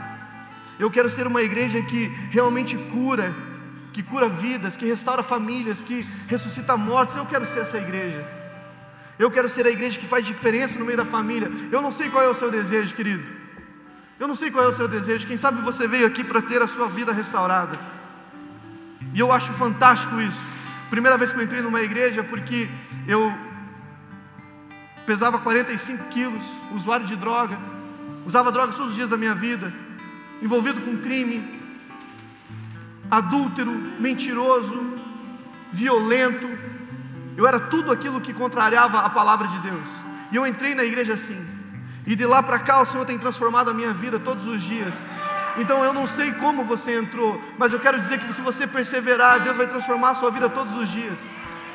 Eu 0.80 0.92
quero 0.92 1.10
ser 1.10 1.28
uma 1.28 1.42
igreja 1.42 1.82
que 1.82 2.08
realmente 2.30 2.78
cura, 2.78 3.34
que 3.92 4.04
cura 4.04 4.30
vidas, 4.30 4.78
que 4.78 4.86
restaura 4.86 5.24
famílias, 5.24 5.82
que 5.82 6.08
ressuscita 6.28 6.78
mortos. 6.78 7.16
Eu 7.16 7.26
quero 7.26 7.46
ser 7.46 7.60
essa 7.60 7.78
igreja. 7.78 8.26
Eu 9.18 9.32
quero 9.32 9.50
ser 9.50 9.66
a 9.66 9.72
igreja 9.72 10.00
que 10.00 10.06
faz 10.06 10.26
diferença 10.26 10.78
no 10.78 10.86
meio 10.86 10.98
da 10.98 11.06
família. 11.06 11.52
Eu 11.72 11.82
não 11.82 11.92
sei 11.92 12.10
qual 12.10 12.24
é 12.24 12.30
o 12.30 12.36
seu 12.36 12.52
desejo, 12.52 12.96
querido. 12.96 13.37
Eu 14.20 14.28
não 14.28 14.36
sei 14.36 14.50
qual 14.50 14.66
é 14.66 14.68
o 14.68 14.74
seu 14.74 14.88
desejo. 14.88 15.28
Quem 15.28 15.38
sabe 15.38 15.62
você 15.62 15.88
veio 15.88 16.08
aqui 16.08 16.24
para 16.24 16.42
ter 16.42 16.62
a 16.62 16.68
sua 16.68 16.88
vida 16.88 17.12
restaurada. 17.12 17.78
E 19.14 19.20
eu 19.20 19.32
acho 19.32 19.52
fantástico 19.54 20.20
isso. 20.20 20.42
Primeira 20.90 21.18
vez 21.18 21.32
que 21.32 21.38
eu 21.38 21.44
entrei 21.44 21.62
numa 21.62 21.82
igreja, 21.82 22.24
porque 22.24 22.70
eu 23.08 23.34
pesava 25.06 25.38
45 25.40 26.06
quilos, 26.06 26.44
usuário 26.74 27.06
de 27.06 27.16
droga, 27.16 27.58
usava 28.26 28.52
drogas 28.52 28.76
todos 28.76 28.92
os 28.92 28.96
dias 28.96 29.10
da 29.10 29.18
minha 29.18 29.36
vida, 29.36 29.74
envolvido 30.42 30.82
com 30.82 30.98
crime, 30.98 31.62
adúltero, 33.10 33.72
mentiroso, 34.00 34.98
violento. 35.72 36.48
Eu 37.36 37.46
era 37.48 37.60
tudo 37.60 37.92
aquilo 37.92 38.20
que 38.20 38.34
contrariava 38.34 39.00
a 39.00 39.10
palavra 39.10 39.48
de 39.48 39.60
Deus. 39.60 39.88
E 40.32 40.36
eu 40.36 40.46
entrei 40.46 40.74
na 40.74 40.84
igreja 40.84 41.14
assim. 41.14 41.57
E 42.08 42.16
de 42.16 42.26
lá 42.26 42.42
para 42.42 42.58
cá 42.58 42.82
o 42.82 42.86
Senhor 42.86 43.06
tem 43.06 43.18
transformado 43.20 43.70
a 43.70 43.74
minha 43.74 43.92
vida 43.92 44.18
todos 44.18 44.46
os 44.48 44.64
dias. 44.64 44.96
Então 45.58 45.84
eu 45.84 45.92
não 45.92 46.08
sei 46.08 46.32
como 46.32 46.64
você 46.64 46.98
entrou, 46.98 47.42
mas 47.58 47.74
eu 47.74 47.80
quero 47.80 48.00
dizer 48.00 48.20
que 48.20 48.34
se 48.34 48.42
você 48.42 48.66
perseverar, 48.66 49.42
Deus 49.42 49.58
vai 49.58 49.68
transformar 49.68 50.12
a 50.12 50.16
sua 50.16 50.32
vida 50.32 50.48
todos 50.48 50.74
os 50.78 50.88
dias. 50.88 51.20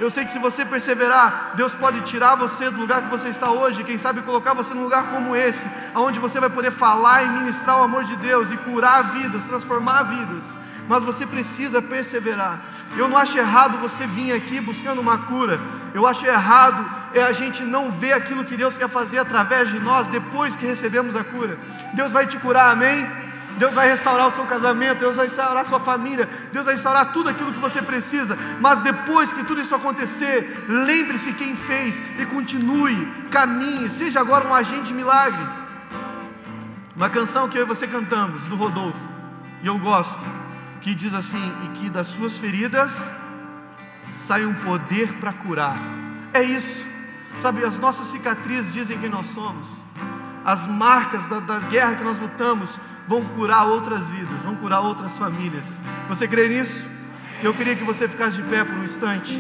Eu 0.01 0.11
sei 0.11 0.24
que 0.24 0.33
se 0.33 0.39
você 0.39 0.64
perseverar, 0.64 1.53
Deus 1.55 1.74
pode 1.74 2.01
tirar 2.01 2.35
você 2.35 2.70
do 2.70 2.80
lugar 2.80 3.03
que 3.03 3.11
você 3.11 3.28
está 3.28 3.51
hoje, 3.51 3.85
quem 3.85 3.99
sabe 3.99 4.22
colocar 4.22 4.55
você 4.55 4.72
num 4.72 4.85
lugar 4.85 5.11
como 5.11 5.37
esse, 5.37 5.68
aonde 5.95 6.18
você 6.18 6.41
vai 6.41 6.49
poder 6.49 6.70
falar 6.70 7.24
e 7.24 7.28
ministrar 7.28 7.78
o 7.78 7.83
amor 7.83 8.05
de 8.05 8.16
Deus 8.16 8.51
e 8.51 8.57
curar 8.57 9.12
vidas, 9.12 9.45
transformar 9.45 10.05
vidas. 10.05 10.45
Mas 10.89 11.05
você 11.05 11.26
precisa 11.26 11.83
perseverar. 11.83 12.59
Eu 12.97 13.07
não 13.07 13.18
acho 13.18 13.37
errado 13.37 13.78
você 13.78 14.07
vir 14.07 14.33
aqui 14.33 14.61
buscando 14.61 15.01
uma 15.01 15.18
cura. 15.18 15.61
Eu 15.95 16.07
acho 16.07 16.24
errado 16.24 17.01
é 17.14 17.22
a 17.22 17.32
gente 17.32 17.62
não 17.62 17.90
ver 17.90 18.12
aquilo 18.12 18.44
que 18.44 18.56
Deus 18.56 18.76
quer 18.76 18.88
fazer 18.88 19.18
através 19.18 19.70
de 19.70 19.78
nós 19.78 20.06
depois 20.06 20.56
que 20.56 20.66
recebemos 20.66 21.14
a 21.14 21.24
cura. 21.24 21.58
Deus 21.94 22.12
vai 22.12 22.26
te 22.26 22.36
curar, 22.38 22.70
amém? 22.70 23.06
Deus 23.58 23.74
vai 23.74 23.88
restaurar 23.88 24.28
o 24.28 24.32
seu 24.32 24.46
casamento, 24.46 25.00
Deus 25.00 25.16
vai 25.16 25.26
restaurar 25.26 25.64
a 25.64 25.68
sua 25.68 25.80
família, 25.80 26.28
Deus 26.52 26.64
vai 26.64 26.74
restaurar 26.74 27.12
tudo 27.12 27.30
aquilo 27.30 27.52
que 27.52 27.58
você 27.58 27.82
precisa. 27.82 28.36
Mas 28.60 28.80
depois 28.80 29.32
que 29.32 29.44
tudo 29.44 29.60
isso 29.60 29.74
acontecer, 29.74 30.64
lembre-se 30.68 31.32
quem 31.34 31.54
fez 31.54 32.00
e 32.18 32.26
continue, 32.26 33.06
caminhe, 33.30 33.88
seja 33.88 34.20
agora 34.20 34.46
um 34.48 34.54
agente 34.54 34.84
de 34.84 34.94
milagre. 34.94 35.46
Uma 36.96 37.10
canção 37.10 37.48
que 37.48 37.58
eu 37.58 37.62
e 37.62 37.66
você 37.66 37.86
cantamos, 37.86 38.44
do 38.44 38.56
Rodolfo, 38.56 39.08
e 39.62 39.66
eu 39.66 39.78
gosto, 39.78 40.24
que 40.80 40.94
diz 40.94 41.14
assim: 41.14 41.52
E 41.64 41.68
que 41.78 41.90
das 41.90 42.08
suas 42.08 42.36
feridas 42.38 43.10
sai 44.12 44.44
um 44.44 44.54
poder 44.54 45.12
para 45.14 45.32
curar. 45.32 45.76
É 46.34 46.42
isso, 46.42 46.86
sabe? 47.39 47.64
As 47.64 47.78
nossas 47.78 48.09
cicatrizes 48.09 48.72
dizem 48.72 48.99
quem 48.99 49.09
nós 49.09 49.26
somos, 49.26 49.66
as 50.45 50.66
marcas 50.66 51.26
da, 51.26 51.41
da 51.41 51.59
guerra 51.61 51.95
que 51.95 52.05
nós 52.05 52.18
lutamos 52.18 52.70
vão 53.07 53.22
curar 53.22 53.66
outras 53.66 54.09
vidas, 54.09 54.43
vão 54.43 54.57
curar 54.57 54.80
outras 54.80 55.16
famílias. 55.16 55.76
Você 56.09 56.26
crê 56.26 56.49
nisso? 56.49 56.87
Eu 57.43 57.53
queria 57.53 57.74
que 57.74 57.85
você 57.85 58.09
ficasse 58.09 58.37
de 58.37 58.43
pé 58.43 58.64
por 58.64 58.74
um 58.74 58.85
instante. 58.85 59.37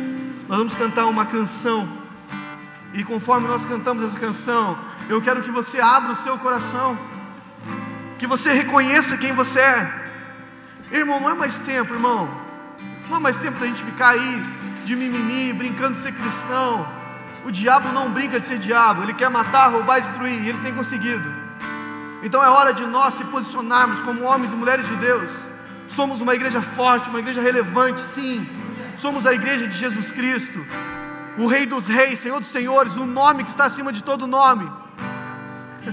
Nós 0.48 0.58
vamos 0.58 0.74
cantar 0.74 1.06
uma 1.06 1.24
canção. 1.24 1.88
E 2.92 3.04
conforme 3.04 3.48
nós 3.48 3.64
cantamos 3.64 4.04
essa 4.04 4.18
canção, 4.18 4.76
eu 5.08 5.22
quero 5.22 5.42
que 5.42 5.50
você 5.50 5.80
abra 5.80 6.12
o 6.12 6.16
seu 6.16 6.36
coração. 6.38 6.98
Que 8.18 8.26
você 8.26 8.52
reconheça 8.52 9.16
quem 9.16 9.32
você 9.32 9.60
é. 9.60 10.02
Irmão, 10.90 11.20
não 11.20 11.30
é 11.30 11.34
mais 11.34 11.58
tempo, 11.60 11.94
irmão. 11.94 12.28
Não 13.08 13.16
é 13.16 13.20
mais 13.20 13.36
tempo 13.36 13.58
da 13.58 13.66
gente 13.66 13.82
ficar 13.82 14.10
aí 14.10 14.42
de 14.84 14.96
mimimi, 14.96 15.52
brincando 15.52 15.94
de 15.94 16.00
ser 16.00 16.12
cristão. 16.12 16.86
O 17.44 17.50
diabo 17.50 17.88
não 17.92 18.10
brinca 18.10 18.38
de 18.38 18.46
ser 18.46 18.58
diabo, 18.58 19.02
ele 19.02 19.14
quer 19.14 19.30
matar, 19.30 19.70
roubar, 19.70 20.00
destruir, 20.00 20.42
e 20.42 20.48
ele 20.48 20.58
tem 20.60 20.74
conseguido. 20.74 21.28
Então 22.22 22.42
é 22.42 22.48
hora 22.48 22.72
de 22.72 22.86
nós 22.86 23.14
se 23.14 23.24
posicionarmos 23.24 24.00
como 24.00 24.22
homens 24.22 24.52
e 24.52 24.56
mulheres 24.56 24.86
de 24.86 24.94
Deus. 24.96 25.30
Somos 25.88 26.20
uma 26.20 26.34
igreja 26.34 26.62
forte, 26.62 27.08
uma 27.08 27.18
igreja 27.18 27.40
relevante, 27.40 28.00
sim. 28.00 28.46
Somos 28.96 29.26
a 29.26 29.32
igreja 29.32 29.66
de 29.66 29.76
Jesus 29.76 30.10
Cristo, 30.10 30.64
o 31.36 31.46
Rei 31.46 31.66
dos 31.66 31.88
Reis, 31.88 32.18
Senhor 32.18 32.38
dos 32.38 32.50
Senhores, 32.50 32.96
o 32.96 33.06
nome 33.06 33.42
que 33.42 33.50
está 33.50 33.64
acima 33.64 33.92
de 33.92 34.02
todo 34.02 34.26
nome. 34.26 34.70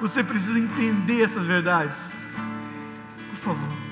Você 0.00 0.22
precisa 0.22 0.58
entender 0.58 1.22
essas 1.22 1.44
verdades. 1.44 2.10
Por 3.30 3.38
favor. 3.38 3.83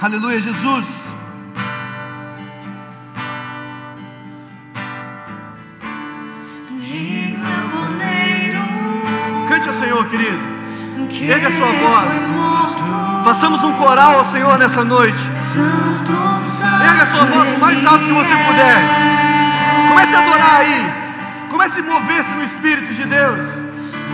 Aleluia, 0.00 0.40
Jesus. 0.40 1.08
Senhor, 9.78 10.04
querido. 10.06 10.38
Erga 11.22 11.48
a 11.48 11.52
sua 11.52 11.66
voz. 11.66 12.08
Façamos 13.24 13.62
um 13.62 13.72
coral 13.74 14.18
ao 14.18 14.26
Senhor 14.30 14.58
nessa 14.58 14.84
noite. 14.84 15.18
Erga 16.84 17.02
a 17.02 17.06
sua 17.06 17.24
voz 17.24 17.56
o 17.56 17.58
mais 17.60 17.86
alto 17.86 18.04
que 18.04 18.12
você 18.12 18.36
puder. 18.36 18.80
Comece 19.88 20.14
a 20.14 20.18
adorar 20.18 20.56
aí. 20.56 20.92
Comece 21.48 21.80
a 21.80 21.82
mover-se 21.82 22.32
no 22.32 22.44
Espírito 22.44 22.92
de 22.92 23.04
Deus. 23.04 23.46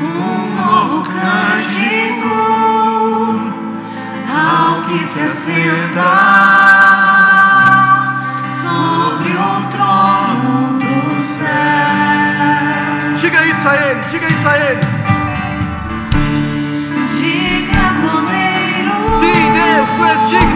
Um 0.02 0.54
novo 0.56 1.02
cântico 1.02 2.34
ao 4.34 4.82
que 4.82 4.98
se 5.06 5.20
assenta 5.20 6.10
sobre 8.62 9.32
o 9.32 9.68
trono 9.70 10.78
do 10.78 11.20
céu. 11.20 11.46
Diga 13.18 13.46
isso 13.46 13.68
a 13.68 13.76
Ele, 13.76 14.00
diga 14.10 14.26
isso 14.26 14.48
a 14.48 14.58
Ele. 14.58 14.94
Tu 19.96 20.04
és 20.04 20.28
digno, 20.28 20.53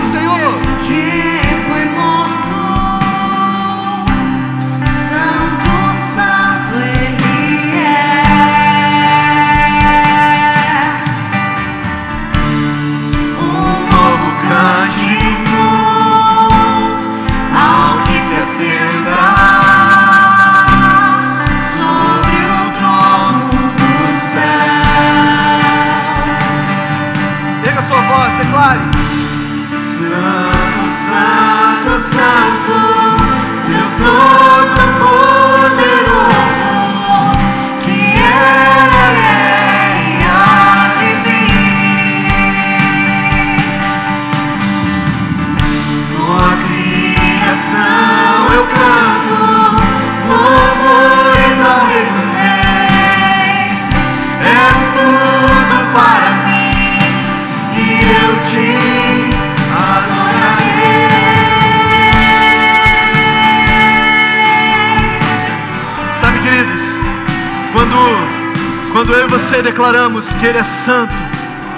É 70.59 70.64
santo, 70.64 71.14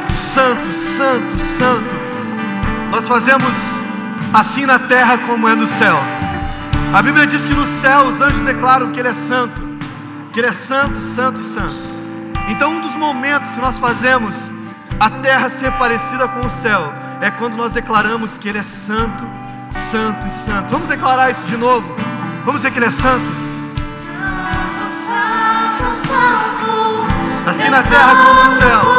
santo, 0.08 0.72
santo, 0.72 1.38
santo, 1.38 1.90
nós 2.90 3.06
fazemos 3.06 3.52
assim 4.32 4.64
na 4.64 4.78
terra 4.78 5.18
como 5.18 5.46
é 5.46 5.54
no 5.54 5.68
céu. 5.68 5.98
A 6.94 7.02
Bíblia 7.02 7.26
diz 7.26 7.44
que 7.44 7.52
no 7.52 7.66
céu 7.82 8.06
os 8.06 8.18
anjos 8.22 8.42
declaram 8.42 8.90
que 8.90 8.98
Ele 8.98 9.08
é 9.08 9.12
santo, 9.12 9.60
que 10.32 10.40
Ele 10.40 10.48
é 10.48 10.52
santo, 10.52 10.98
santo 11.14 11.42
santo. 11.42 11.90
Então, 12.48 12.72
um 12.72 12.80
dos 12.80 12.96
momentos 12.96 13.50
que 13.50 13.60
nós 13.60 13.78
fazemos 13.78 14.34
a 14.98 15.10
terra 15.10 15.50
ser 15.50 15.72
parecida 15.72 16.26
com 16.26 16.46
o 16.46 16.50
céu 16.62 16.90
é 17.20 17.30
quando 17.30 17.56
nós 17.56 17.72
declaramos 17.72 18.38
que 18.38 18.48
Ele 18.48 18.60
é 18.60 18.62
santo, 18.62 19.28
santo 19.70 20.26
e 20.26 20.30
santo. 20.30 20.72
Vamos 20.72 20.88
declarar 20.88 21.30
isso 21.30 21.42
de 21.42 21.58
novo? 21.58 21.86
Vamos 22.46 22.62
dizer 22.62 22.70
que 22.70 22.78
Ele 22.78 22.86
é 22.86 22.90
santo. 22.90 23.39
Assim 27.46 27.70
na 27.70 27.82
terra 27.82 28.16
como 28.24 28.44
no 28.44 28.60
céu. 28.60 28.89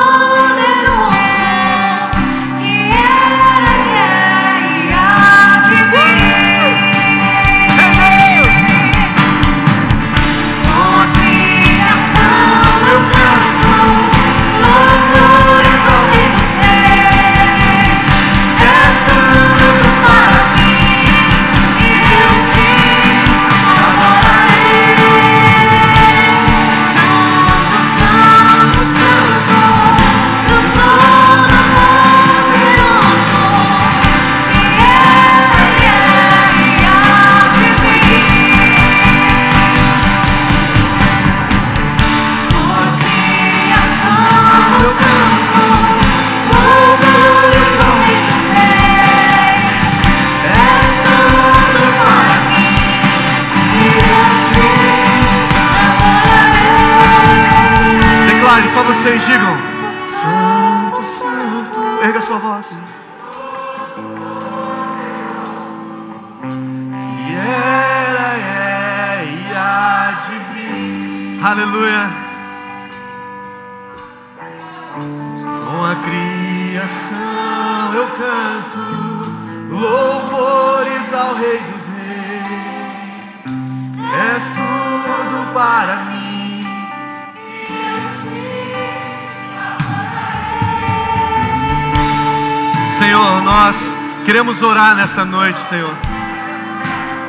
Orar 94.62 94.96
nessa 94.96 95.26
noite, 95.26 95.60
Senhor. 95.70 95.94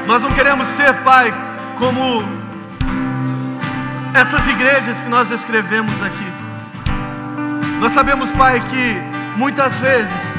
Nós 0.07 0.22
não 0.22 0.33
queremos 0.33 0.68
ser, 0.68 0.93
Pai, 1.03 1.33
como 1.78 2.22
essas 4.14 4.47
igrejas 4.49 5.01
que 5.01 5.09
nós 5.09 5.30
escrevemos 5.30 6.03
aqui. 6.03 6.33
Nós 7.80 7.93
sabemos, 7.93 8.30
Pai, 8.33 8.61
que 8.61 8.97
muitas 9.37 9.72
vezes 9.76 10.33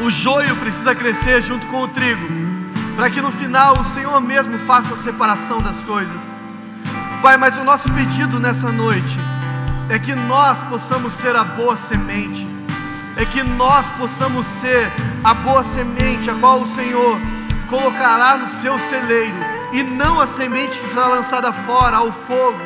o 0.00 0.10
joio 0.10 0.56
precisa 0.56 0.94
crescer 0.94 1.42
junto 1.42 1.66
com 1.66 1.82
o 1.82 1.88
trigo, 1.88 2.26
para 2.96 3.10
que 3.10 3.20
no 3.20 3.30
final 3.30 3.78
o 3.78 3.84
Senhor 3.94 4.20
mesmo 4.20 4.58
faça 4.60 4.94
a 4.94 4.96
separação 4.96 5.60
das 5.60 5.76
coisas. 5.82 6.20
Pai, 7.22 7.36
mas 7.36 7.56
o 7.56 7.64
nosso 7.64 7.90
pedido 7.90 8.38
nessa 8.38 8.70
noite 8.72 9.18
é 9.88 9.98
que 9.98 10.14
nós 10.14 10.58
possamos 10.68 11.12
ser 11.14 11.36
a 11.36 11.44
boa 11.44 11.76
semente, 11.76 12.46
é 13.16 13.24
que 13.24 13.42
nós 13.42 13.86
possamos 13.98 14.46
ser 14.60 14.90
a 15.26 15.34
boa 15.34 15.64
semente 15.64 16.30
a 16.30 16.34
qual 16.34 16.60
o 16.60 16.74
Senhor 16.76 17.18
colocará 17.68 18.36
no 18.36 18.48
seu 18.60 18.78
celeiro, 18.78 19.34
e 19.72 19.82
não 19.82 20.20
a 20.20 20.26
semente 20.26 20.78
que 20.78 20.88
será 20.88 21.08
lançada 21.08 21.52
fora 21.52 21.96
ao 21.96 22.12
fogo. 22.12 22.60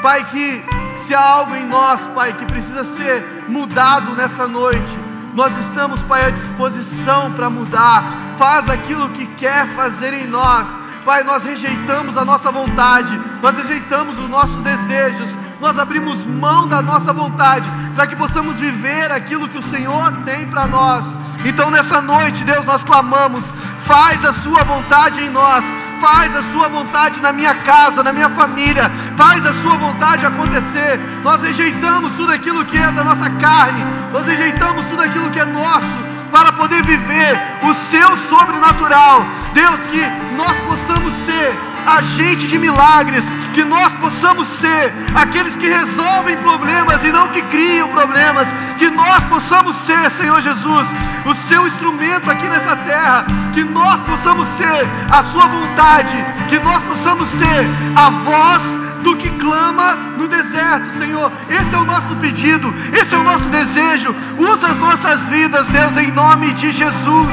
Pai, 0.00 0.24
que 0.24 0.64
se 0.96 1.14
há 1.14 1.20
algo 1.22 1.54
em 1.54 1.66
nós, 1.66 2.06
Pai, 2.14 2.32
que 2.32 2.46
precisa 2.46 2.82
ser 2.82 3.44
mudado 3.46 4.12
nessa 4.12 4.48
noite, 4.48 4.98
nós 5.34 5.54
estamos, 5.58 6.00
Pai, 6.04 6.24
à 6.24 6.30
disposição 6.30 7.30
para 7.32 7.50
mudar. 7.50 8.02
Faz 8.38 8.70
aquilo 8.70 9.10
que 9.10 9.26
quer 9.26 9.66
fazer 9.74 10.14
em 10.14 10.26
nós. 10.26 10.66
Pai, 11.04 11.22
nós 11.22 11.44
rejeitamos 11.44 12.16
a 12.16 12.24
nossa 12.24 12.50
vontade, 12.50 13.20
nós 13.42 13.54
rejeitamos 13.54 14.18
os 14.18 14.30
nossos 14.30 14.62
desejos, 14.62 15.28
nós 15.60 15.78
abrimos 15.78 16.24
mão 16.24 16.66
da 16.66 16.80
nossa 16.80 17.12
vontade 17.12 17.68
para 17.94 18.06
que 18.06 18.16
possamos 18.16 18.58
viver 18.58 19.12
aquilo 19.12 19.46
que 19.46 19.58
o 19.58 19.70
Senhor 19.70 20.10
tem 20.24 20.46
para 20.46 20.66
nós. 20.66 21.21
Então, 21.44 21.70
nessa 21.70 22.00
noite, 22.00 22.44
Deus, 22.44 22.64
nós 22.64 22.82
clamamos: 22.82 23.42
faz 23.84 24.24
a 24.24 24.32
Sua 24.32 24.62
vontade 24.64 25.20
em 25.22 25.30
nós, 25.30 25.64
faz 26.00 26.34
a 26.36 26.42
Sua 26.52 26.68
vontade 26.68 27.20
na 27.20 27.32
minha 27.32 27.54
casa, 27.54 28.02
na 28.02 28.12
minha 28.12 28.28
família, 28.30 28.90
faz 29.16 29.44
a 29.46 29.54
Sua 29.54 29.76
vontade 29.76 30.24
acontecer. 30.24 30.98
Nós 31.22 31.42
rejeitamos 31.42 32.12
tudo 32.14 32.32
aquilo 32.32 32.64
que 32.64 32.78
é 32.78 32.90
da 32.90 33.04
nossa 33.04 33.28
carne, 33.30 33.84
nós 34.12 34.24
rejeitamos 34.26 34.86
tudo 34.86 35.02
aquilo 35.02 35.30
que 35.30 35.40
é 35.40 35.44
nosso, 35.44 35.86
para 36.30 36.52
poder 36.52 36.82
viver 36.82 37.40
o 37.62 37.74
Seu 37.74 38.16
sobrenatural. 38.28 39.24
Deus, 39.52 39.80
que 39.90 40.00
nós 40.36 40.58
possamos 40.60 41.12
ser 41.26 41.71
agentes 41.86 42.48
de 42.48 42.58
milagres, 42.58 43.30
que 43.54 43.64
nós 43.64 43.92
possamos 43.94 44.48
ser 44.48 44.92
aqueles 45.14 45.56
que 45.56 45.68
resolvem 45.68 46.36
problemas 46.38 47.02
e 47.04 47.12
não 47.12 47.28
que 47.28 47.42
criam 47.42 47.88
problemas, 47.88 48.48
que 48.78 48.88
nós 48.88 49.24
possamos 49.24 49.76
ser, 49.76 50.10
Senhor 50.10 50.40
Jesus, 50.40 50.88
o 51.24 51.34
seu 51.48 51.66
instrumento 51.66 52.30
aqui 52.30 52.46
nessa 52.46 52.76
terra, 52.76 53.24
que 53.52 53.62
nós 53.64 54.00
possamos 54.00 54.48
ser 54.56 54.88
a 55.10 55.22
sua 55.24 55.46
vontade, 55.46 56.24
que 56.48 56.58
nós 56.58 56.82
possamos 56.82 57.28
ser 57.28 57.66
a 57.96 58.10
voz 58.10 58.62
do 59.02 59.16
que 59.16 59.28
clama 59.38 59.94
no 60.16 60.28
deserto, 60.28 60.98
Senhor. 60.98 61.30
Esse 61.50 61.74
é 61.74 61.78
o 61.78 61.84
nosso 61.84 62.14
pedido, 62.16 62.72
esse 62.92 63.14
é 63.14 63.18
o 63.18 63.24
nosso 63.24 63.44
desejo. 63.46 64.14
Usa 64.38 64.68
as 64.68 64.78
nossas 64.78 65.24
vidas, 65.26 65.66
Deus, 65.68 65.96
em 65.96 66.10
nome 66.12 66.52
de 66.54 66.72
Jesus. 66.72 67.28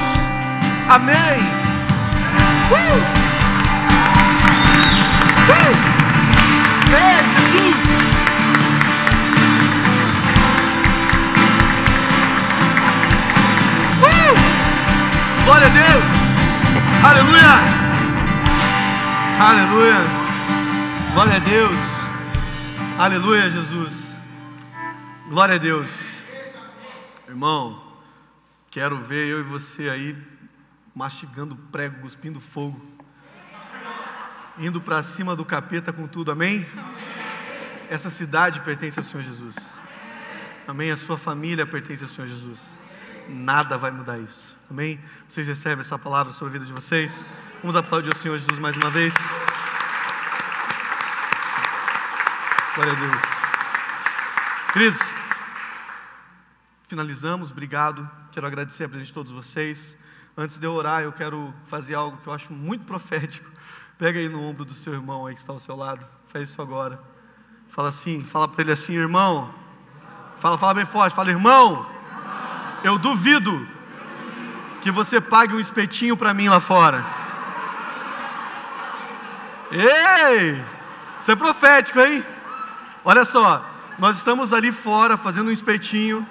Amém. 0.87 1.39
Uh! 2.71 3.18
Glória 15.45 15.67
a 15.67 15.69
Deus. 15.69 16.03
Aleluia. 17.03 17.79
Aleluia. 19.39 19.95
Glória 21.13 21.35
a 21.35 21.39
Deus. 21.39 21.75
Aleluia, 22.99 23.49
Jesus. 23.49 24.17
Glória 25.29 25.55
a 25.55 25.57
Deus. 25.57 25.91
Irmão, 27.27 27.81
quero 28.71 28.97
ver 28.97 29.27
eu 29.27 29.39
e 29.39 29.43
você 29.43 29.89
aí 29.89 30.17
mastigando 30.95 31.55
prego, 31.71 32.01
cuspindo 32.01 32.39
fogo 32.39 32.88
indo 34.59 34.81
para 34.81 35.01
cima 35.01 35.35
do 35.35 35.45
capeta 35.45 35.93
com 35.93 36.05
tudo, 36.05 36.31
amém? 36.31 36.67
Essa 37.89 38.09
cidade 38.09 38.59
pertence 38.59 38.99
ao 38.99 39.05
Senhor 39.05 39.23
Jesus, 39.23 39.55
amém? 40.67 40.91
A 40.91 40.97
sua 40.97 41.17
família 41.17 41.65
pertence 41.65 42.03
ao 42.03 42.09
Senhor 42.09 42.27
Jesus, 42.27 42.77
nada 43.29 43.77
vai 43.77 43.89
mudar 43.89 44.19
isso, 44.19 44.55
amém? 44.69 44.99
Vocês 45.27 45.47
recebem 45.47 45.79
essa 45.79 45.97
palavra 45.97 46.33
sobre 46.33 46.49
a 46.49 46.59
vida 46.59 46.65
de 46.65 46.73
vocês? 46.73 47.25
Vamos 47.61 47.77
aplaudir 47.77 48.09
o 48.13 48.17
Senhor 48.17 48.37
Jesus 48.37 48.59
mais 48.59 48.75
uma 48.75 48.89
vez. 48.89 49.13
Glória 52.75 52.93
a 52.93 52.95
Deus, 52.95 53.21
queridos. 54.73 55.01
Finalizamos, 56.87 57.51
obrigado. 57.51 58.09
Quero 58.31 58.45
agradecer 58.45 58.83
a 58.83 58.89
presença 58.89 59.07
de 59.07 59.13
todos 59.13 59.31
vocês. 59.31 59.95
Antes 60.35 60.57
de 60.57 60.65
eu 60.65 60.73
orar, 60.73 61.03
eu 61.03 61.11
quero 61.13 61.53
fazer 61.67 61.95
algo 61.95 62.17
que 62.17 62.27
eu 62.27 62.33
acho 62.33 62.51
muito 62.51 62.83
profético 62.85 63.58
Pega 63.99 64.17
aí 64.17 64.29
no 64.29 64.41
ombro 64.41 64.63
do 64.63 64.73
seu 64.73 64.93
irmão 64.93 65.25
aí 65.25 65.33
que 65.33 65.41
está 65.41 65.51
ao 65.51 65.59
seu 65.59 65.75
lado. 65.75 66.07
Faz 66.31 66.49
isso 66.49 66.61
agora. 66.61 66.97
Fala 67.67 67.89
assim, 67.89 68.23
fala 68.23 68.47
para 68.47 68.61
ele 68.61 68.71
assim, 68.71 68.93
irmão. 68.93 69.53
Fala, 70.39 70.57
fala 70.57 70.73
bem 70.73 70.85
forte. 70.85 71.13
Fala, 71.13 71.29
irmão. 71.29 71.85
Eu 72.81 72.97
duvido 72.97 73.67
que 74.81 74.89
você 74.89 75.19
pague 75.19 75.53
um 75.53 75.59
espetinho 75.59 76.15
para 76.15 76.33
mim 76.33 76.47
lá 76.47 76.61
fora. 76.61 77.05
Ei! 79.69 80.63
Isso 81.19 81.29
é 81.29 81.35
profético, 81.35 81.99
hein? 81.99 82.23
Olha 83.03 83.25
só, 83.25 83.69
nós 83.97 84.15
estamos 84.15 84.53
ali 84.53 84.71
fora 84.71 85.17
fazendo 85.17 85.49
um 85.49 85.51
espetinho, 85.51 86.25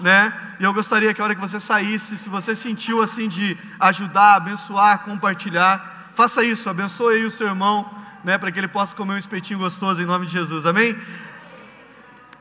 né? 0.00 0.56
E 0.58 0.64
eu 0.64 0.74
gostaria 0.74 1.14
que 1.14 1.20
a 1.20 1.24
hora 1.24 1.36
que 1.36 1.40
você 1.40 1.60
saísse, 1.60 2.18
se 2.18 2.28
você 2.28 2.56
sentiu 2.56 3.00
assim 3.00 3.28
de 3.28 3.56
ajudar, 3.78 4.34
abençoar, 4.34 5.04
compartilhar, 5.04 5.91
Faça 6.14 6.44
isso, 6.44 6.68
abençoe 6.68 7.16
aí 7.16 7.24
o 7.24 7.30
seu 7.30 7.46
irmão, 7.46 7.90
né, 8.22 8.36
para 8.36 8.52
que 8.52 8.58
ele 8.58 8.68
possa 8.68 8.94
comer 8.94 9.14
um 9.14 9.18
espetinho 9.18 9.58
gostoso 9.58 10.02
em 10.02 10.06
nome 10.06 10.26
de 10.26 10.32
Jesus. 10.32 10.66
Amém? 10.66 10.96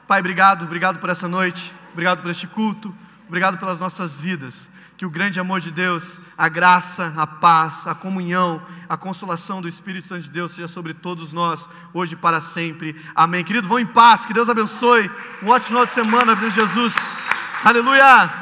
Pai, 0.08 0.20
obrigado, 0.20 0.64
obrigado 0.64 1.00
por 1.00 1.10
essa 1.10 1.28
noite, 1.28 1.74
obrigado 1.94 2.22
por 2.22 2.30
este 2.30 2.48
culto, 2.48 2.94
obrigado 3.28 3.58
pelas 3.58 3.80
nossas 3.80 4.20
vidas. 4.20 4.70
Que 4.98 5.06
o 5.06 5.10
grande 5.10 5.40
amor 5.40 5.62
de 5.62 5.72
Deus, 5.72 6.20
a 6.38 6.48
graça, 6.48 7.14
a 7.18 7.26
paz, 7.26 7.88
a 7.88 7.96
comunhão, 7.96 8.62
a 8.88 8.98
consolação 8.98 9.62
do 9.62 9.68
Espírito 9.68 10.10
Santo 10.10 10.24
de 10.24 10.30
Deus 10.30 10.52
seja 10.52 10.68
sobre 10.68 10.94
todos 10.94 11.32
nós, 11.32 11.68
hoje 11.94 12.14
e 12.14 12.18
para 12.18 12.40
sempre. 12.40 12.96
Amém. 13.16 13.44
Querido, 13.44 13.68
vão 13.68 13.80
em 13.80 13.86
paz, 13.86 14.26
que 14.26 14.34
Deus 14.34 14.50
abençoe. 14.50 15.10
Um 15.42 15.48
ótimo 15.48 15.70
final 15.70 15.86
de 15.86 15.94
semana, 15.94 16.36
Jesus. 16.36 16.94
Aleluia. 17.64 18.41